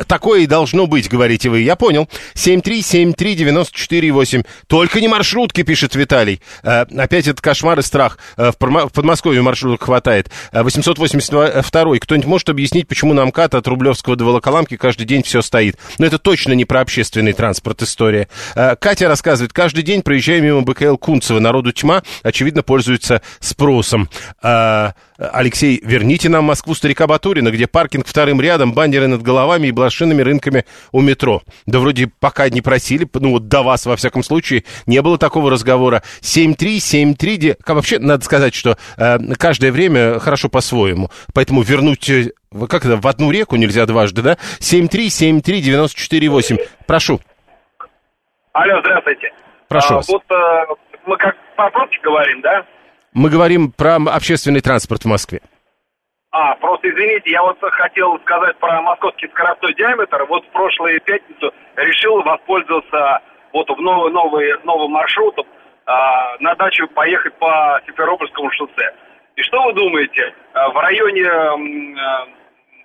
Такое 0.08 0.40
и 0.40 0.48
должно 0.48 0.88
быть, 0.88 1.08
говорите 1.08 1.48
вы. 1.48 1.60
Я 1.60 1.76
понял. 1.76 2.08
7373948. 2.34 4.44
Только 4.66 5.00
не 5.00 5.06
маршрутки, 5.06 5.62
пишет 5.62 5.94
Виталий. 5.94 6.40
Опять 6.64 7.28
это 7.28 7.40
кошмар 7.40 7.78
и 7.78 7.82
страх. 7.82 8.18
В 8.36 8.54
Подмосковье 8.58 9.42
маршруток 9.42 9.84
хватает. 9.84 10.28
882. 10.52 11.98
Кто-нибудь 12.00 12.26
может 12.26 12.48
объяснить, 12.48 12.88
почему 12.88 13.14
на 13.14 13.24
МКАД 13.26 13.54
от 13.54 13.68
Рублевского 13.68 14.16
до 14.16 14.24
Волоколамки 14.24 14.76
каждый 14.76 15.06
день 15.06 15.22
все 15.22 15.40
стоит? 15.40 15.76
Но 16.00 16.06
это 16.06 16.18
точно 16.18 16.54
не 16.54 16.64
про 16.64 16.80
общественный 16.80 17.32
транспорт 17.32 17.43
транспорт 17.44 17.82
история. 17.82 18.28
Э, 18.54 18.74
Катя 18.74 19.06
рассказывает, 19.06 19.52
каждый 19.52 19.82
день 19.82 20.00
проезжая 20.00 20.40
мимо 20.40 20.62
БКЛ 20.62 20.96
Кунцева, 20.96 21.40
народу 21.40 21.72
тьма, 21.72 22.02
очевидно, 22.22 22.62
пользуется 22.62 23.20
спросом. 23.38 24.08
Э, 24.42 24.92
Алексей, 25.18 25.78
верните 25.84 26.30
нам 26.30 26.44
Москву 26.44 26.74
старика 26.74 27.06
Батурина, 27.06 27.50
где 27.50 27.66
паркинг 27.66 28.06
вторым 28.06 28.40
рядом, 28.40 28.72
баннеры 28.72 29.08
над 29.08 29.20
головами 29.20 29.66
и 29.66 29.72
блошиными 29.72 30.22
рынками 30.22 30.64
у 30.90 31.02
метро. 31.02 31.42
Да 31.66 31.80
вроде 31.80 32.10
пока 32.18 32.48
не 32.48 32.62
просили, 32.62 33.06
ну 33.12 33.32
вот 33.32 33.48
до 33.48 33.62
вас, 33.62 33.84
во 33.84 33.96
всяком 33.96 34.24
случае, 34.24 34.64
не 34.86 35.02
было 35.02 35.18
такого 35.18 35.50
разговора. 35.50 36.02
7-3, 36.22 37.58
вообще, 37.66 37.98
надо 37.98 38.24
сказать, 38.24 38.54
что 38.54 38.78
э, 38.96 39.18
каждое 39.36 39.70
время 39.70 40.18
хорошо 40.18 40.48
по-своему. 40.48 41.10
Поэтому 41.34 41.60
вернуть 41.60 42.10
как 42.68 42.86
это, 42.86 42.96
в 42.96 43.06
одну 43.06 43.30
реку 43.30 43.56
нельзя 43.56 43.84
дважды, 43.84 44.22
да? 44.22 44.38
7373948. 44.60 46.58
Прошу. 46.86 47.20
Алло, 48.54 48.80
здравствуйте. 48.80 49.32
Прошу 49.68 49.94
а, 49.94 49.96
вас. 49.96 50.08
Вот 50.08 50.22
а, 50.30 50.66
мы 51.06 51.16
как 51.16 51.36
по 51.56 51.68
пробке 51.70 51.98
говорим, 52.00 52.40
да? 52.40 52.64
Мы 53.12 53.28
говорим 53.28 53.72
про 53.72 53.96
общественный 53.96 54.60
транспорт 54.60 55.02
в 55.02 55.08
Москве. 55.08 55.40
А, 56.30 56.54
просто 56.54 56.88
извините, 56.88 57.30
я 57.30 57.42
вот 57.42 57.58
хотел 57.60 58.16
сказать 58.20 58.56
про 58.58 58.80
московский 58.80 59.26
скоростной 59.28 59.74
диаметр. 59.74 60.24
Вот 60.28 60.44
в 60.46 60.50
прошлую 60.50 61.00
пятницу 61.00 61.52
решил 61.74 62.22
воспользоваться 62.22 63.20
вот 63.52 63.68
в 63.68 63.80
новый, 63.80 64.12
новый, 64.12 64.54
новым 64.62 64.92
маршрутом 64.92 65.46
а, 65.86 66.36
на 66.38 66.54
дачу 66.54 66.86
поехать 66.88 67.34
по 67.38 67.80
Симферопольскому 67.86 68.52
шоссе. 68.52 68.94
И 69.34 69.42
что 69.42 69.64
вы 69.64 69.72
думаете? 69.72 70.32
А, 70.52 70.70
в 70.70 70.76
районе 70.76 71.26
а, 71.26 72.26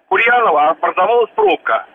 Курьянова 0.08 0.70
образовалась 0.70 1.30
пробка 1.36 1.86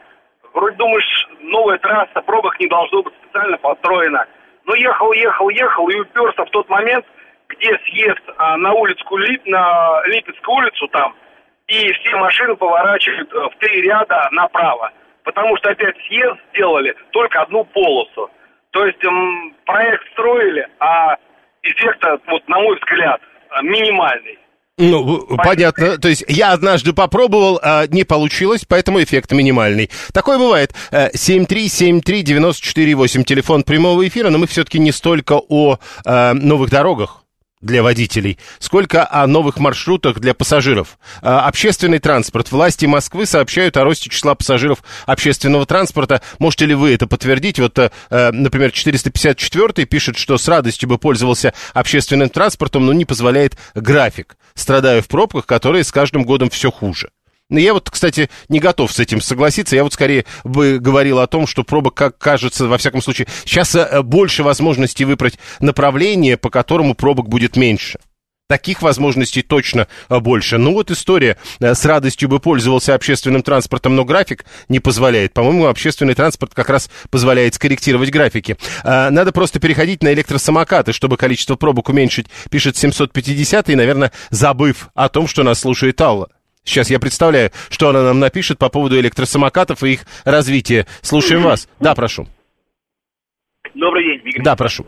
вроде 0.55 0.76
думаешь, 0.76 1.28
новая 1.40 1.78
трасса, 1.78 2.22
пробок 2.22 2.59
не 2.59 2.68
должно 2.68 3.02
быть 3.02 3.14
специально 3.22 3.59
построена. 3.59 4.26
Но 4.64 4.74
ехал, 4.74 5.12
ехал, 5.12 5.48
ехал 5.50 5.88
и 5.88 6.00
уперся 6.00 6.44
в 6.44 6.50
тот 6.50 6.68
момент, 6.70 7.05
где 7.48 7.78
съезд 7.84 8.22
а, 8.38 8.57
на 8.57 8.72
улицу 8.72 9.16
Лип, 9.16 9.44
на 9.46 10.02
Липецкую 10.07 10.57
улицу 10.57 10.88
там, 10.88 11.14
и 11.66 11.92
все 11.92 12.16
машины 12.16 12.57
поворачивают 12.57 13.32
а, 13.34 13.50
в 13.50 13.57
три 13.57 13.82
ряда 13.82 14.28
направо. 14.32 14.90
Потому 15.24 15.57
что 15.59 15.70
опять 15.70 15.96
съезд 16.07 16.38
сделали 16.52 16.94
только 17.11 17.42
одну 17.42 17.64
полосу. 17.64 18.30
То 18.70 18.86
есть 18.86 19.02
м, 19.05 19.55
проект 19.64 20.07
строили, 20.12 20.66
а 20.80 21.16
эффект, 21.62 22.05
вот 22.26 22.48
на 22.48 22.61
мой 22.61 22.76
взгляд, 22.76 23.20
минимальный. 23.62 24.38
Ну, 24.77 25.25
понятно. 25.37 25.99
То 25.99 26.09
есть 26.09 26.25
я 26.27 26.51
однажды 26.53 26.93
попробовал, 26.93 27.61
а 27.62 27.87
не 27.87 28.03
получилось, 28.05 28.64
поэтому 28.66 29.01
эффект 29.03 29.31
минимальный. 29.33 29.91
Такое 30.12 30.39
бывает. 30.39 30.75
7373948, 30.91 33.20
э, 33.20 33.25
телефон 33.25 33.62
прямого 33.62 34.05
эфира, 34.07 34.31
но 34.31 34.39
мы 34.39 34.49
все-таки 34.49 34.81
не 34.81 34.91
столько 34.91 35.41
о 35.49 35.79
э, 36.05 36.33
новых 36.33 36.70
дорогах. 36.70 37.24
Для 37.64 37.82
водителей, 37.82 38.38
сколько 38.58 39.10
о 39.10 39.26
новых 39.26 39.58
маршрутах 39.58 40.20
для 40.20 40.34
пассажиров. 40.34 40.98
А, 41.22 41.46
общественный 41.48 41.98
транспорт. 41.98 42.52
Власти 42.52 42.86
Москвы 42.86 43.26
сообщают 43.26 43.76
о 43.76 43.84
росте 43.84 44.10
числа 44.10 44.34
пассажиров 44.34 44.84
общественного 45.06 45.66
транспорта. 45.66 46.20
Можете 46.38 46.66
ли 46.66 46.74
вы 46.74 46.94
это 46.94 47.06
подтвердить? 47.06 47.58
Вот, 47.58 47.78
э, 47.78 47.90
например, 48.10 48.70
454 48.70 49.86
пишет, 49.86 50.18
что 50.18 50.38
с 50.38 50.46
радостью 50.46 50.88
бы 50.88 50.98
пользовался 50.98 51.54
общественным 51.72 52.28
транспортом, 52.28 52.86
но 52.86 52.92
не 52.92 53.04
позволяет 53.04 53.56
график. 53.74 54.36
Страдаю 54.54 55.02
в 55.02 55.08
пробках, 55.08 55.46
которые 55.46 55.84
с 55.84 55.90
каждым 55.90 56.24
годом 56.24 56.50
все 56.50 56.70
хуже. 56.70 57.10
Но 57.55 57.61
я 57.61 57.72
вот, 57.72 57.88
кстати, 57.88 58.30
не 58.48 58.59
готов 58.59 58.92
с 58.92 58.98
этим 58.98 59.20
согласиться. 59.20 59.76
Я 59.76 59.84
вот 59.84 59.92
скорее 59.92 60.24
бы 60.42 60.80
говорил 60.80 61.20
о 61.20 61.28
том, 61.28 61.46
что 61.46 61.62
пробок, 61.62 61.94
как 61.94 62.18
кажется, 62.18 62.66
во 62.66 62.78
всяком 62.78 63.00
случае, 63.00 63.28
сейчас 63.44 63.76
э, 63.76 64.02
больше 64.02 64.42
возможностей 64.42 65.05
выбрать 65.05 65.38
направление, 65.61 66.36
по 66.36 66.50
которому 66.50 66.96
пробок 66.96 67.28
будет 67.28 67.57
меньше. 67.57 68.00
Таких 68.48 68.82
возможностей 68.82 69.42
точно 69.42 69.86
э, 70.09 70.18
больше. 70.18 70.59
Ну 70.59 70.72
вот 70.72 70.90
история. 70.90 71.36
Э, 71.61 71.76
с 71.76 71.84
радостью 71.84 72.28
бы 72.28 72.40
пользовался 72.40 72.92
общественным 72.92 73.44
транспортом, 73.44 73.94
но 73.94 74.05
график 74.05 74.44
не 74.68 74.80
позволяет. 74.80 75.32
По-моему, 75.32 75.66
общественный 75.66 76.14
транспорт 76.14 76.55
как 76.55 76.68
раз 76.68 76.90
позволяет 77.09 77.55
скорректировать 77.55 78.11
графики. 78.11 78.57
Надо 78.82 79.30
просто 79.30 79.61
переходить 79.61 80.02
на 80.02 80.12
электросамокаты, 80.12 80.92
чтобы 80.92 81.16
количество 81.16 81.55
пробок 81.55 81.88
уменьшить, 81.88 82.26
пишет 82.50 82.76
750 82.76 83.70
и, 83.70 83.76
наверное, 83.76 84.11
забыв 84.30 84.88
о 84.94 85.09
том, 85.09 85.28
что 85.28 85.44
нас 85.44 85.61
слушает 85.61 86.00
Алла. 86.00 86.30
Сейчас 86.64 86.90
я 86.90 86.98
представляю, 86.98 87.50
что 87.70 87.90
она 87.90 88.02
нам 88.02 88.18
напишет 88.18 88.58
по 88.58 88.68
поводу 88.68 88.98
электросамокатов 88.98 89.82
и 89.82 89.92
их 89.92 90.00
развития. 90.24 90.86
Слушаем 91.02 91.42
вас. 91.42 91.68
Да, 91.78 91.94
прошу. 91.94 92.26
Добрый 93.74 94.04
день, 94.04 94.28
Игорь. 94.28 94.42
Да, 94.42 94.56
прошу. 94.56 94.86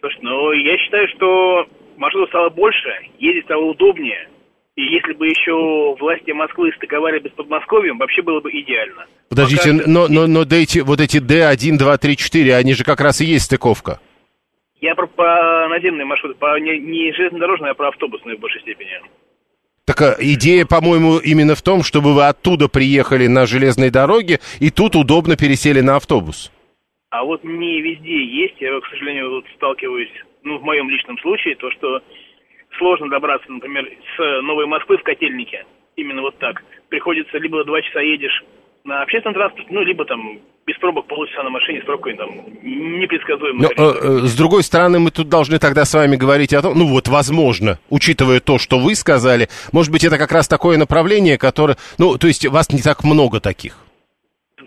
Слушай, 0.00 0.18
ну, 0.22 0.52
я 0.52 0.78
считаю, 0.78 1.08
что 1.08 1.66
маршрутов 1.96 2.28
стало 2.30 2.50
больше, 2.50 2.88
ездить 3.18 3.44
стало 3.44 3.64
удобнее. 3.64 4.28
И 4.74 4.82
если 4.82 5.12
бы 5.12 5.26
еще 5.26 5.94
власти 6.00 6.30
Москвы 6.30 6.72
стыковали 6.76 7.18
бы 7.18 7.28
с 7.28 7.32
Подмосковьем, 7.32 7.98
вообще 7.98 8.22
было 8.22 8.40
бы 8.40 8.50
идеально. 8.50 9.04
Подождите, 9.28 9.72
Пока... 9.72 9.90
но, 9.90 10.08
но, 10.08 10.26
но 10.26 10.42
эти, 10.42 10.78
вот 10.78 11.00
эти 11.00 11.18
D1, 11.18 11.76
2, 11.76 11.98
3, 11.98 12.16
4, 12.16 12.56
они 12.56 12.72
же 12.74 12.82
как 12.82 13.00
раз 13.00 13.20
и 13.20 13.26
есть 13.26 13.44
стыковка. 13.44 14.00
Я 14.80 14.94
про, 14.94 15.06
по 15.06 15.68
наземные 15.68 16.06
маршруты, 16.06 16.34
по, 16.38 16.58
не, 16.58 16.78
не 16.78 17.12
железнодорожные, 17.12 17.72
а 17.72 17.74
про 17.74 17.88
автобусные 17.88 18.36
в 18.36 18.40
большей 18.40 18.62
степени. 18.62 18.98
Так 19.84 20.00
а, 20.00 20.16
идея, 20.20 20.64
по-моему, 20.64 21.18
именно 21.18 21.54
в 21.54 21.62
том, 21.62 21.82
чтобы 21.82 22.14
вы 22.14 22.26
оттуда 22.26 22.68
приехали 22.68 23.26
на 23.26 23.46
железной 23.46 23.90
дороге 23.90 24.38
и 24.60 24.70
тут 24.70 24.94
удобно 24.94 25.36
пересели 25.36 25.80
на 25.80 25.96
автобус. 25.96 26.52
А 27.10 27.24
вот 27.24 27.42
не 27.44 27.82
везде 27.82 28.24
есть, 28.24 28.60
я, 28.60 28.80
к 28.80 28.86
сожалению, 28.86 29.30
вот 29.30 29.44
сталкиваюсь, 29.56 30.12
ну, 30.44 30.58
в 30.58 30.62
моем 30.62 30.88
личном 30.88 31.18
случае, 31.18 31.56
то, 31.56 31.70
что 31.72 32.00
сложно 32.78 33.10
добраться, 33.10 33.50
например, 33.50 33.90
с 34.16 34.42
Новой 34.42 34.66
Москвы 34.66 34.98
в 34.98 35.02
Котельнике, 35.02 35.66
именно 35.96 36.22
вот 36.22 36.38
так. 36.38 36.62
Приходится 36.88 37.36
либо 37.38 37.64
два 37.64 37.82
часа 37.82 38.00
едешь 38.00 38.44
на 38.84 39.02
общественном 39.02 39.34
транспорте, 39.34 39.68
ну, 39.70 39.82
либо 39.82 40.04
там 40.04 40.38
без 40.66 40.76
пробок 40.78 41.06
полчаса 41.06 41.42
на 41.42 41.50
машине 41.50 41.80
с 41.82 41.84
пробкой 41.84 42.16
там 42.16 42.30
непредсказуемо. 42.62 43.62
Но, 43.62 43.68
э, 43.68 44.24
э, 44.24 44.26
с 44.26 44.34
другой 44.36 44.62
стороны, 44.62 45.00
мы 45.00 45.10
тут 45.10 45.28
должны 45.28 45.58
тогда 45.58 45.84
с 45.84 45.92
вами 45.94 46.16
говорить 46.16 46.54
о 46.54 46.62
том, 46.62 46.78
ну 46.78 46.86
вот, 46.86 47.08
возможно, 47.08 47.78
учитывая 47.90 48.40
то, 48.40 48.58
что 48.58 48.78
вы 48.78 48.94
сказали, 48.94 49.48
может 49.72 49.90
быть, 49.90 50.04
это 50.04 50.18
как 50.18 50.30
раз 50.30 50.46
такое 50.46 50.76
направление, 50.78 51.36
которое, 51.36 51.76
ну, 51.98 52.16
то 52.16 52.28
есть 52.28 52.46
вас 52.46 52.70
не 52.70 52.80
так 52.80 53.02
много 53.02 53.40
таких. 53.40 53.76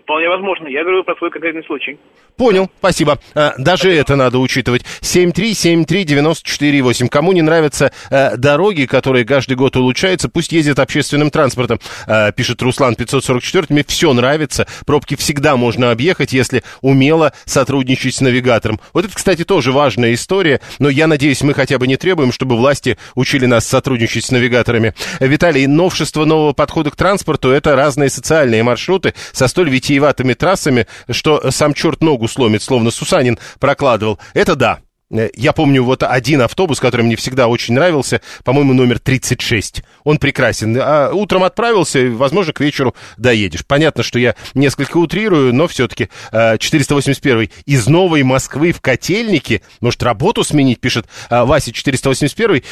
Вполне 0.06 0.28
возможно. 0.28 0.68
Я 0.68 0.84
говорю 0.84 1.02
про 1.02 1.16
свой 1.16 1.32
конкретный 1.32 1.64
случай. 1.64 1.98
Понял, 2.36 2.70
спасибо. 2.78 3.18
А, 3.34 3.54
даже 3.58 3.92
это 3.92 4.14
надо 4.14 4.38
учитывать. 4.38 4.84
7373948. 5.00 7.08
Кому 7.08 7.32
не 7.32 7.42
нравятся 7.42 7.90
а, 8.08 8.36
дороги, 8.36 8.84
которые 8.84 9.24
каждый 9.24 9.56
год 9.56 9.74
улучшаются, 9.74 10.28
пусть 10.28 10.52
ездят 10.52 10.78
общественным 10.78 11.32
транспортом, 11.32 11.80
а, 12.06 12.30
пишет 12.30 12.62
Руслан 12.62 12.94
544. 12.94 13.66
Мне 13.70 13.82
все 13.84 14.12
нравится. 14.12 14.68
Пробки 14.86 15.16
всегда 15.16 15.56
можно 15.56 15.90
объехать, 15.90 16.32
если 16.32 16.62
умело 16.82 17.32
сотрудничать 17.44 18.14
с 18.14 18.20
навигатором. 18.20 18.78
Вот 18.92 19.06
это, 19.06 19.14
кстати, 19.14 19.42
тоже 19.42 19.72
важная 19.72 20.14
история, 20.14 20.60
но 20.78 20.88
я 20.88 21.08
надеюсь, 21.08 21.42
мы 21.42 21.52
хотя 21.52 21.78
бы 21.78 21.88
не 21.88 21.96
требуем, 21.96 22.30
чтобы 22.30 22.56
власти 22.56 22.96
учили 23.16 23.46
нас 23.46 23.66
сотрудничать 23.66 24.24
с 24.24 24.30
навигаторами. 24.30 24.94
Виталий, 25.18 25.66
новшество 25.66 26.24
нового 26.24 26.52
подхода 26.52 26.92
к 26.92 26.96
транспорту– 26.96 27.50
это 27.52 27.74
разные 27.74 28.08
социальные 28.08 28.62
маршруты 28.62 29.12
со 29.32 29.48
столь 29.48 29.70
витиеватыми 29.70 29.95
витиеватыми 29.96 30.34
трассами, 30.34 30.86
что 31.10 31.50
сам 31.50 31.74
черт 31.74 32.02
ногу 32.02 32.28
сломит, 32.28 32.62
словно 32.62 32.90
Сусанин 32.90 33.38
прокладывал. 33.58 34.18
Это 34.34 34.54
да. 34.54 34.80
Э, 35.10 35.28
я 35.34 35.52
помню 35.52 35.84
вот 35.84 36.02
один 36.02 36.42
автобус, 36.42 36.80
который 36.80 37.02
мне 37.02 37.16
всегда 37.16 37.48
очень 37.48 37.74
нравился, 37.74 38.20
по-моему, 38.44 38.72
номер 38.72 38.98
36. 38.98 39.82
Он 40.04 40.18
прекрасен. 40.18 40.76
А 40.80 41.10
утром 41.12 41.44
отправился, 41.44 42.10
возможно, 42.10 42.52
к 42.52 42.60
вечеру 42.60 42.94
доедешь. 43.16 43.64
Понятно, 43.66 44.02
что 44.02 44.18
я 44.18 44.34
несколько 44.54 44.96
утрирую, 44.98 45.54
но 45.54 45.68
все-таки 45.68 46.08
481 46.32 47.42
э, 47.42 47.48
из 47.66 47.86
Новой 47.86 48.22
Москвы 48.22 48.72
в 48.72 48.80
Котельнике, 48.80 49.62
может, 49.80 50.02
работу 50.02 50.44
сменить, 50.44 50.80
пишет 50.80 51.06
э, 51.30 51.44
Вася 51.44 51.72
481. 51.72 52.62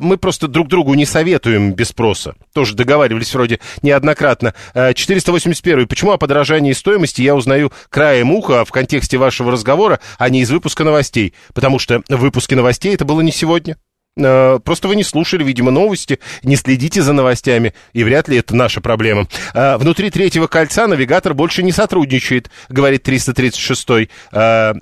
Мы 0.00 0.16
просто 0.16 0.48
друг 0.48 0.68
другу 0.68 0.94
не 0.94 1.06
советуем 1.06 1.72
без 1.72 1.88
спроса. 1.88 2.34
Тоже 2.52 2.74
договаривались 2.74 3.34
вроде 3.34 3.60
неоднократно. 3.82 4.54
481. 4.74 5.86
Почему 5.86 6.12
о 6.12 6.18
подорожании 6.18 6.72
стоимости 6.72 7.22
я 7.22 7.34
узнаю 7.34 7.72
краем 7.88 8.30
уха 8.32 8.64
в 8.64 8.70
контексте 8.70 9.18
вашего 9.18 9.50
разговора, 9.50 10.00
а 10.18 10.28
не 10.28 10.40
из 10.42 10.50
выпуска 10.50 10.84
новостей? 10.84 11.34
Потому 11.54 11.78
что 11.82 12.02
в 12.08 12.16
выпуске 12.16 12.56
новостей 12.56 12.94
это 12.94 13.04
было 13.04 13.20
не 13.20 13.32
сегодня. 13.32 13.76
Э, 14.14 14.58
просто 14.62 14.88
вы 14.88 14.96
не 14.96 15.04
слушали, 15.04 15.42
видимо, 15.42 15.70
новости, 15.70 16.18
не 16.42 16.56
следите 16.56 17.00
за 17.00 17.14
новостями, 17.14 17.72
и 17.94 18.04
вряд 18.04 18.28
ли 18.28 18.36
это 18.36 18.54
наша 18.54 18.82
проблема. 18.82 19.26
Э, 19.54 19.78
внутри 19.78 20.10
третьего 20.10 20.48
кольца 20.48 20.86
навигатор 20.86 21.32
больше 21.32 21.62
не 21.62 21.72
сотрудничает, 21.72 22.50
говорит 22.68 23.08
336-й. 23.08 24.10
Э, 24.32 24.74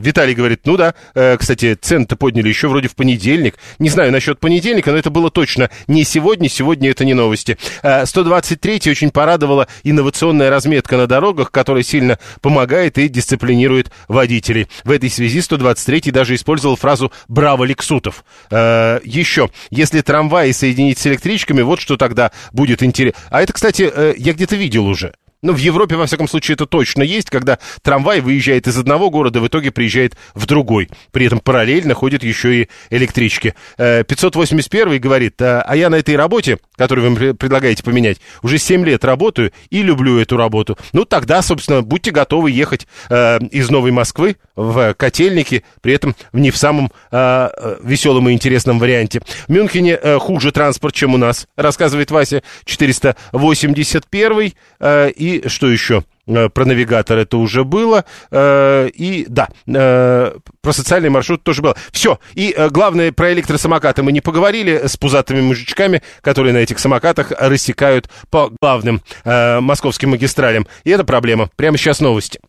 Виталий 0.00 0.34
говорит, 0.34 0.60
ну 0.66 0.76
да, 0.76 0.94
кстати, 1.38 1.74
цены-то 1.80 2.16
подняли 2.16 2.48
еще 2.48 2.68
вроде 2.68 2.88
в 2.88 2.94
понедельник. 2.94 3.56
Не 3.78 3.88
знаю 3.88 4.12
насчет 4.12 4.38
понедельника, 4.38 4.92
но 4.92 4.98
это 4.98 5.10
было 5.10 5.30
точно 5.30 5.70
не 5.86 6.04
сегодня, 6.04 6.48
сегодня 6.48 6.90
это 6.90 7.04
не 7.04 7.14
новости. 7.14 7.56
123-й 7.82 8.90
очень 8.90 9.10
порадовала 9.10 9.66
инновационная 9.82 10.50
разметка 10.50 10.96
на 10.96 11.06
дорогах, 11.06 11.50
которая 11.50 11.82
сильно 11.82 12.18
помогает 12.40 12.98
и 12.98 13.08
дисциплинирует 13.08 13.90
водителей. 14.08 14.68
В 14.84 14.90
этой 14.90 15.10
связи 15.10 15.38
123-й 15.38 16.10
даже 16.10 16.34
использовал 16.34 16.76
фразу 16.76 17.12
«Браво, 17.28 17.64
Лексутов». 17.64 18.24
Э, 18.58 19.00
еще, 19.04 19.50
если 19.70 20.00
трамваи 20.00 20.50
соединить 20.50 20.98
с 20.98 21.06
электричками, 21.06 21.62
вот 21.62 21.80
что 21.80 21.96
тогда 21.96 22.32
будет 22.52 22.82
интересно. 22.82 23.20
А 23.30 23.42
это, 23.42 23.52
кстати, 23.52 23.90
э, 23.92 24.14
я 24.16 24.32
где-то 24.32 24.56
видел 24.56 24.86
уже. 24.86 25.12
Ну, 25.40 25.52
в 25.52 25.58
Европе, 25.58 25.94
во 25.94 26.06
всяком 26.06 26.26
случае, 26.26 26.54
это 26.54 26.66
точно 26.66 27.02
есть, 27.04 27.30
когда 27.30 27.60
трамвай 27.82 28.20
выезжает 28.20 28.66
из 28.66 28.76
одного 28.76 29.08
города, 29.08 29.40
в 29.40 29.46
итоге 29.46 29.70
приезжает 29.70 30.16
в 30.34 30.46
другой. 30.46 30.88
При 31.12 31.26
этом 31.26 31.38
параллельно 31.38 31.94
ходят 31.94 32.24
еще 32.24 32.62
и 32.62 32.68
электрички. 32.90 33.54
581 33.76 34.94
э, 34.94 34.98
говорит, 34.98 35.40
а 35.40 35.72
я 35.76 35.90
на 35.90 35.94
этой 35.94 36.16
работе, 36.16 36.58
которую 36.76 37.14
вы 37.14 37.34
предлагаете 37.34 37.84
поменять, 37.84 38.18
уже 38.42 38.58
7 38.58 38.84
лет 38.84 39.04
работаю 39.04 39.52
и 39.70 39.82
люблю 39.82 40.18
эту 40.18 40.36
работу. 40.36 40.76
Ну, 40.92 41.04
тогда, 41.04 41.40
собственно, 41.42 41.82
будьте 41.82 42.10
готовы 42.10 42.50
ехать 42.50 42.88
э, 43.08 43.38
из 43.52 43.70
Новой 43.70 43.92
Москвы 43.92 44.38
в 44.58 44.94
Котельники, 44.94 45.64
при 45.80 45.94
этом 45.94 46.16
не 46.32 46.50
в 46.50 46.56
самом 46.56 46.90
э, 47.10 47.76
веселом 47.82 48.28
и 48.28 48.32
интересном 48.32 48.78
варианте. 48.78 49.20
В 49.46 49.50
Мюнхене 49.50 49.98
хуже 50.18 50.52
транспорт, 50.52 50.94
чем 50.94 51.14
у 51.14 51.16
нас, 51.16 51.46
рассказывает 51.56 52.10
Вася 52.10 52.42
481 52.64 54.52
и 55.16 55.28
и 55.28 55.48
что 55.48 55.70
еще? 55.70 56.04
Э, 56.26 56.48
про 56.48 56.64
навигатор 56.64 57.18
это 57.18 57.36
уже 57.38 57.64
было. 57.64 58.04
Э, 58.30 58.88
и 58.88 59.26
да, 59.28 59.48
э, 59.66 60.32
про 60.60 60.72
социальный 60.72 61.10
маршрут 61.10 61.42
тоже 61.42 61.62
было. 61.62 61.76
Все. 61.90 62.18
И 62.34 62.54
главное, 62.70 63.12
про 63.12 63.32
электросамокаты 63.32 64.02
мы 64.02 64.12
не 64.12 64.20
поговорили 64.20 64.86
с 64.86 64.96
пузатыми 64.96 65.40
мужичками, 65.40 66.02
которые 66.20 66.52
на 66.52 66.58
этих 66.58 66.78
самокатах 66.78 67.32
рассекают 67.32 68.08
по 68.30 68.50
главным 68.60 69.02
московским 69.24 70.10
магистралям. 70.10 70.66
И 70.84 70.90
это 70.90 71.04
проблема. 71.04 71.50
Прямо 71.56 71.76
сейчас 71.76 72.00
новости. 72.00 72.40